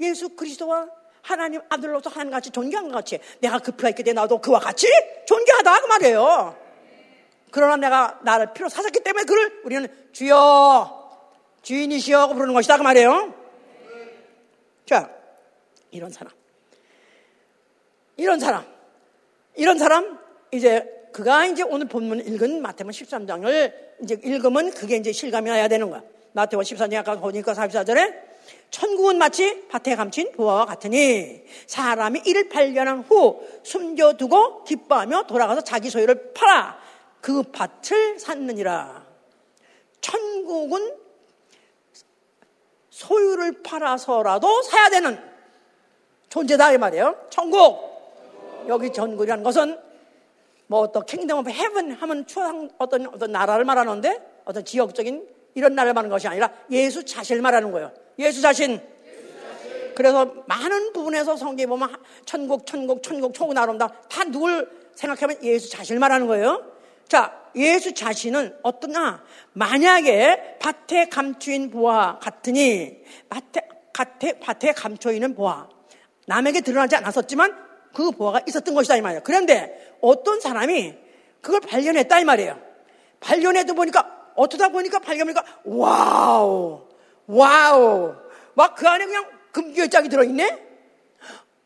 [0.00, 0.88] 예수 그리스도와
[1.24, 4.86] 하나님 아들로서 하나님같이 존귀한 것 같이 내가 그 피가 있게 돼 나도 그와 같이
[5.26, 6.56] 존귀하다 그 말이에요.
[7.50, 11.02] 그러나 내가 나를 피로 사셨기 때문에 그를 우리는 주여
[11.62, 13.34] 주인이시여 부르는 것이다 그 말이에요.
[14.84, 15.10] 자
[15.90, 16.30] 이런 사람
[18.18, 18.66] 이런 사람
[19.54, 20.18] 이런 사람
[20.52, 23.72] 이제 그가 이제 오늘 본문 읽은 마태복음 13장을
[24.02, 26.02] 이제 읽으면 그게 이제 실감이 나야 되는 거야.
[26.32, 28.33] 마태복음 13장 아까 보니까 44절에
[28.70, 36.32] 천국은 마치 밭에 감친 보화와 같으니 사람이 이를 발견한 후 숨겨두고 기뻐하며 돌아가서 자기 소유를
[36.34, 36.78] 팔아
[37.20, 39.04] 그 밭을 샀느니라.
[40.00, 40.96] 천국은
[42.90, 45.18] 소유를 팔아서라도 사야 되는
[46.28, 47.16] 존재다 이 말이에요.
[47.30, 47.94] 천국.
[48.68, 49.78] 여기 천국이라는 것은
[50.66, 55.94] 뭐 어떤 kingdom of heaven 하면 추상 어떤 어떤 나라를 말하는데 어떤 지역적인 이런 나라를
[55.94, 57.92] 말하는 것이 아니라 예수 자신을 말하는 거예요.
[58.18, 58.80] 예수 자신.
[59.94, 63.88] 그래서 많은 부분에서 성경에 보면 천국, 천국, 천국, 천국 나름다.
[64.08, 66.74] 다 누굴 생각하면 예수 자신을 말하는 거예요.
[67.08, 75.68] 자, 예수 자신은 어떠나 만약에 밭에 감추인 보화 같으니 밭에, 밭에, 밭에 감춰 있는 보화
[76.26, 77.54] 남에게 드러나지 않았었지만
[77.94, 79.22] 그 보화가 있었던 것이다 이 말이에요.
[79.22, 80.94] 그런데 어떤 사람이
[81.40, 82.58] 그걸 발견했다 이 말이에요.
[83.20, 86.83] 발견해도 보니까 어쩌다 보니까 발견하니까 wow
[87.26, 88.14] wow.
[88.54, 90.66] 막 그 안에 그냥 금기열짝이 들어있네?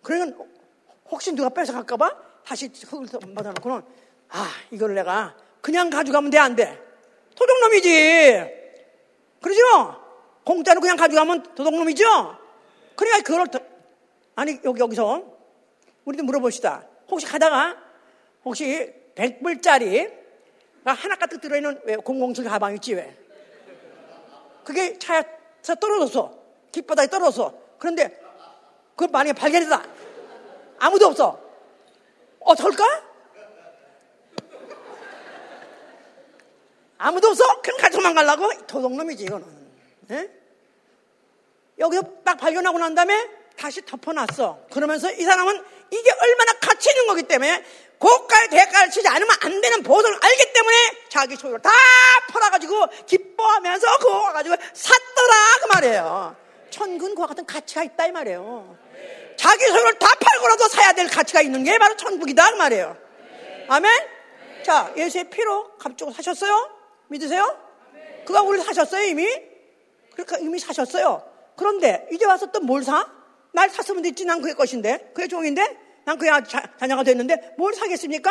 [0.02, 0.48] 그러면
[1.10, 3.82] 혹시 누가 뺏어갈까봐 다시 흙을 받아놓고는
[4.30, 6.78] 아, 이걸 내가 그냥 가져가면 돼, 안 돼?
[7.34, 8.58] 도둑놈이지.
[9.40, 10.02] 그러죠?
[10.44, 12.38] 공짜로 그냥 가져가면 도둑놈이죠?
[12.96, 13.58] 그러니까 그걸, 더,
[14.34, 15.22] 아니, 여기, 여기서
[16.04, 16.84] 우리도 물어봅시다.
[17.10, 17.76] 혹시 가다가
[18.44, 20.12] 혹시 100불짜리
[20.84, 23.16] 하나 가득 들어있는 왜007 가방 있지 왜?
[24.64, 25.22] 그게 차에
[25.62, 26.36] 떨어졌어.
[26.72, 27.54] 깃바닥에 떨어졌어.
[27.78, 28.20] 그런데
[28.90, 29.82] 그걸 만약에 발견했다.
[30.78, 31.40] 아무도 없어.
[32.40, 32.84] 어떨까?
[36.98, 37.60] 아무도 없어?
[37.62, 38.48] 그럼 같이 도망가려고?
[38.66, 39.46] 도둑놈이지, 이거는.
[40.10, 40.30] 예?
[41.78, 43.14] 여기서 딱 발견하고 난 다음에
[43.58, 44.66] 다시 덮어놨어.
[44.72, 47.64] 그러면서 이 사람은 이게 얼마나 가치 있는 거기 때문에
[47.98, 50.76] 고가의 대가를 치지 않으면 안 되는 보석을 알기 때문에
[51.08, 51.70] 자기 소유를 다
[52.30, 56.36] 팔아가지고 기뻐하면서 그거 가지고 샀더라 그 말이에요.
[57.16, 58.76] 그와 같은 가치가 있다 이 말이에요.
[59.36, 62.96] 자기 소유를 다 팔고라도 사야 될 가치가 있는 게 바로 천국이다 그 말이에요.
[63.68, 63.90] 아멘?
[64.64, 66.70] 자, 예수의 피로 값주고 사셨어요?
[67.08, 67.58] 믿으세요?
[68.26, 69.26] 그가 우리 사셨어요 이미?
[70.12, 71.24] 그러니까 이미 사셨어요.
[71.56, 73.17] 그런데 이제 와서 또 뭘 사?
[73.52, 76.32] 날 샀으면 됐지 난 그의 것인데 그의 종인데 난 그의
[76.78, 78.30] 자녀가 됐는데 뭘 사겠습니까?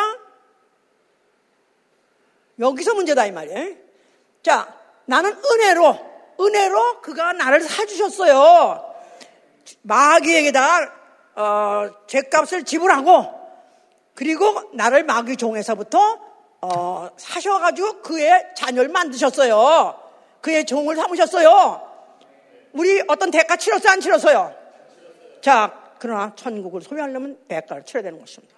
[2.58, 3.76] 여기서 문제다 이 말이에요.
[4.42, 4.74] 자,
[5.06, 6.08] 나는 은혜로
[6.40, 8.94] 은혜로 그가 나를 사주셨어요.
[9.82, 10.94] 마귀에게다
[11.36, 13.38] 어, 죄값을 지불하고
[14.14, 16.20] 그리고 나를 마귀 종에서부터
[16.60, 20.00] 어, 사셔가지고 그의 자녀를 만드셨어요.
[20.40, 21.88] 그의 종을 삼으셨어요.
[22.72, 23.92] 우리 어떤 대가 치렀어요?
[23.92, 24.57] 안 치렀어요?
[25.48, 28.54] 자, 그러나 천국을 소유하려면 대가를 치러야 되는 것입니다.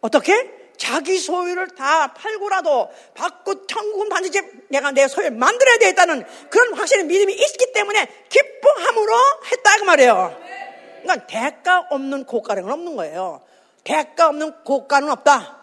[0.00, 0.32] 어떻게?
[0.76, 7.32] 자기 소유를 다 팔고라도 받고 천국은 반드시 내가 내 소유를 만들어야 되겠다는 그런 확신의 믿음이
[7.32, 9.12] 있기 때문에 기뻐함으로
[9.50, 10.40] 했다 그 말이에요.
[11.02, 13.42] 그러니까 대가 없는 고가는 없는 거예요.
[13.82, 15.60] 대가 없는 고가는 없다.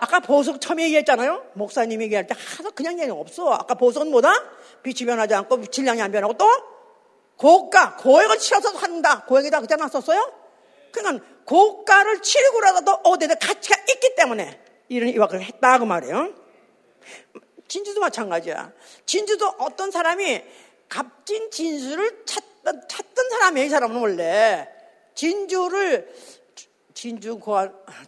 [0.00, 1.44] 아까 보석 처음에 얘기했잖아요.
[1.52, 3.52] 목사님이 얘기할 때 하도 그냥 얘기 없어.
[3.52, 4.32] 아까 보석은 뭐다?
[4.82, 6.77] 빛이 변하지 않고 질량이 안 변하고 또
[7.38, 9.24] 고가, 고액을 치러서 산다.
[9.24, 10.32] 고액에다 그때 놨었어요?
[10.92, 16.34] 그러니까 고가를 치르고라도 어디에 가치가 있기 때문에 이런 이와를 했다 그 말이에요.
[17.68, 18.72] 진주도 마찬가지야.
[19.06, 20.42] 진주도 어떤 사람이
[20.88, 23.66] 값진 진주를 찾던, 찾던 사람이에요.
[23.66, 24.68] 이 사람은 원래
[25.14, 26.12] 진주를
[26.94, 27.56] 진주 고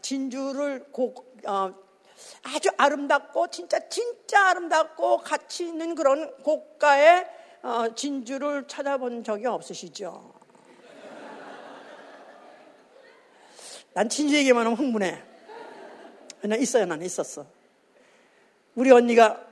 [0.03, 1.14] 진주를 고
[1.47, 1.72] 어,
[2.43, 7.39] 아주 아름답고 진짜 진짜 아름답고 가치 있는 그런 고가의 어,
[7.94, 10.32] 진주를 찾아본 적이 없으시죠?
[13.92, 15.22] 난 진주 얘기만 하면 흥분해.
[16.42, 17.44] 난 있어요, 난 있었어.
[18.74, 19.44] 우리 언니가,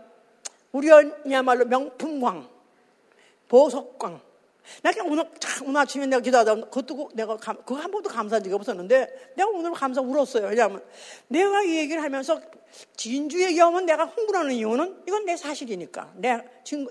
[0.73, 2.49] 우리 언니야말로 명품광,
[3.49, 4.21] 보석광,
[4.83, 5.25] 나 그냥 오늘,
[5.65, 10.01] 오늘 아침에 내가 기도하다, 그것도 내가, 그거 한 번도 감사한 적이 없었는데, 내가 오늘 감사
[10.01, 10.47] 울었어요.
[10.47, 10.83] 왜냐하면,
[11.29, 12.41] 내가 이 얘기를 하면서,
[12.97, 16.13] 진주 얘기하면 내가 흥분하는 이유는, 이건 내 사실이니까.
[16.17, 16.39] 내,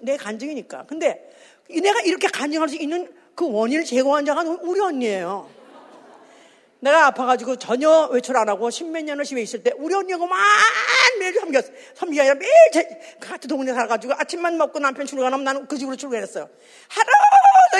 [0.01, 0.85] 내 간증이니까.
[0.87, 1.31] 근데,
[1.69, 5.57] 내가 이렇게 간증할 수 있는 그 원인을 제공한 자가 우리 언니예요.
[6.79, 10.39] 내가 아파가지고 전혀 외출 안 하고 십몇 년을 집에 있을 때 우리 언니하고 만
[11.19, 11.71] 매일 섬겼어.
[11.95, 15.95] 섬기가 아니라 매일 제, 그 같은 동네 살아가지고 아침만 먹고 남편 출근하면 나는 그 집으로
[15.95, 16.47] 출근했어요.
[16.87, 17.07] 하루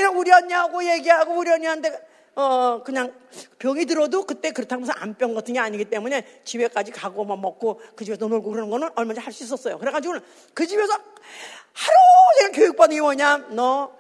[0.05, 1.91] 우리 언니하고 얘기하고 우리 언니한테
[2.35, 3.11] 어, 그냥
[3.57, 8.05] 병이 들어도 그때 그렇다고 해서 안병 같은 게 아니기 때문에 집에까지 가고 막 먹고 그
[8.05, 9.79] 집에서 놀고 그러는 거는 얼마든지 할 수 있었어요.
[9.79, 10.21] 그래가지고는
[10.53, 11.97] 그 집에서 하루
[12.39, 13.37] 종일 교육받는 게 뭐냐?
[13.49, 13.91] 너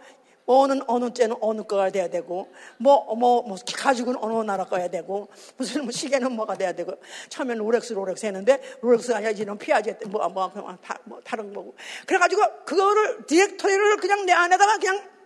[0.45, 5.27] 어느 어느 때는 어느 거가 돼야 되고 뭐뭐 뭐, 뭐 가지고는 어느 나라 거야 되고
[5.57, 6.93] 무슨 뭐 시계는 뭐가 돼야 되고
[7.29, 11.75] 처음에는 롤렉스 롤렉스 했는데 롤렉스가 아니라 이제는 피아지 뭐뭐 뭐, 뭐, 뭐, 다른 거고
[12.05, 15.16] 그래가지고 그거를 디렉터리를 그냥 내 안에다가 그냥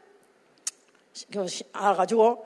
[1.74, 2.46] 알아가지고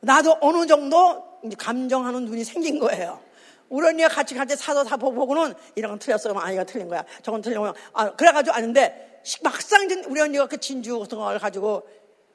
[0.00, 3.20] 나도 어느 정도 감정하는 눈이 생긴 거예요.
[3.68, 6.24] 우리 언니가 같이 같이 사서 사보고는 이런 건 틀렸어.
[6.24, 7.04] 그러면 아니가 틀린 거야.
[7.22, 7.74] 저건 틀린 거야.
[7.92, 11.82] 아, 그래가지고 아는데 막상 우리 언니가 그 진주 같은 걸 가지고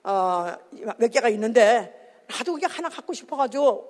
[0.04, 0.54] 어,
[0.98, 3.88] 몇 개가 있는데 나도 그게 하나 갖고 싶어가지고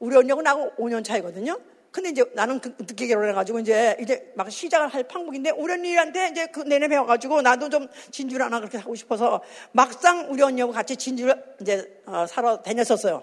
[0.00, 1.58] 우리 언니하고 나하고 5년 차이거든요.
[1.92, 6.46] 근데 이제 나는 그, 늦게 결혼해가지고 이제 이제 막 시작을 할 판국인데 우리 언니한테 이제
[6.46, 9.42] 그 내내 배워가지고 나도 좀 진주를 하나 그렇게 하고 싶어서
[9.72, 13.22] 막상 우리 언니하고 같이 진주를 이제 어, 살아 다녔었어요.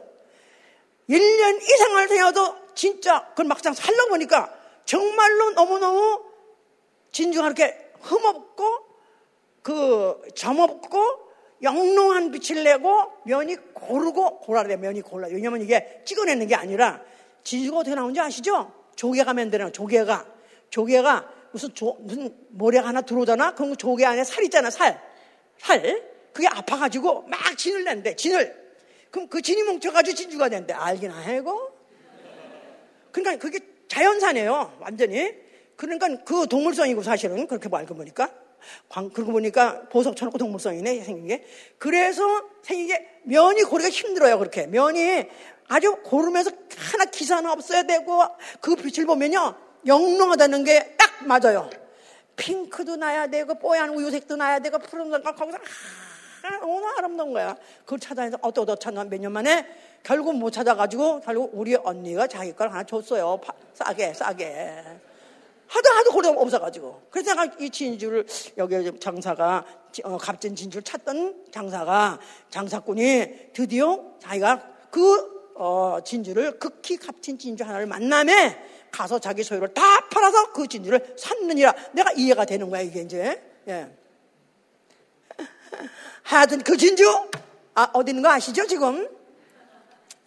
[1.09, 4.53] 1년 이상을 다녀도 진짜 그걸 막상 살러 보니까
[4.85, 6.23] 정말로 너무너무
[7.11, 8.63] 진주가 이렇게 흠없고
[9.63, 11.29] 그 점없고
[11.63, 15.27] 영롱한 빛을 내고 면이 고르고 고라래 면이 골라.
[15.27, 17.01] 왜냐면 이게 찍어내는 게 아니라
[17.43, 18.71] 진주가 어떻게 나오는지 아시죠?
[18.95, 20.25] 조개가 만드는 조개가
[20.69, 23.55] 조개가 무슨 조, 무슨 모래가 하나 들어오잖아.
[23.55, 24.69] 그럼 조개 안에 살 있잖아.
[24.69, 25.01] 살.
[25.57, 26.03] 살.
[26.33, 28.15] 그게 아파가지고 막 진을 낸대.
[28.15, 28.55] 진을.
[29.11, 30.73] 그럼 그 진이 뭉쳐가지고 진주가 된대.
[30.73, 31.71] 알긴 알고.
[33.11, 34.77] 그러니까 그게 자연산이에요.
[34.79, 35.33] 완전히.
[35.75, 38.31] 그러니까 그 동물성이고 사실은 그렇게 뭐 알고 보니까.
[39.13, 41.45] 그러고 보니까 보석처럼 동물성이네, 생긴 게.
[41.77, 42.23] 그래서
[42.61, 44.67] 생긴 게 면이 고르기가 힘들어요, 그렇게.
[44.67, 45.25] 면이
[45.69, 46.51] 아주 고르면서
[46.91, 48.21] 하나 기사는 없어야 되고
[48.59, 49.55] 그 빛을 보면요.
[49.85, 51.69] 영롱하다는 게 딱 맞아요.
[52.35, 55.57] 핑크도 나야 되고 뽀얀 우유색도 나야 되고 푸른색 거기서
[56.61, 57.55] 너무 아름다운 거야.
[57.83, 59.65] 그걸 찾아내서 어떠어떠 찾나 몇년 만에
[60.03, 63.37] 결국 못 찾아가지고 결국 우리 언니가 자기 걸 하나 줬어요.
[63.43, 64.83] 파, 싸게, 싸게.
[65.67, 67.01] 하도 하도 고려 없어가지고.
[67.11, 68.25] 그래서 내가 이 진주를,
[68.57, 69.65] 여기 장사가,
[70.03, 72.17] 어, 값진 진주를 찾던 장사가,
[72.49, 78.57] 장사꾼이 드디어 자기가 그, 어, 진주를 극히 값진 진주 하나를 만남에
[78.91, 81.75] 가서 자기 소유를 다 팔아서 그 진주를 샀느니라.
[81.91, 83.43] 내가 이해가 되는 거야, 이게 이제.
[83.67, 83.91] 예.
[86.23, 87.03] 하여튼 그 진주,
[87.75, 89.09] 아, 어디 있는 거 아시죠, 지금?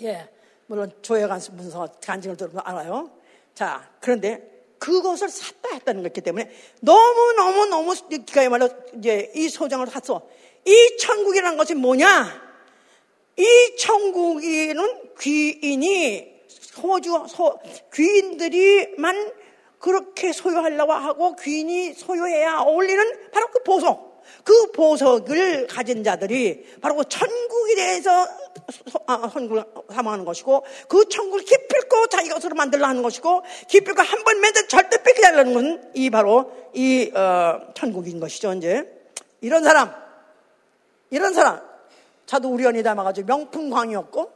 [0.03, 0.29] 예.
[0.67, 3.11] 물론 조회관 문서 간증을 들으면 알아요.
[3.55, 4.47] 자, 그런데
[4.79, 6.51] 그것을 샀다 했다는 거기 때문에
[6.83, 7.95] 너무너무너무
[8.31, 8.69] 그야말로
[8.99, 10.29] 이제 이 소장을 샀어.
[10.67, 12.52] 이 천국이라는 것이 뭐냐?
[13.37, 17.59] 이 천국에는 귀인이 소주, 소,
[17.95, 19.33] 귀인들이만
[19.79, 24.13] 그렇게 소유하려고 하고 귀인이 소유해야 어울리는 바로 그 보석.
[24.45, 28.27] 그 보석을 가진 자들이 바로 그 천국에 대해서
[29.07, 34.41] 아, 선구를 삼아하는 것이고 그 천국을 기필코 자기 것으로 만들려 하는 것이고 기필코 한 번
[34.41, 38.89] 맨날 절대 뺏기지 않는 건 이 바로 이 어, 천국인 것이죠 이제.
[39.41, 39.93] 이런 사람.
[41.11, 41.61] 이런 사람
[42.27, 44.33] 저도 우리 언니 닮아가지고 명품광이었고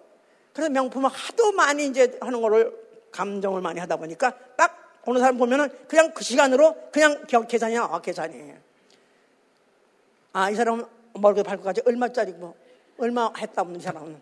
[0.52, 2.72] 그래서 명품을 하도 많이 이제 하는 거를
[3.12, 8.54] 감정을 많이 하다 보니까 딱 어느 사람 보면은 그냥 그 시간으로 그냥 계산이 나와 계산이
[10.32, 10.84] 아, 이 사람은
[11.14, 12.54] 머리부터 발끝까지 얼마짜리고, 뭐,
[12.98, 14.20] 얼마 했다면 이 사람은.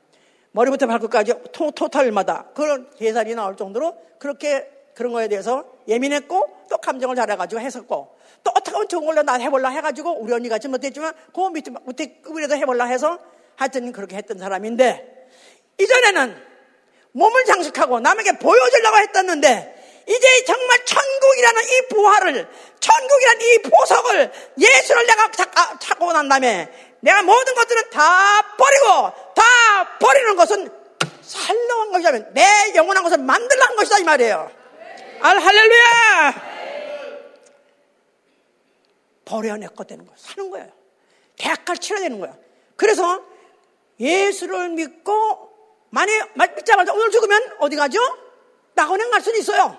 [0.52, 7.16] 머리부터 발끝까지 토, 토탈마다 그런 계산이 나올 정도로 그렇게 그런 거에 대해서 예민했고 또 감정을
[7.16, 11.48] 잘해가지고 했었고 또 어떻게 하면 좋은 걸로 나 해볼라 해가지고 우리 언니 같이 못했지만 그
[11.48, 13.18] 밑에, 밑에 급이라도 해볼라 해서
[13.56, 15.28] 하여튼 그렇게 했던 사람인데
[15.78, 16.54] 이전에는
[17.12, 19.74] 몸을 장식하고 남에게 보여주려고 했었는데
[20.06, 22.48] 이제 정말 천국이라는 이 부활을,
[22.80, 25.30] 천국이라는 이 보석을 예수를 내가
[25.78, 26.68] 찾고 난 다음에
[27.00, 30.70] 내가 모든 것들은 다 버리고 다 버리는 것은
[31.22, 34.50] 살러 한 것이라면 내 영원한 것을 만들러 한 것이다 이 말이에요.
[35.20, 36.54] 알 할렐루야!
[39.24, 40.16] 버려내고 되는 거예요.
[40.18, 40.68] 사는 거예요.
[41.36, 42.36] 대학가를 치러야 되는 거예요.
[42.76, 43.22] 그래서
[44.00, 45.50] 예수를 믿고
[45.90, 47.98] 만약 믿자마자 오늘 죽으면 어디 가죠?
[48.74, 49.78] 낙원에 갈 수는 있어요.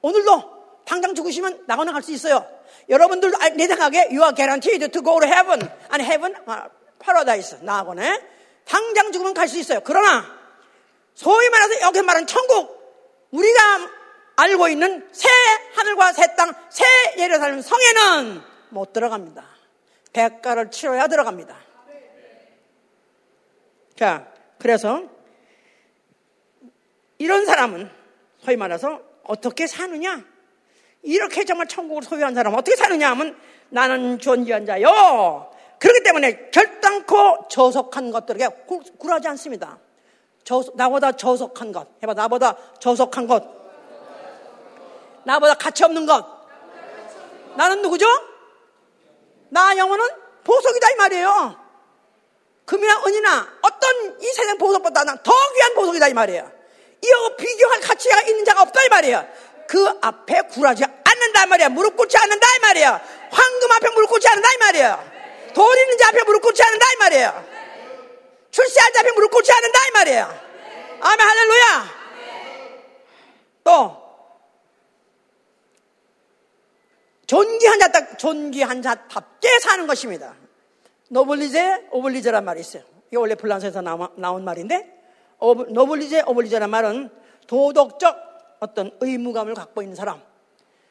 [0.00, 2.46] 오늘도 당장 죽으시면 낙원에 갈 수 있어요.
[2.88, 5.60] 여러분들도 아, 내 생각에 you are guaranteed to go to heaven.
[5.88, 6.68] 아니 heaven, 아,
[7.02, 8.20] paradise, 낙원에.
[8.66, 9.80] 당장 죽으면 갈 수 있어요.
[9.84, 10.24] 그러나
[11.14, 12.82] 소위 말해서 여기 말하는 천국
[13.30, 13.60] 우리가
[14.36, 15.28] 알고 있는 새
[15.74, 16.84] 하늘과 새 땅, 새
[17.18, 19.44] 예루살렘 성에는 못 들어갑니다.
[20.12, 21.56] 대가를 치러야 들어갑니다.
[23.96, 24.26] 자,
[24.58, 25.02] 그래서
[27.18, 27.90] 이런 사람은
[28.38, 30.24] 소위 말해서 어떻게 사느냐?
[31.02, 33.38] 이렇게 정말 천국을 소유한 사람은 어떻게 사느냐 하면
[33.68, 35.50] 나는 존귀한 자요.
[35.78, 38.48] 그렇기 때문에 결단코 저속한 것들에게
[38.98, 39.78] 굴하지 않습니다.
[40.44, 41.88] 저, 나보다 저속한 것.
[42.02, 43.44] 해봐, 나보다 저속한 것.
[45.24, 46.26] 나보다 가치 없는 것.
[47.56, 48.06] 나는 누구죠?
[49.48, 50.04] 나 영혼은
[50.42, 51.63] 보석이다 이 말이에요.
[52.64, 56.50] 금이나 은이나 어떤 이 세상 보석보다 더 귀한 보석이다 이 말이에요.
[57.02, 59.28] 이어 비교할 가치가 있는 자가 없다 이 말이에요.
[59.68, 61.68] 그 앞에 굴하지 않는다 이 말이야.
[61.68, 63.04] 무릎 꿇지 않는다 이 말이야.
[63.30, 65.12] 황금 앞에 무릎 꿇지 않는다 이 말이야.
[65.54, 67.44] 돈 있는 자 앞에 무릎 꿇지 않는다 이 말이야.
[68.50, 70.44] 출세한 자 앞에 무릎 꿇지 않는다 이 말이야.
[71.00, 72.04] 아멘 할렐루야.
[73.64, 74.04] 또
[77.26, 80.34] 존귀한 자, 딱 존귀한 자답게 사는 것입니다.
[81.10, 82.82] 노블리제, 오블리제란 말이 있어요.
[83.08, 84.92] 이게 원래 불란서에서 나온 말인데
[85.40, 87.10] 노블리제 오블리제란 말은
[87.46, 88.16] 도덕적
[88.60, 90.20] 어떤 의무감을 갖고 있는 사람.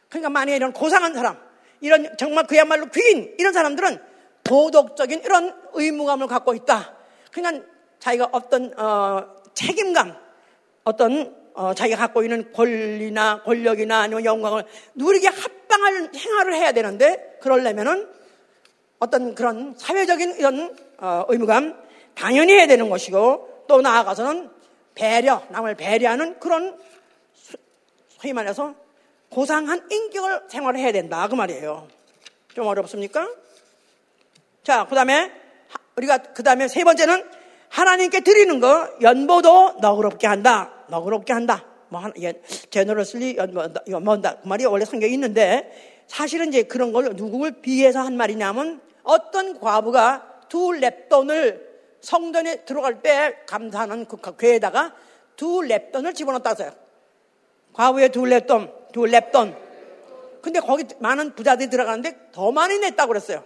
[0.09, 1.37] 그러니까 만약에 이런 고상한 사람,
[1.81, 3.97] 이런 정말 그야말로 귀인, 이런 사람들은
[4.43, 6.95] 도덕적인 이런 의무감을 갖고 있다.
[7.31, 7.65] 그러니까
[7.99, 10.15] 자기가 어떤, 어, 책임감,
[10.83, 14.65] 어떤, 어, 자기가 갖고 있는 권리나 권력이나 아니면 영광을
[14.95, 18.07] 누리게 합당할 행하를 해야 되는데, 그러려면은
[18.99, 21.77] 어떤 그런 사회적인 이런, 어, 의무감,
[22.15, 24.49] 당연히 해야 되는 것이고, 또 나아가서는
[24.95, 26.77] 배려, 남을 배려하는 그런
[28.09, 28.75] 소위 말해서
[29.29, 31.27] 고상한 인격을 생활을 해야 된다.
[31.27, 31.87] 그 말이에요.
[32.53, 33.27] 좀 어렵습니까?
[34.63, 35.31] 자, 그 다음에,
[35.97, 37.23] 우리가, 그 다음에 세 번째는
[37.69, 40.71] 하나님께 드리는 거, 연보도 너그럽게 한다.
[40.89, 41.65] 너그럽게 한다.
[41.89, 43.37] 뭐, 한, 예, 제너럴슬리
[43.89, 44.35] 연보한다.
[44.41, 50.45] 그 말이 원래 성경에 있는데, 사실은 이제 그런 걸 누구를 비해서 한 말이냐면, 어떤 과부가
[50.49, 51.61] 두 랩돈을
[52.01, 54.93] 성전에 들어갈 때 감사하는 그 괴에다가
[55.35, 56.71] 두 렙돈을 집어넣었다고요.
[57.73, 59.57] 과부의 두 렙돈, 두 렙돈.
[60.41, 63.43] 근데 거기 많은 부자들이 들어가는데 더 많이 냈다고 그랬어요.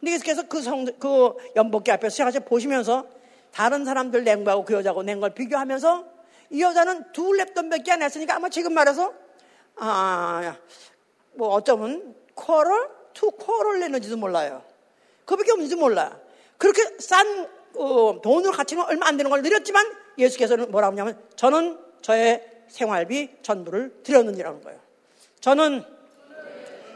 [0.00, 3.06] 그래서 그 성, 그 연보궤 앞에서 제가 보시면서
[3.52, 6.04] 다른 사람들 냉구하고 그 여자하고 냉걸 비교하면서
[6.50, 9.12] 이 여자는 두 렙돈밖에 안 했으니까 아마 지금 말해서
[9.76, 10.56] 아,
[11.36, 14.62] 뭐 어쩌면 quarter, two quarter 내는지도 몰라요.
[15.24, 16.18] 그밖에 없는지도 몰라.
[16.58, 19.86] 그렇게 싼 어, 돈으로 가치는 얼마 안 되는 걸 드렸지만
[20.18, 24.80] 예수께서는 뭐라고 하냐면 저는 저의 생활비 전부를 드렸느니라는 거예요.
[25.40, 25.84] 저는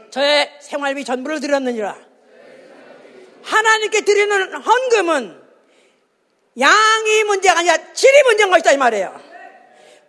[0.09, 1.95] 저의 생활비 전부를 드렸느니라.
[3.43, 5.41] 하나님께 드리는 헌금은
[6.59, 9.19] 양이 문제가 아니라 질이 문제인 것이다 이 말이에요.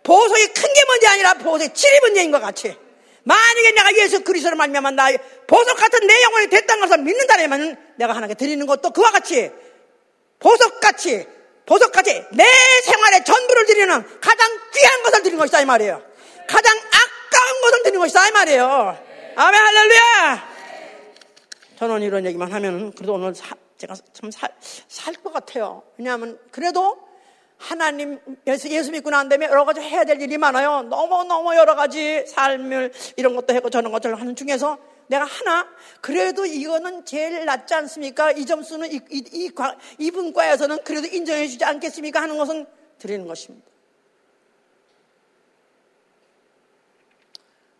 [0.03, 2.75] 보석이 큰 게 문제 아니라 보석의 질이 문제인 것 같이.
[3.23, 5.07] 만약에 내가 예수 그리스도를 말미암아 나
[5.47, 9.51] 보석 같은 내 영혼이 됐다는 것을 믿는다면 내가 하나님께 드리는 것도 그와 같이
[10.39, 11.25] 보석같이
[11.65, 12.45] 보석같이 내
[12.83, 16.03] 생활의 전부를 드리는 가장 귀한 것을 드리는 것이다 이 말이에요.
[16.47, 18.97] 가장 아까운 것을 드리는 것이다 이 말이에요.
[19.35, 20.53] 아멘 할렐루야.
[21.79, 25.83] 저는 이런 얘기만 하면 그래도 오늘 사, 제가 참살것 같아요.
[25.97, 26.97] 왜냐하면 그래도
[27.57, 30.83] 하나님 예수, 예수 믿고 난 다음에 여러 가지 해야 될 일이 많아요.
[30.83, 34.77] 너무 너무 여러 가지 삶을 이런 것도 하고 저런 것들을 하는 중에서
[35.07, 35.67] 내가 하나
[36.01, 38.31] 그래도 이거는 제일 낫지 않습니까?
[38.31, 39.51] 이 점수는 이, 이, 이,
[39.99, 42.21] 이 분과에서는 그래도 인정해 주지 않겠습니까?
[42.21, 42.65] 하는 것은
[42.99, 43.65] 드리는 것입니다.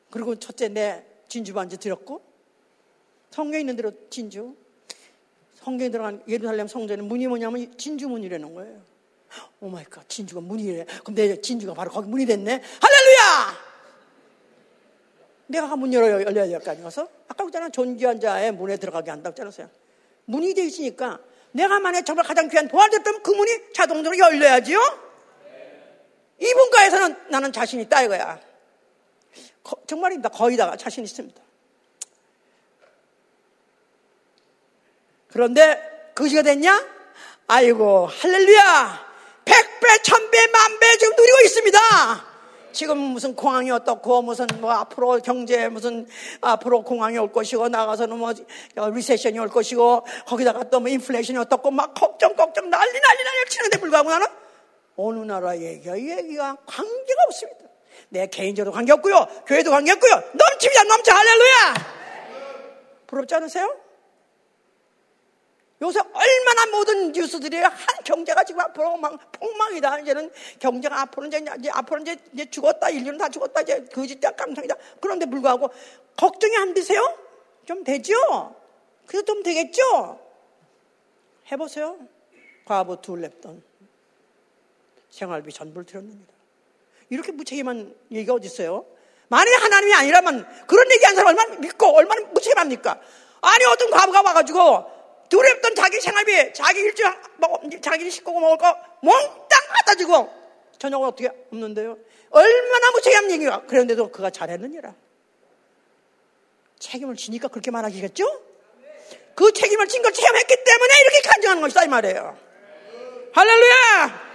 [0.09, 2.21] 그리고 첫째 내 진주 반지 드렸고
[3.31, 4.55] 성경에 있는 대로 진주
[5.55, 8.92] 성경에 들어간 예루살렘 성전의 문이 뭐냐면 진주 문이라는 거예요.
[9.59, 10.85] oh my God 진주가 문이래.
[11.03, 12.51] 그럼 내 진주가 바로 거기 문이 됐네.
[12.81, 13.73] 할렐루야!
[15.47, 19.69] 내가 문 열어 열려야 될 거 아니어서 아까 그잖아 존귀한 자의 문에 들어가게 한다고 했잖아요.
[20.25, 21.19] 문이 되어 있으니까
[21.51, 24.79] 내가 만약 정말 가장 귀한 보활됐다면 그 문이 자동적으로 열려야지요.
[26.39, 28.39] 이 분과에서는 나는 자신 있다 이거야.
[29.63, 30.29] 거, 정말입니다.
[30.29, 31.41] 거의 다 자신 있습니다.
[35.29, 36.87] 그런데 그지가 됐냐?
[37.47, 39.12] 아이고 할렐루야.
[39.45, 41.79] 백배, 천배, 만배 지금 누리고 있습니다.
[42.71, 46.07] 지금 무슨 공항이 어떻고 무슨 뭐 앞으로 경제 무슨
[46.41, 48.33] 앞으로 공항이 올 것이고 나가서는 뭐
[48.75, 53.77] 리세션이 올 것이고 거기다가 또 뭐 인플레이션이 어떻고 막 걱정 걱정 난리 난리 난리 치는데
[53.79, 54.27] 불구하고 나는
[54.95, 57.59] 어느 나라 얘기가 얘기가 관계가 없습니다.
[58.09, 59.27] 내 개인적으로 관계 없고요.
[59.45, 60.11] 교회도 관계 없고요.
[60.11, 60.83] 넘칩니다.
[60.83, 61.73] 넘쳐 할렐루야.
[63.07, 63.82] 부럽지 않으세요?
[65.83, 67.73] 요새 얼마나 모든 뉴스들이 한
[68.05, 69.99] 경제가 지금 앞으로 막 폭망이다.
[69.99, 72.89] 이제는 경제가 앞으로 이제, 이제 앞으로 이제, 이제 죽었다.
[72.89, 73.61] 인류는 다 죽었다.
[73.61, 74.31] 이제 거짓다.
[74.31, 74.75] 깜짝이다.
[75.01, 75.69] 그런데 불구하고
[76.15, 77.01] 걱정이 안 되세요?
[77.65, 78.13] 좀 되죠?
[79.05, 80.21] 그래도 좀 되겠죠?
[81.51, 81.97] 해보세요.
[82.63, 83.61] 과부 둘 랩돈.
[85.09, 86.33] 생활비 전부를 들었습니다.
[87.09, 88.85] 이렇게 무책임한 얘기가 어디 있어요?
[89.27, 93.01] 만약에 하나님이 아니라면 그런 얘기한 사람 얼마나 믿고 얼마나 무책임합니까?
[93.41, 94.92] 아니 어떤 과부가 와가지고
[95.33, 100.31] 두렵던 자기 생활비, 자기 일주일, 뭐, 자기 식구고 먹을 거 몽땅 갖다 주고
[100.77, 101.97] 저녁은 어떻게 없는데요?
[102.29, 103.63] 얼마나 무책임한 얘기가.
[103.63, 104.93] 그런데도 그가 잘했느니라.
[106.77, 108.25] 책임을 지니까 그렇게 말하시겠죠?
[109.33, 112.37] 그 책임을 진 걸 체험했기 때문에 이렇게 간증하는 것이다 이 말이에요.
[113.33, 114.33] 할렐루야!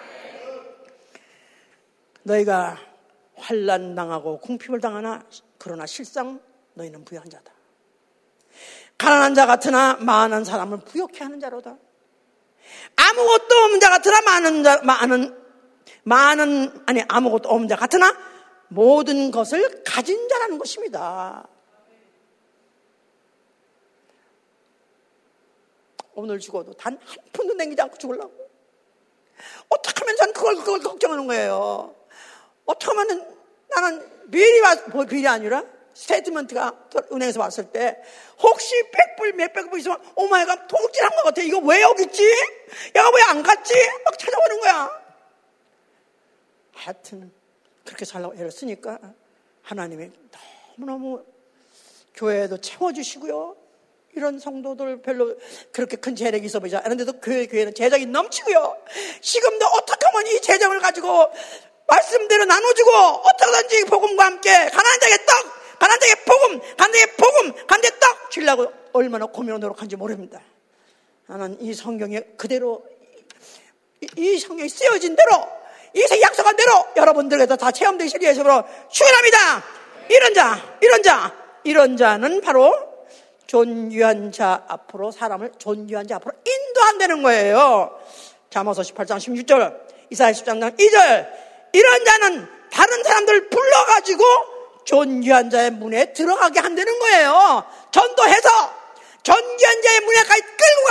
[2.24, 2.76] 너희가
[3.36, 5.24] 환란 당하고 궁핍을 당하나
[5.58, 6.40] 그러나 실상
[6.74, 7.52] 너희는 부유한 자다.
[8.98, 11.76] 가난한 자 같으나 많은 사람을 부욕해 하는 자로다.
[12.96, 15.36] 아무것도 없는 자 같으나 많은 자, 많은,
[16.02, 18.12] 많은, 아니, 아무것도 없는 자 같으나
[18.68, 21.46] 모든 것을 가진 자라는 것입니다.
[26.14, 28.50] 오늘 죽어도 단 한 푼도 남기지 않고 죽으려고.
[29.68, 31.94] 어떻게 하면 난 그걸, 그걸 걱정하는 거예요.
[32.66, 33.36] 어떻게 하면
[33.68, 35.64] 나는 미리 와, 뭐 아니라
[35.98, 37.96] statement가 은행에서 왔을 때
[38.38, 41.42] 혹시 백불 몇백 불 있으면 oh my God 통질한 것 같아.
[41.42, 42.22] 이거 왜 여기 있지?
[42.94, 43.74] 얘가 왜 안 갔지?
[44.04, 45.02] 막 찾아보는 거야.
[46.74, 47.32] 하여튼
[47.84, 48.98] 그렇게 살라고 애를 쓰니까
[49.62, 50.10] 하나님이
[50.78, 51.24] 너무너무
[52.14, 53.56] 교회도 채워주시고요.
[54.14, 55.34] 이런 성도들 별로
[55.72, 58.82] 그렇게 큰 재력이 있어 보이지 않는데도 교회, 교회는 재정이 넘치고요.
[59.20, 61.26] 지금도 어떻게 하면 이 재정을 가지고
[61.88, 67.82] 말씀대로 나눠주고 어떻게든지 복음과 함께 가난한 자에게 떡 가난 자에게 복음, 가난 자에게 복음, 가난
[67.82, 70.40] 자에게 떡 주려고 얼마나 고민을 노력한지 모릅니다.
[71.26, 72.84] 나는 이 성경에 그대로
[74.00, 75.48] 이, 이 성경이 쓰여진 대로
[75.94, 79.64] 이 약속한 대로 여러분들에게도 다 체험되실 예수로 축원합니다.
[80.08, 81.34] 이런 자, 이런 자,
[81.64, 82.74] 이런 자는 바로
[83.46, 87.98] 존귀한 자 앞으로 사람을 존귀한 자 앞으로 인도한다는 거예요.
[88.50, 89.80] 자모서 18장 16절,
[90.10, 91.28] 이사야 10장 2절.
[91.72, 94.24] 이런 자는 다른 사람들 불러가지고
[94.88, 97.62] 존귀한 자의 문에 들어가게 한다는 거예요.
[97.90, 98.48] 전도해서
[99.22, 100.88] 존귀한 자의 문에까지 끌고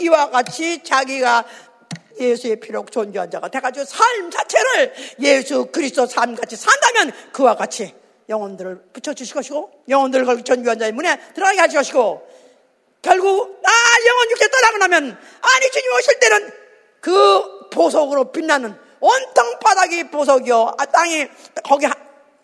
[0.00, 1.44] 이와 같이 자기가
[2.18, 7.94] 예수의 피로 존귀한 자가 돼가지고 삶 자체를 예수 그리스도 삶같이 산다면 그와 같이
[8.30, 12.26] 영혼들을 붙여주실 것이고 영혼들을 존귀한 자의 문에 들어가게 하실 것이고
[13.02, 13.70] 결국 나
[14.06, 16.50] 영혼 육체 떠나고 나면 아니 주님 오실 때는
[17.02, 21.26] 그 보석으로 빛나는 온통 바닥이 보석이요 아, 땅이
[21.62, 21.84] 거기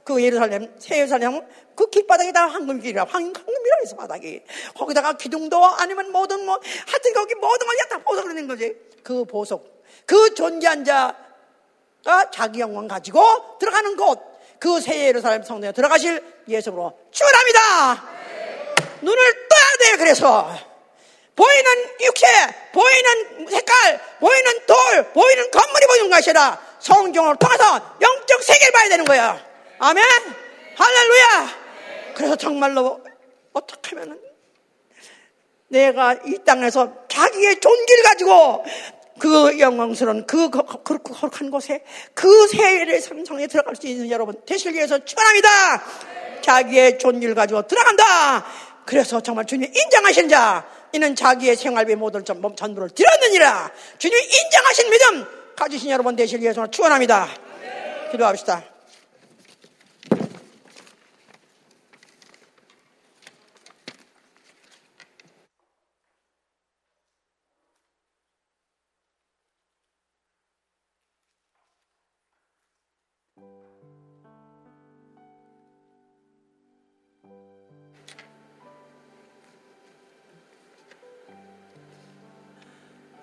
[0.04, 1.40] 그 예루살렘 새 예루살렘
[1.76, 4.42] 그 길바닥이 다 황금길이라 황 금이라 해서 바닥이.
[4.76, 8.74] 거기다가 기둥도 아니면 모든 뭐 하여튼 거기 모든 걸 다 보석으로 낸 거지.
[9.02, 13.22] 그 보석 그 존재한 자가 자기 영광 가지고
[13.58, 14.20] 들어가는 곳.
[14.58, 18.04] 그 새 예루살렘 성전에 들어가실 예수로 축원합니다.
[19.02, 20.70] 눈을 떠야 돼요 그래서.
[21.34, 22.26] 보이는 육체
[22.72, 29.49] 보이는 색깔 보이는 돌 보이는 건물이 보이는 것이라 성경을 통해서 영적 세계를 봐야 되는 거야
[29.82, 30.04] 아멘
[30.76, 31.48] 할렐루야
[32.14, 33.00] 그래서 정말로
[33.54, 34.20] 어떻게 하면은
[35.68, 38.64] 내가 이 땅에서 자기의 존귀를 가지고
[39.18, 41.82] 그 영광스러운 그 그렇고 거룩한 곳에
[42.12, 45.48] 그 세례의 삼성에 들어갈 수 있는 여러분 되실 위해서 축원합니다.
[46.42, 48.44] 자기의 존귀를 가지고 들어간다.
[48.84, 53.70] 그래서 정말 주님 인정하신 자 이는 자기의 생활비 모든 전부를 드렸느니라.
[53.98, 55.26] 주님 인정하신 믿음
[55.56, 57.28] 가지신 여러분 되실 위해서 축원합니다.
[58.10, 58.64] 기도합시다.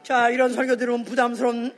[0.08, 1.76] 자, 이런 설교 들으면 부담스러운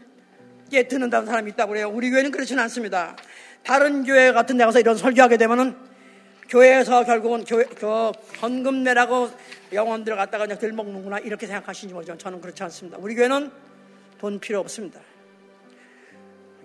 [0.70, 1.90] 게 듣는다는 사람이 있다고 그래요.
[1.90, 3.18] 우리 교회는 그렇지는 않습니다.
[3.64, 5.76] 다른 교회 같은 데 가서 이런 설교하게 되면은
[6.48, 9.32] 교회에서 결국은 교회, 그, 헌금 내라고
[9.74, 13.00] 영혼들 갖다가 그냥 들먹는구나 이렇게 생각하시는지 모르지만 저는 그렇지 않습니다.
[13.00, 13.50] 우리 교회는
[14.20, 15.00] 돈 필요 없습니다.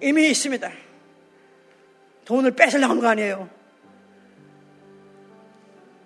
[0.03, 0.71] 이미 있습니다.
[2.27, 3.49] 돈을 뺏으려고 하는 거 아니에요.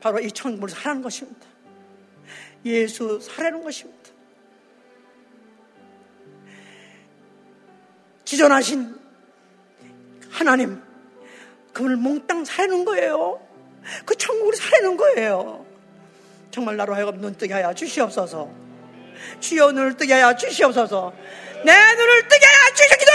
[0.00, 1.48] 바로 이 천국을 사라는 것입니다.
[2.64, 3.97] 예수 사라는 것입니다.
[8.28, 8.94] 기존하신
[10.28, 10.82] 하나님,
[11.72, 13.40] 그분을 몽땅 살는 거예요.
[14.04, 15.64] 그 천국을 살는 거예요.
[16.50, 18.50] 정말 나로 하여금 눈뜨게 하여 주시옵소서.
[19.40, 21.14] 주여 눈을 뜨게 하여 주시옵소서.
[21.64, 23.07] 내 눈을 뜨게 하여 주시옵소서.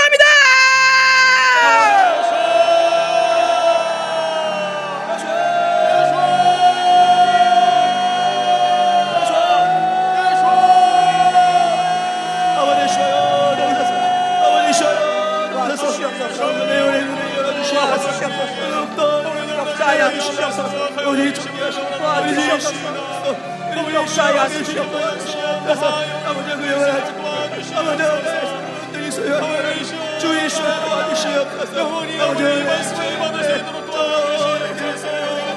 [20.12, 21.10] 기도합니다!
[21.10, 21.54] 우리 도와주시옵소서
[23.86, 24.78] 우리 역사에 하시옵소서.
[26.26, 27.12] 아버지 그 영원하지
[27.74, 28.04] 아버지
[30.20, 31.82] 주의 주 도와주시옵소서.
[31.84, 32.18] 아버지
[32.64, 33.18] 말씀을
[33.58, 35.08] 있도록 도와주시옵소서.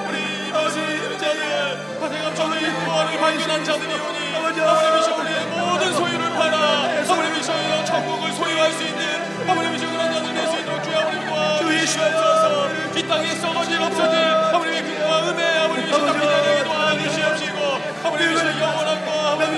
[0.09, 0.17] 우리
[0.53, 4.59] 아버지 이제는 화생함 정의 구원을 발견한 자들이 오니 아버지
[5.13, 6.57] 우리의 모든 소유를 팔아
[7.09, 7.53] 아버지 미셔
[7.85, 9.03] 천국을 소유할 수 있는
[9.49, 12.67] 아버지 미셔 그런 자들 될수 있도록 주여 아버지 도와주시옵소서.
[12.97, 14.26] 이 땅에 썩어질 없어질
[18.17, 19.57] 아버지 미셔 영원한 거 아버지